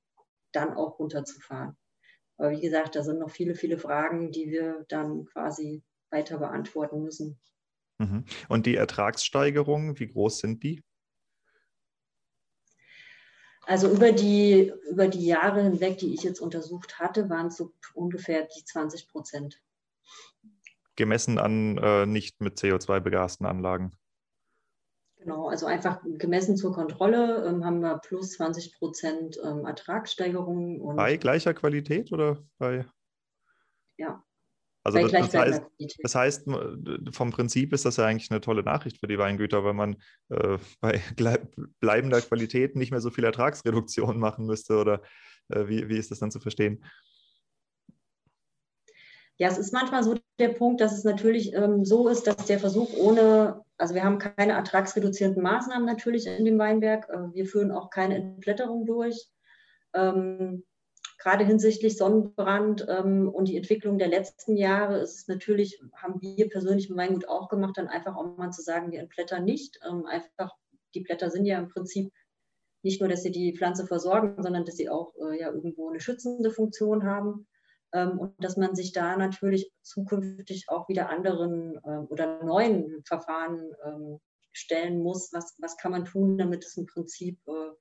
[0.51, 1.77] dann auch runterzufahren.
[2.37, 7.01] Aber wie gesagt, da sind noch viele, viele Fragen, die wir dann quasi weiter beantworten
[7.01, 7.39] müssen.
[7.99, 8.25] Mhm.
[8.47, 10.83] Und die Ertragssteigerungen, wie groß sind die?
[13.65, 17.73] Also über die, über die Jahre hinweg, die ich jetzt untersucht hatte, waren es so
[17.93, 19.61] ungefähr die 20 Prozent.
[20.97, 23.93] Gemessen an äh, nicht mit CO2 begasten Anlagen.
[25.17, 30.95] Genau, also einfach gemessen zur Kontrolle ähm, haben wir plus 20 Prozent ähm, Ertragssteigerung.
[30.95, 32.85] bei gleicher Qualität oder bei?
[33.97, 34.23] Ja,
[34.87, 35.61] also das, das, heißt,
[36.01, 36.49] das, heißt,
[37.11, 39.97] vom Prinzip ist das ja eigentlich eine tolle Nachricht für die Weingüter, weil man
[40.29, 41.01] äh, bei
[41.81, 44.77] bleibender Qualität nicht mehr so viel Ertragsreduktion machen müsste.
[44.77, 45.01] Oder
[45.49, 46.85] äh, wie, wie ist das dann zu verstehen?
[49.37, 52.59] Ja, es ist manchmal so der Punkt, dass es natürlich ähm, so ist, dass der
[52.59, 57.07] Versuch ohne, also wir haben keine ertragsreduzierenden Maßnahmen natürlich in dem Weinberg.
[57.09, 59.29] Äh, wir führen auch keine Entblätterung durch.
[59.93, 60.63] Ähm,
[61.19, 66.49] gerade hinsichtlich Sonnenbrand ähm, und die Entwicklung der letzten Jahre ist es natürlich, haben wir
[66.49, 69.79] persönlich im Weingut auch gemacht, dann einfach auch mal zu sagen, wir entblättern nicht.
[69.87, 70.55] Ähm, einfach,
[70.95, 72.11] die Blätter sind ja im Prinzip
[72.83, 75.99] nicht nur, dass sie die Pflanze versorgen, sondern dass sie auch äh, ja irgendwo eine
[75.99, 77.47] schützende Funktion haben.
[77.93, 83.71] Ähm, und dass man sich da natürlich zukünftig auch wieder anderen äh, oder neuen Verfahren
[83.85, 84.19] ähm,
[84.51, 85.31] stellen muss.
[85.33, 87.71] Was, was kann man tun, damit es im Prinzip äh,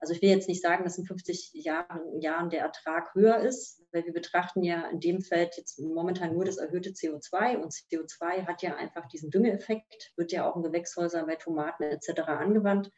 [0.00, 3.82] also ich will jetzt nicht sagen, dass in 50 Jahren, Jahren der Ertrag höher ist,
[3.92, 8.46] weil wir betrachten ja in dem Feld jetzt momentan nur das erhöhte CO2 und CO2
[8.46, 12.20] hat ja einfach diesen Düngeeffekt, wird ja auch in Gewächshäusern bei Tomaten etc.
[12.28, 12.92] angewandt.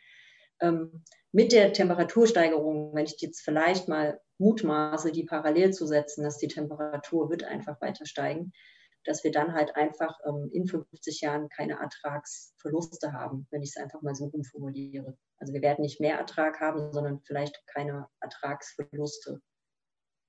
[1.33, 6.49] Mit der Temperatursteigerung, wenn ich jetzt vielleicht mal mutmaße, die parallel zu setzen, dass die
[6.49, 8.53] Temperatur wird einfach weiter steigen,
[9.05, 13.83] dass wir dann halt einfach ähm, in 50 Jahren keine Ertragsverluste haben, wenn ich es
[13.83, 15.17] einfach mal so umformuliere.
[15.39, 19.41] Also wir werden nicht mehr Ertrag haben, sondern vielleicht keine Ertragsverluste.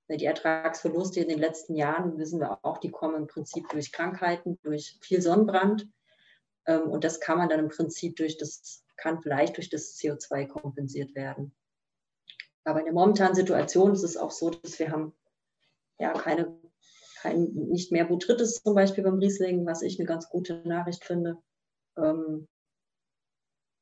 [0.10, 4.60] Die Ertragsverluste in den letzten Jahren, wissen wir auch, die kommen im Prinzip durch Krankheiten,
[4.64, 5.88] durch viel Sonnenbrand.
[6.66, 10.48] Ähm, und das kann man dann im Prinzip durch das, kann vielleicht durch das CO2
[10.48, 11.54] kompensiert werden.
[12.64, 15.14] Aber in der momentanen Situation ist es auch so, dass wir haben
[16.00, 16.56] ja keine,
[17.22, 21.38] kein, nicht mehr Botrytis zum Beispiel beim Riesling, was ich eine ganz gute Nachricht finde.
[21.98, 22.48] Ähm,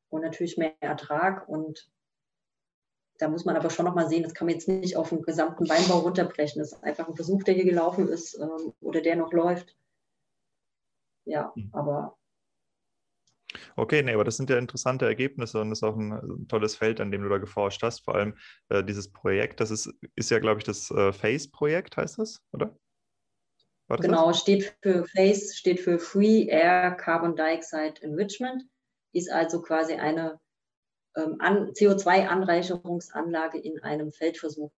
[0.10, 1.48] und natürlich mehr Ertrag.
[1.50, 1.91] Und
[3.18, 5.68] da muss man aber schon nochmal sehen, das kann man jetzt nicht auf den gesamten
[5.68, 6.60] Weinbau runterbrechen.
[6.60, 9.76] Das ist einfach ein Versuch, der hier gelaufen ist ähm, oder der noch läuft.
[11.26, 11.70] Ja, mhm.
[11.74, 12.18] aber
[13.80, 16.76] Okay, nee, aber das sind ja interessante Ergebnisse und das ist auch ein, ein tolles
[16.76, 18.04] Feld, an dem du da geforscht hast.
[18.04, 18.36] Vor allem
[18.68, 22.78] äh, dieses Projekt, das ist, ist ja, glaube ich, das äh, FACE-Projekt, heißt das, oder?
[23.88, 24.42] genau, das?
[24.42, 28.64] steht für FACE, steht für Free Air Carbon Dioxide Enrichment,
[29.14, 30.42] ist also quasi eine
[31.16, 34.74] ähm, CO2-Anreicherungsanlage in einem Feldversuch.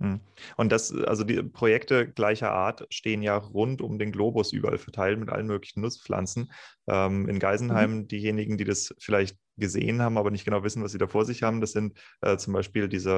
[0.00, 0.20] Hm.
[0.56, 5.18] Und das, also die Projekte gleicher Art stehen ja rund um den Globus überall verteilt
[5.18, 6.50] mit allen möglichen Nutzpflanzen.
[6.86, 8.08] Ähm, in Geisenheim, mhm.
[8.08, 11.42] diejenigen, die das vielleicht gesehen haben, aber nicht genau wissen, was sie da vor sich
[11.42, 13.10] haben, das sind äh, zum Beispiel diese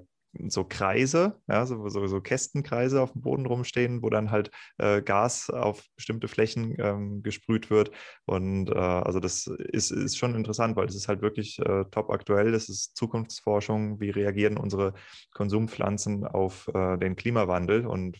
[0.00, 0.04] äh,
[0.48, 5.02] so Kreise, ja, so, so, so, Kästenkreise auf dem Boden rumstehen, wo dann halt äh,
[5.02, 7.90] Gas auf bestimmte Flächen ähm, gesprüht wird.
[8.26, 12.10] Und äh, also das ist, ist schon interessant, weil das ist halt wirklich äh, top
[12.10, 12.52] aktuell.
[12.52, 14.00] Das ist Zukunftsforschung.
[14.00, 14.94] Wie reagieren unsere
[15.34, 17.86] Konsumpflanzen auf äh, den Klimawandel?
[17.86, 18.18] Und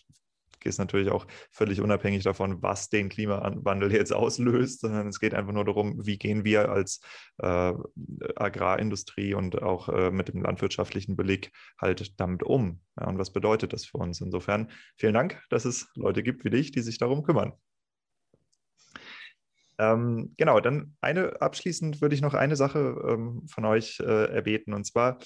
[0.65, 5.53] ist natürlich auch völlig unabhängig davon, was den Klimawandel jetzt auslöst, sondern es geht einfach
[5.53, 7.01] nur darum, wie gehen wir als
[7.39, 7.73] äh,
[8.36, 12.81] Agrarindustrie und auch äh, mit dem landwirtschaftlichen Beleg halt damit um.
[12.99, 14.20] Ja, und was bedeutet das für uns?
[14.20, 17.53] Insofern vielen Dank, dass es Leute gibt wie dich, die sich darum kümmern.
[19.78, 24.73] Ähm, genau, dann eine abschließend würde ich noch eine Sache ähm, von euch äh, erbeten
[24.73, 25.19] und zwar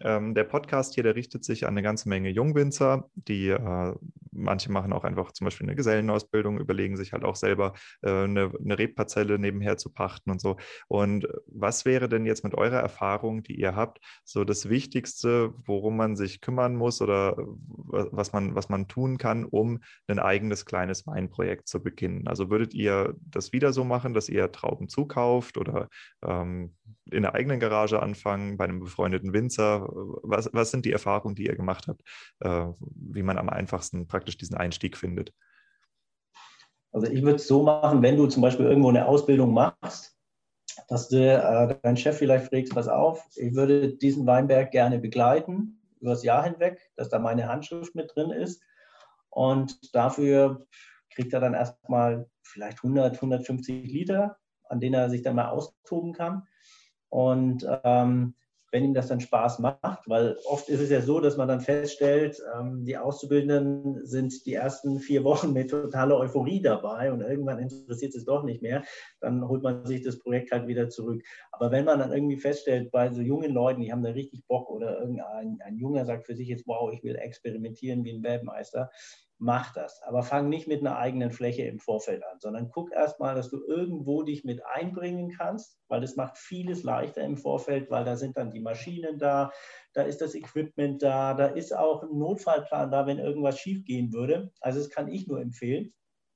[0.00, 3.94] ähm, der Podcast hier, der richtet sich an eine ganze Menge Jungwinzer, die äh,
[4.36, 8.52] manche machen auch einfach zum Beispiel eine Gesellenausbildung, überlegen sich halt auch selber äh, eine,
[8.62, 10.56] eine Rebparzelle nebenher zu pachten und so.
[10.88, 15.96] Und was wäre denn jetzt mit eurer Erfahrung, die ihr habt, so das Wichtigste, worum
[15.96, 21.06] man sich kümmern muss oder was man, was man tun kann, um ein eigenes kleines
[21.06, 22.26] Weinprojekt zu beginnen?
[22.26, 25.88] Also würdet ihr das wieder so machen, dass ihr Trauben zukauft oder
[26.22, 26.74] ähm,
[27.10, 29.88] in der eigenen Garage anfangen, bei einem befreundeten Winzer?
[30.22, 32.02] Was, was sind die Erfahrungen, die ihr gemacht habt,
[32.40, 35.32] äh, wie man am einfachsten praktisch diesen Einstieg findet?
[36.92, 40.16] Also ich würde es so machen, wenn du zum Beispiel irgendwo eine Ausbildung machst,
[40.88, 45.80] dass du äh, deinen Chef vielleicht fragst, pass auf, ich würde diesen Weinberg gerne begleiten
[46.00, 48.62] über das Jahr hinweg, dass da meine Handschrift mit drin ist.
[49.30, 50.66] Und dafür
[51.10, 56.12] kriegt er dann erstmal vielleicht 100, 150 Liter, an denen er sich dann mal austoben
[56.12, 56.46] kann.
[57.08, 58.34] Und ähm,
[58.72, 61.60] wenn ihm das dann Spaß macht, weil oft ist es ja so, dass man dann
[61.60, 67.58] feststellt, ähm, die Auszubildenden sind die ersten vier Wochen mit totaler Euphorie dabei und irgendwann
[67.58, 68.84] interessiert es doch nicht mehr,
[69.20, 71.22] dann holt man sich das Projekt halt wieder zurück.
[71.52, 74.68] Aber wenn man dann irgendwie feststellt, bei so jungen Leuten, die haben da richtig Bock
[74.68, 78.90] oder irgendein ein Junger sagt für sich jetzt, wow, ich will experimentieren wie ein Weltmeister,
[79.38, 80.02] mach das.
[80.02, 83.62] Aber fang nicht mit einer eigenen Fläche im Vorfeld an, sondern guck erstmal, dass du
[83.66, 88.36] irgendwo dich mit einbringen kannst, weil das macht vieles leichter im Vorfeld, weil da sind
[88.36, 89.52] dann die Maschinen da,
[89.92, 94.12] da ist das Equipment da, da ist auch ein Notfallplan da, wenn irgendwas schief gehen
[94.12, 94.52] würde.
[94.60, 95.92] Also das kann ich nur empfehlen.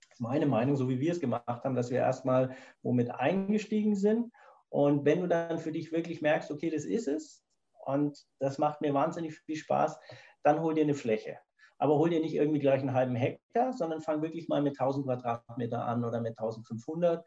[0.09, 3.97] Das ist meine Meinung, so wie wir es gemacht haben, dass wir erstmal womit eingestiegen
[3.97, 4.31] sind.
[4.69, 7.45] Und wenn du dann für dich wirklich merkst, okay, das ist es
[7.87, 9.99] und das macht mir wahnsinnig viel Spaß,
[10.43, 11.39] dann hol dir eine Fläche
[11.81, 15.07] aber hol dir nicht irgendwie gleich einen halben Hektar, sondern fang wirklich mal mit 1000
[15.07, 17.25] Quadratmeter an oder mit 1500,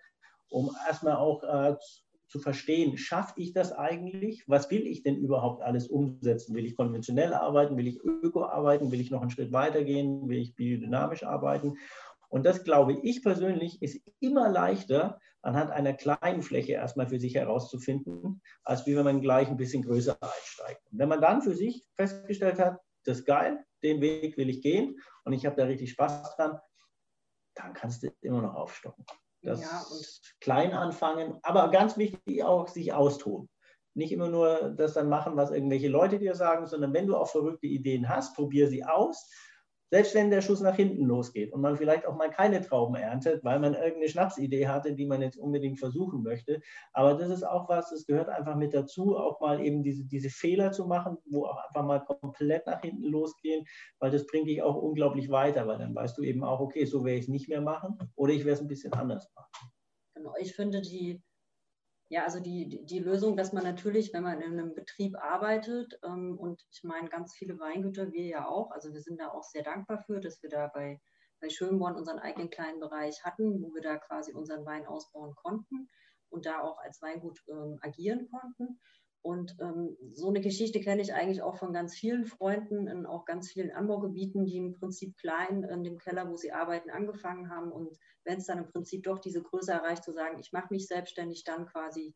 [0.50, 1.76] um erstmal auch äh,
[2.28, 4.44] zu verstehen, schaffe ich das eigentlich?
[4.48, 6.56] Was will ich denn überhaupt alles umsetzen?
[6.56, 7.78] Will ich konventionell arbeiten?
[7.78, 8.92] Will ich öko arbeiten?
[8.92, 10.30] Will ich noch einen Schritt weiter gehen?
[10.30, 11.78] Will ich biodynamisch arbeiten?
[12.30, 17.36] Und das glaube ich persönlich ist immer leichter anhand einer kleinen Fläche erstmal für sich
[17.36, 20.82] herauszufinden, als wie wenn man gleich ein bisschen größer einsteigt.
[20.92, 24.62] Und wenn man dann für sich festgestellt hat, das ist geil, den Weg will ich
[24.62, 26.60] gehen und ich habe da richtig Spaß dran,
[27.56, 29.06] dann kannst du immer noch aufstocken.
[29.42, 33.50] Das ja, und klein anfangen, aber ganz wichtig auch sich austoben.
[33.94, 37.28] Nicht immer nur das dann machen, was irgendwelche Leute dir sagen, sondern wenn du auch
[37.28, 39.30] verrückte Ideen hast, probier sie aus
[39.94, 43.44] selbst wenn der Schuss nach hinten losgeht und man vielleicht auch mal keine Trauben erntet,
[43.44, 46.62] weil man irgendeine Schnapsidee hatte, die man jetzt unbedingt versuchen möchte.
[46.94, 50.32] Aber das ist auch was, das gehört einfach mit dazu, auch mal eben diese, diese
[50.32, 53.68] Fehler zu machen, wo auch einfach mal komplett nach hinten losgehen,
[54.00, 57.06] weil das bringt dich auch unglaublich weiter, weil dann weißt du eben auch, okay, so
[57.06, 59.72] werde ich es nicht mehr machen oder ich werde es ein bisschen anders machen.
[60.16, 61.22] Genau, ich finde die
[62.14, 66.38] ja, also die, die Lösung, dass man natürlich, wenn man in einem Betrieb arbeitet, ähm,
[66.38, 69.64] und ich meine, ganz viele Weingüter, wir ja auch, also wir sind da auch sehr
[69.64, 71.02] dankbar für, dass wir da bei,
[71.42, 75.90] bei Schönborn unseren eigenen kleinen Bereich hatten, wo wir da quasi unseren Wein ausbauen konnten
[76.30, 78.80] und da auch als Weingut ähm, agieren konnten.
[79.24, 83.24] Und ähm, so eine Geschichte kenne ich eigentlich auch von ganz vielen Freunden in auch
[83.24, 87.72] ganz vielen Anbaugebieten, die im Prinzip klein in dem Keller, wo sie arbeiten, angefangen haben.
[87.72, 90.88] Und wenn es dann im Prinzip doch diese Größe erreicht, zu sagen, ich mache mich
[90.88, 92.14] selbstständig, dann quasi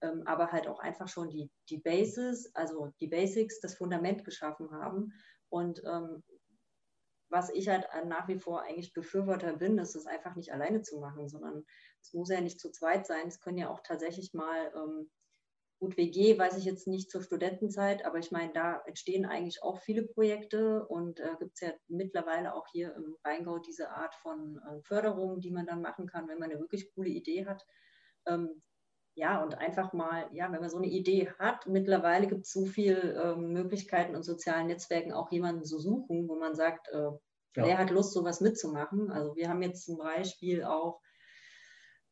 [0.00, 4.70] ähm, aber halt auch einfach schon die, die Basis, also die Basics, das Fundament geschaffen
[4.70, 5.12] haben.
[5.50, 6.22] Und ähm,
[7.30, 10.98] was ich halt nach wie vor eigentlich Befürworter bin, ist es einfach nicht alleine zu
[10.98, 11.66] machen, sondern
[12.00, 13.26] es muss ja nicht zu zweit sein.
[13.26, 15.10] Es können ja auch tatsächlich mal ähm,
[15.80, 19.80] Gut, WG weiß ich jetzt nicht zur Studentenzeit, aber ich meine, da entstehen eigentlich auch
[19.80, 24.58] viele Projekte und äh, gibt es ja mittlerweile auch hier im Rheingau diese Art von
[24.58, 27.64] äh, Förderung, die man dann machen kann, wenn man eine wirklich coole Idee hat.
[28.26, 28.60] Ähm,
[29.14, 32.66] ja, und einfach mal, ja, wenn man so eine Idee hat, mittlerweile gibt es so
[32.66, 37.20] viele ähm, Möglichkeiten und sozialen Netzwerken auch jemanden zu suchen, wo man sagt, äh, ja.
[37.54, 39.10] wer hat Lust, sowas mitzumachen.
[39.10, 41.00] Also wir haben jetzt zum Beispiel auch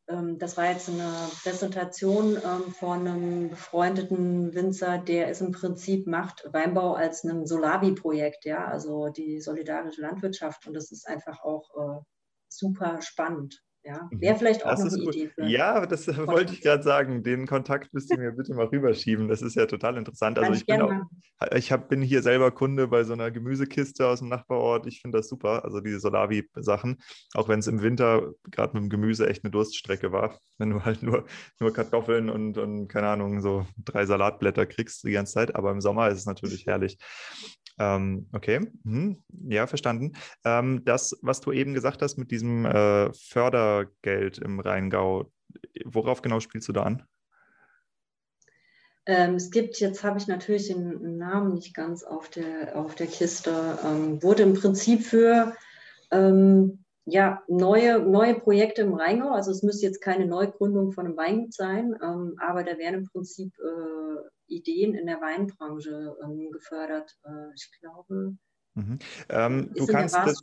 [0.07, 1.11] das war jetzt eine
[1.43, 8.45] Präsentation ähm, von einem befreundeten Winzer, der es im Prinzip macht, Weinbau als ein Solavi-Projekt,
[8.45, 10.65] ja, also die solidarische Landwirtschaft.
[10.65, 12.01] Und das ist einfach auch äh,
[12.47, 13.61] super spannend.
[13.87, 14.19] Ja, mhm.
[14.19, 15.15] wäre vielleicht auch das noch eine gut.
[15.15, 15.29] Idee.
[15.33, 16.27] Für ja, das Podcast.
[16.27, 17.23] wollte ich gerade sagen.
[17.23, 19.29] Den Kontakt müsst ihr mir bitte mal rüberschieben.
[19.29, 20.37] Das ist ja total interessant.
[20.39, 20.91] Also ich, ich bin, auch,
[21.55, 24.87] ich hab, bin hier selber Kunde bei so einer Gemüsekiste aus dem Nachbarort.
[24.87, 25.63] Ich finde das super.
[25.63, 26.97] Also diese Solavi-Sachen.
[27.33, 30.37] Auch wenn es im Winter gerade mit dem Gemüse echt eine Durststrecke war.
[30.57, 31.25] Wenn du halt nur,
[31.61, 35.55] nur Kartoffeln und, und, keine Ahnung, so drei Salatblätter kriegst die ganze Zeit.
[35.55, 36.97] Aber im Sommer ist es natürlich herrlich.
[37.79, 39.23] Ähm, okay, hm.
[39.49, 40.13] ja, verstanden.
[40.43, 45.31] Ähm, das, was du eben gesagt hast mit diesem äh, Fördergeld im Rheingau,
[45.85, 47.03] worauf genau spielst du da an?
[49.05, 53.07] Ähm, es gibt, jetzt habe ich natürlich den Namen nicht ganz auf der, auf der
[53.07, 55.55] Kiste, ähm, wurde im Prinzip für
[56.11, 59.29] ähm, ja, neue, neue Projekte im Rheingau.
[59.31, 63.07] Also es müsste jetzt keine Neugründung von einem Weingut sein, ähm, aber da wären im
[63.07, 63.96] Prinzip äh,
[64.47, 67.17] Ideen in der Weinbranche ähm, gefördert.
[67.23, 68.37] Äh, ich glaube,
[68.75, 68.99] mhm.
[69.29, 70.41] ähm, du kannst das,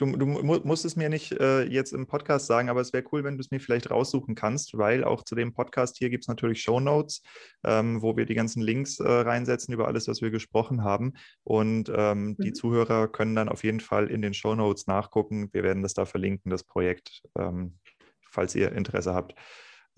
[0.00, 3.22] Du, du, musst es mir nicht äh, jetzt im Podcast sagen, aber es wäre cool,
[3.22, 6.28] wenn du es mir vielleicht raussuchen kannst, weil auch zu dem Podcast hier gibt es
[6.28, 7.22] natürlich Show Notes,
[7.64, 11.12] ähm, wo wir die ganzen Links äh, reinsetzen über alles, was wir gesprochen haben.
[11.44, 12.36] Und ähm, mhm.
[12.38, 15.50] die Zuhörer können dann auf jeden Fall in den Show Notes nachgucken.
[15.52, 17.78] Wir werden das da verlinken, das Projekt, ähm,
[18.22, 19.34] falls ihr Interesse habt.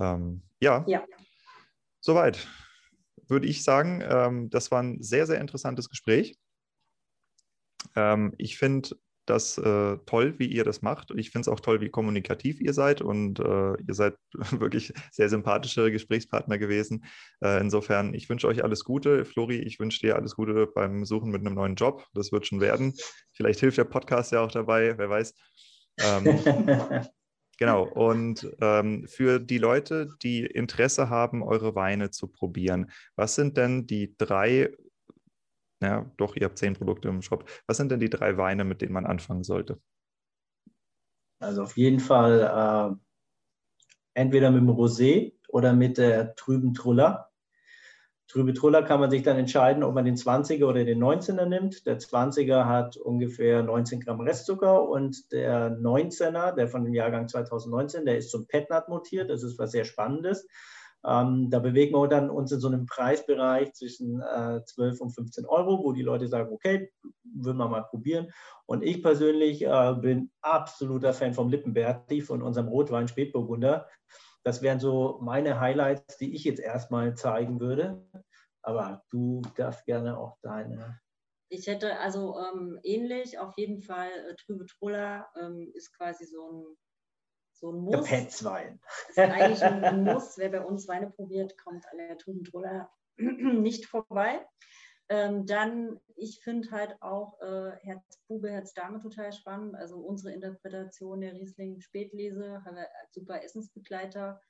[0.01, 0.85] Ähm, ja.
[0.89, 1.05] ja,
[2.01, 2.49] soweit
[3.33, 6.37] würde ich sagen, ähm, das war ein sehr, sehr interessantes Gespräch.
[7.97, 8.91] Ähm, ich finde
[9.27, 11.13] das äh, toll, wie ihr das macht.
[11.17, 14.17] Ich finde es auch toll, wie kommunikativ ihr seid und äh, ihr seid
[14.51, 17.05] wirklich sehr sympathische Gesprächspartner gewesen.
[17.41, 19.25] Äh, insofern, ich wünsche euch alles Gute.
[19.25, 22.07] Flori, ich wünsche dir alles Gute beim Suchen mit einem neuen Job.
[22.15, 22.95] Das wird schon werden.
[23.33, 25.35] Vielleicht hilft der Podcast ja auch dabei, wer weiß.
[26.01, 27.05] Ähm,
[27.63, 27.85] genau.
[27.85, 33.87] Und ähm, für die Leute, die Interesse haben, eure Weine zu probieren, was sind denn
[33.87, 34.73] die drei
[35.83, 37.45] ja, doch, ihr habt zehn Produkte im Shop.
[37.67, 39.81] Was sind denn die drei Weine, mit denen man anfangen sollte?
[41.41, 42.95] Also auf jeden Fall äh,
[44.15, 47.32] entweder mit dem Rosé oder mit der trüben Truller.
[48.33, 51.85] Trübe Truller kann man sich dann entscheiden, ob man den 20er oder den 19er nimmt.
[51.85, 58.07] Der 20er hat ungefähr 19 Gramm Restzucker und der 19er, der von dem Jahrgang 2019,
[58.07, 59.29] der ist zum Petnat mutiert.
[59.29, 60.47] Das ist was sehr Spannendes.
[61.05, 65.45] Ähm, da bewegen wir dann uns in so einem Preisbereich zwischen äh, 12 und 15
[65.45, 66.91] Euro, wo die Leute sagen, okay,
[67.35, 68.33] würden wir mal probieren.
[68.65, 73.89] Und ich persönlich äh, bin absoluter Fan vom Lippenberti, von unserem Rotwein Spätburgunder.
[74.45, 78.05] Das wären so meine Highlights, die ich jetzt erstmal zeigen würde.
[78.63, 81.01] Aber du darfst gerne auch deine.
[81.49, 86.51] Ich hätte also ähm, ähnlich, auf jeden Fall äh, Trübe Troller ähm, ist quasi so
[86.51, 86.77] ein
[87.63, 87.93] so ein Muss.
[87.93, 88.81] Der Petzwein.
[89.09, 90.37] ist eigentlich ein Muss.
[90.37, 94.47] Wer bei uns Weine probiert, kommt an der Trubentruller nicht vorbei.
[95.09, 99.75] Ähm, dann, ich finde halt auch äh, Herzbube, Herzdame total spannend.
[99.75, 104.41] Also unsere Interpretation der Riesling Spätlese, haben wir super Essensbegleiter.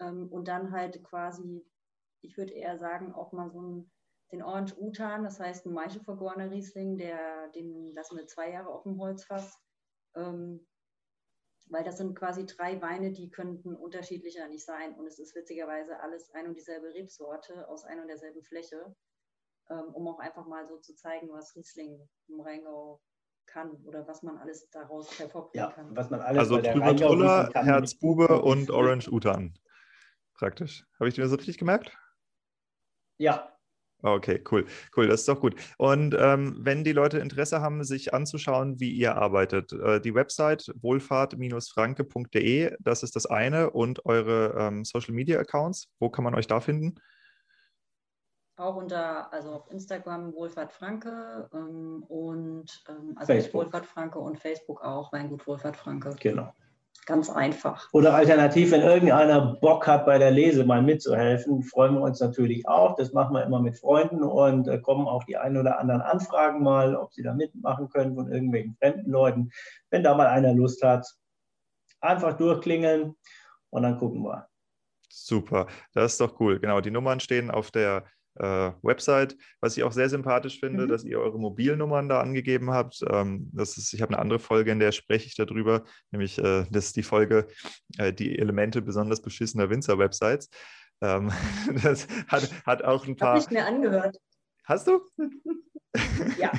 [0.00, 1.66] Ähm, und dann halt quasi,
[2.22, 3.90] ich würde eher sagen, auch mal so ein,
[4.32, 8.82] den Orange Utan, das heißt ein maichelvergorener Riesling, der, den lassen wir zwei Jahre auf
[8.82, 9.58] dem Holzfass.
[10.14, 10.66] Ähm,
[11.70, 14.94] weil das sind quasi drei Weine, die könnten unterschiedlicher nicht sein.
[14.94, 18.94] Und es ist witzigerweise alles ein und dieselbe Rebsorte aus ein und derselben Fläche,
[19.74, 23.00] um auch einfach mal so zu zeigen, was Riesling im Rheingau
[23.46, 25.96] kann oder was man alles daraus hervorbringen ja, kann.
[25.96, 29.58] Was man alles also Trüber Truller, Herzbube und Orange Utan.
[30.34, 30.84] Praktisch.
[30.98, 31.96] Habe ich dir das richtig gemerkt?
[33.18, 33.58] Ja,
[34.00, 34.64] Okay, cool,
[34.96, 35.56] cool, das ist doch gut.
[35.76, 40.72] Und ähm, wenn die Leute Interesse haben, sich anzuschauen, wie ihr arbeitet, äh, die Website
[40.80, 46.46] wohlfahrt-franke.de, das ist das eine und eure ähm, Social Media Accounts, wo kann man euch
[46.46, 46.94] da finden?
[48.58, 53.64] Auch unter, also auf Instagram Wohlfahrt Franke ähm, und ähm, also Facebook.
[53.64, 56.14] Wohlfahrt Franke und Facebook auch Weingut Wohlfahrt Franke.
[56.20, 56.52] Genau.
[57.06, 57.88] Ganz einfach.
[57.92, 62.68] Oder alternativ, wenn irgendeiner Bock hat, bei der Lese mal mitzuhelfen, freuen wir uns natürlich
[62.68, 62.96] auch.
[62.96, 66.62] Das machen wir immer mit Freunden und äh, kommen auch die ein oder anderen Anfragen
[66.62, 69.50] mal, ob sie da mitmachen können von irgendwelchen fremden Leuten.
[69.88, 71.06] Wenn da mal einer Lust hat,
[72.00, 73.16] einfach durchklingeln
[73.70, 74.48] und dann gucken wir.
[75.08, 76.60] Super, das ist doch cool.
[76.60, 78.04] Genau, die Nummern stehen auf der
[78.38, 79.36] äh, Website.
[79.60, 80.88] Was ich auch sehr sympathisch finde, mhm.
[80.88, 83.02] dass ihr eure Mobilnummern da angegeben habt.
[83.10, 86.64] Ähm, das ist, ich habe eine andere Folge, in der spreche ich darüber, nämlich äh,
[86.70, 87.48] das ist die Folge
[87.98, 90.50] äh, Die Elemente besonders beschissener Winzer-Websites.
[91.00, 91.32] Ähm,
[91.82, 93.34] das hat, hat auch ein paar.
[93.34, 94.18] Habe ich mir angehört.
[94.64, 95.00] Hast du?
[96.38, 96.52] ja.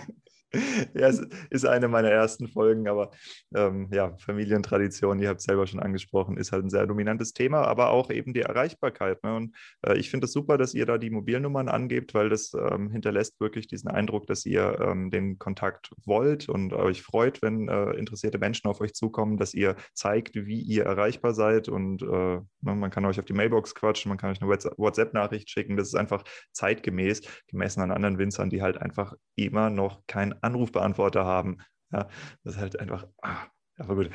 [0.94, 3.12] ja, es ist eine meiner ersten Folgen, aber
[3.56, 7.62] ähm, ja, Familientradition, ihr habt es selber schon angesprochen, ist halt ein sehr dominantes Thema,
[7.64, 9.24] aber auch eben die Erreichbarkeit.
[9.24, 9.36] Ne?
[9.36, 9.56] Und
[9.86, 12.90] äh, ich finde es das super, dass ihr da die Mobilnummern angebt, weil das ähm,
[12.90, 17.92] hinterlässt wirklich diesen Eindruck, dass ihr ähm, den Kontakt wollt und euch freut, wenn äh,
[17.92, 22.46] interessierte Menschen auf euch zukommen, dass ihr zeigt, wie ihr erreichbar seid und äh, ne,
[22.62, 25.78] man kann euch auf die Mailbox quatschen, man kann euch eine WhatsApp-Nachricht schicken.
[25.78, 31.26] Das ist einfach zeitgemäß, gemessen an anderen Winzern, die halt einfach immer noch kein Anrufbeantworter
[31.26, 31.58] haben.
[31.92, 32.08] Ja,
[32.44, 33.48] das ist halt einfach, ah,
[33.78, 34.10] aber gut.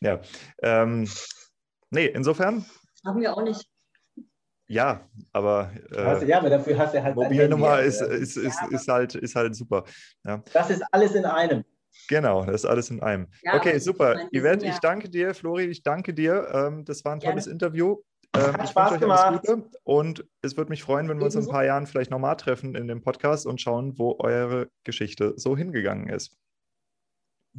[0.00, 0.20] Ja,
[0.62, 1.08] ähm,
[1.90, 2.64] nee, insofern.
[3.04, 3.68] Haben wir auch nicht.
[4.66, 9.14] Ja, aber, äh, ja, aber dafür hast du halt Mobilnummer ist, ist, ist, ist, halt,
[9.14, 9.84] ist halt super.
[10.24, 10.42] Ja.
[10.52, 11.64] Das ist alles in einem.
[12.08, 13.28] Genau, das ist alles in einem.
[13.42, 14.14] Ja, okay, super.
[14.14, 15.34] Meine, Yvette, ich danke dir.
[15.34, 16.48] Flori, ich danke dir.
[16.52, 17.54] Ähm, das war ein tolles Gerne.
[17.54, 17.96] Interview.
[18.34, 19.24] Ähm, Hat Spaß euch gemacht.
[19.24, 22.10] alles Gute und es würde mich freuen, wenn wir uns in ein paar Jahren vielleicht
[22.10, 26.36] nochmal treffen in dem Podcast und schauen, wo eure Geschichte so hingegangen ist.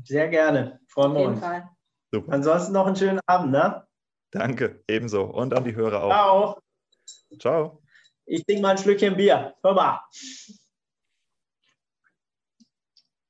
[0.04, 0.80] Sehr gerne.
[0.88, 1.40] Freuen wir uns.
[1.40, 1.70] Fall.
[2.12, 2.34] Super.
[2.34, 3.86] Ansonsten noch einen schönen Abend, ne?
[4.32, 5.24] Danke, ebenso.
[5.24, 6.10] Und an die Hörer auch.
[6.10, 6.62] Ciao.
[7.40, 7.84] Ciao.
[8.26, 9.56] Ich trinke mal ein Schlückchen Bier.
[9.64, 10.02] Hör mal.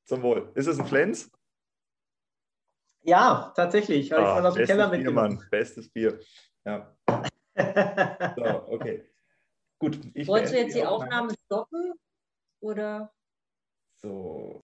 [0.06, 0.52] Zum Wohl.
[0.56, 1.32] Ist es ein Flens?
[3.02, 4.12] Ja, tatsächlich.
[4.12, 5.30] Habe ah, ich mal aus dem Keller mitgenommen.
[5.30, 5.50] Bier, Mann.
[5.50, 6.20] Bestes Bier.
[6.66, 6.96] Ja.
[8.36, 9.04] So, okay.
[9.80, 10.00] Gut.
[10.14, 11.94] Ich Wolltest du jetzt die Aufnahme stoppen?
[12.62, 13.14] Oder?
[14.02, 14.62] So.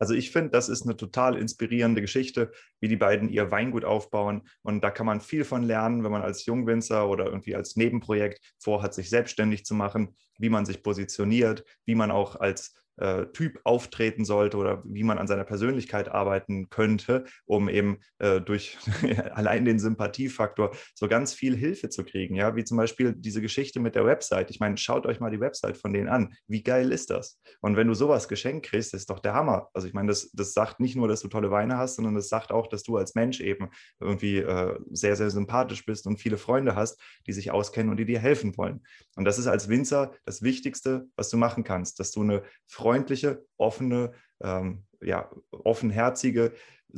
[0.00, 4.48] Also ich finde, das ist eine total inspirierende Geschichte, wie die beiden ihr Weingut aufbauen.
[4.62, 8.40] Und da kann man viel von lernen, wenn man als Jungwinzer oder irgendwie als Nebenprojekt
[8.58, 13.60] vorhat, sich selbstständig zu machen, wie man sich positioniert, wie man auch als äh, Typ
[13.64, 18.78] auftreten sollte oder wie man an seiner Persönlichkeit arbeiten könnte, um eben äh, durch
[19.32, 22.34] allein den Sympathiefaktor so ganz viel Hilfe zu kriegen.
[22.34, 24.50] Ja, wie zum Beispiel diese Geschichte mit der Website.
[24.50, 26.34] Ich meine, schaut euch mal die Website von denen an.
[26.46, 27.40] Wie geil ist das?
[27.60, 29.68] Und wenn du sowas geschenkt kriegst, ist doch der Hammer.
[29.72, 32.28] Also ich meine, das, das sagt nicht nur, dass du tolle Weine hast, sondern das
[32.28, 36.38] sagt auch, dass du als Mensch eben irgendwie äh, sehr, sehr sympathisch bist und viele
[36.38, 38.82] Freunde hast, die sich auskennen und die dir helfen wollen.
[39.16, 42.42] Und das ist als Winzer das Wichtigste, was du machen kannst, dass du eine
[42.90, 44.12] freundliche, offene,
[44.42, 46.52] ähm, ja, offenherzige,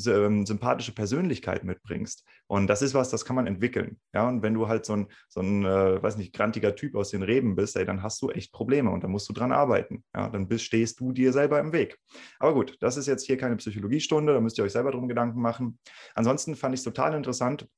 [0.06, 2.24] ähm, sympathische Persönlichkeit mitbringst.
[2.46, 3.98] Und das ist was, das kann man entwickeln.
[4.14, 7.10] Ja, und wenn du halt so ein, so ein äh, weiß nicht, grantiger Typ aus
[7.10, 10.02] den Reben bist, ey, dann hast du echt Probleme und dann musst du dran arbeiten.
[10.16, 11.98] Ja, dann bist, stehst du dir selber im Weg.
[12.38, 15.42] Aber gut, das ist jetzt hier keine Psychologiestunde, da müsst ihr euch selber drum Gedanken
[15.42, 15.78] machen.
[16.14, 17.68] Ansonsten fand ich es total interessant,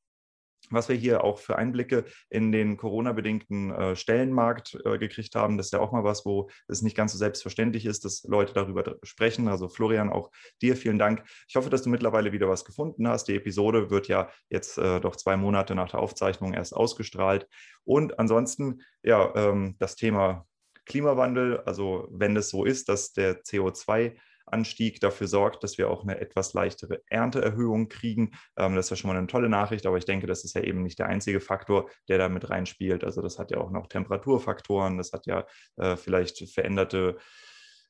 [0.71, 5.57] was wir hier auch für Einblicke in den Corona-bedingten äh, Stellenmarkt äh, gekriegt haben.
[5.57, 8.53] Das ist ja auch mal was, wo es nicht ganz so selbstverständlich ist, dass Leute
[8.55, 9.49] darüber sprechen.
[9.49, 10.31] Also Florian, auch
[10.63, 11.25] dir vielen Dank.
[11.49, 13.27] Ich hoffe, dass du mittlerweile wieder was gefunden hast.
[13.29, 17.49] Die Episode wird ja jetzt äh, doch zwei Monate nach der Aufzeichnung erst ausgestrahlt.
[17.85, 20.47] Und ansonsten, ja, ähm, das Thema
[20.87, 24.17] Klimawandel, also wenn es so ist, dass der CO2
[24.55, 28.31] Anstieg dafür sorgt, dass wir auch eine etwas leichtere Ernteerhöhung kriegen.
[28.57, 30.63] Ähm, das ist ja schon mal eine tolle Nachricht, aber ich denke, das ist ja
[30.63, 33.03] eben nicht der einzige Faktor, der da mit reinspielt.
[33.03, 35.45] Also das hat ja auch noch Temperaturfaktoren, das hat ja
[35.77, 37.17] äh, vielleicht veränderte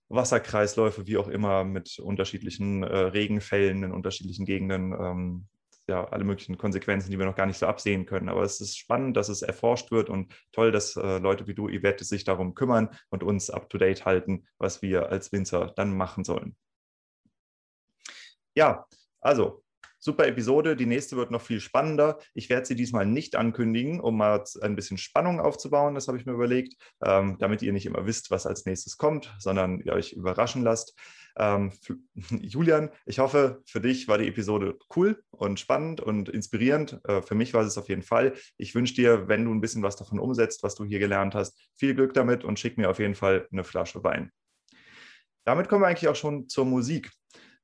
[0.09, 4.93] Wasserkreisläufe, wie auch immer, mit unterschiedlichen äh, Regenfällen in unterschiedlichen Gegenden.
[4.93, 5.49] Ähm,
[5.87, 8.29] ja, alle möglichen Konsequenzen, die wir noch gar nicht so absehen können.
[8.29, 11.69] Aber es ist spannend, dass es erforscht wird und toll, dass äh, Leute wie du,
[11.69, 16.57] Yvette, sich darum kümmern und uns up-to-date halten, was wir als Winzer dann machen sollen.
[18.55, 18.87] Ja,
[19.21, 19.64] also
[20.05, 20.77] super Episode.
[20.77, 22.19] Die nächste wird noch viel spannender.
[22.35, 25.95] Ich werde sie diesmal nicht ankündigen, um mal ein bisschen Spannung aufzubauen.
[25.95, 29.35] Das habe ich mir überlegt, ähm, damit ihr nicht immer wisst, was als nächstes kommt,
[29.39, 30.95] sondern ihr euch überraschen lasst.
[31.37, 31.73] Ähm,
[32.43, 37.01] Julian, ich hoffe, für dich war die Episode cool und spannend und inspirierend.
[37.05, 38.35] Äh, für mich war es auf jeden Fall.
[38.59, 41.59] Ich wünsche dir, wenn du ein bisschen was davon umsetzt, was du hier gelernt hast,
[41.75, 44.31] viel Glück damit und schick mir auf jeden Fall eine Flasche Wein.
[45.47, 47.11] Damit kommen wir eigentlich auch schon zur Musik.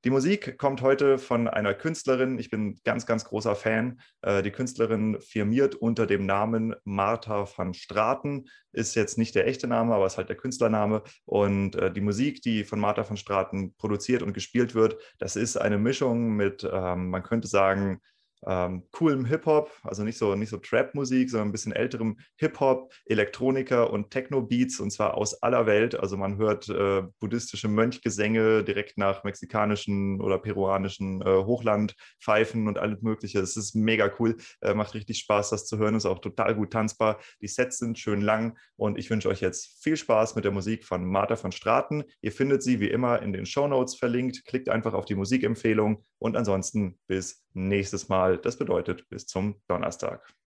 [0.04, 2.38] Die Musik kommt heute von einer Künstlerin.
[2.38, 4.00] Ich bin ganz, ganz großer Fan.
[4.22, 8.48] Äh, die Künstlerin firmiert unter dem Namen Martha van Straten.
[8.72, 11.02] Ist jetzt nicht der echte Name, aber ist halt der Künstlername.
[11.26, 15.58] Und äh, die Musik, die von Martha van Straten produziert und gespielt wird, das ist
[15.58, 18.00] eine Mischung mit, ähm, man könnte sagen,
[18.46, 23.84] ähm, coolem Hip-Hop, also nicht so, nicht so Trap-Musik, sondern ein bisschen älterem Hip-Hop, Elektronika
[23.84, 25.98] und Techno-Beats und zwar aus aller Welt.
[25.98, 33.02] Also man hört äh, buddhistische Mönchgesänge direkt nach mexikanischen oder peruanischen äh, Hochlandpfeifen und alles
[33.02, 33.40] Mögliche.
[33.40, 36.72] Es ist mega cool, äh, macht richtig Spaß, das zu hören, ist auch total gut
[36.72, 37.20] tanzbar.
[37.40, 40.84] Die Sets sind schön lang und ich wünsche euch jetzt viel Spaß mit der Musik
[40.84, 42.04] von Martha von Straten.
[42.22, 44.44] Ihr findet sie wie immer in den Show Notes verlinkt.
[44.44, 48.38] Klickt einfach auf die Musikempfehlung und ansonsten bis nächstes Mal.
[48.38, 50.34] Das bedeutet bis zum Donnerstag.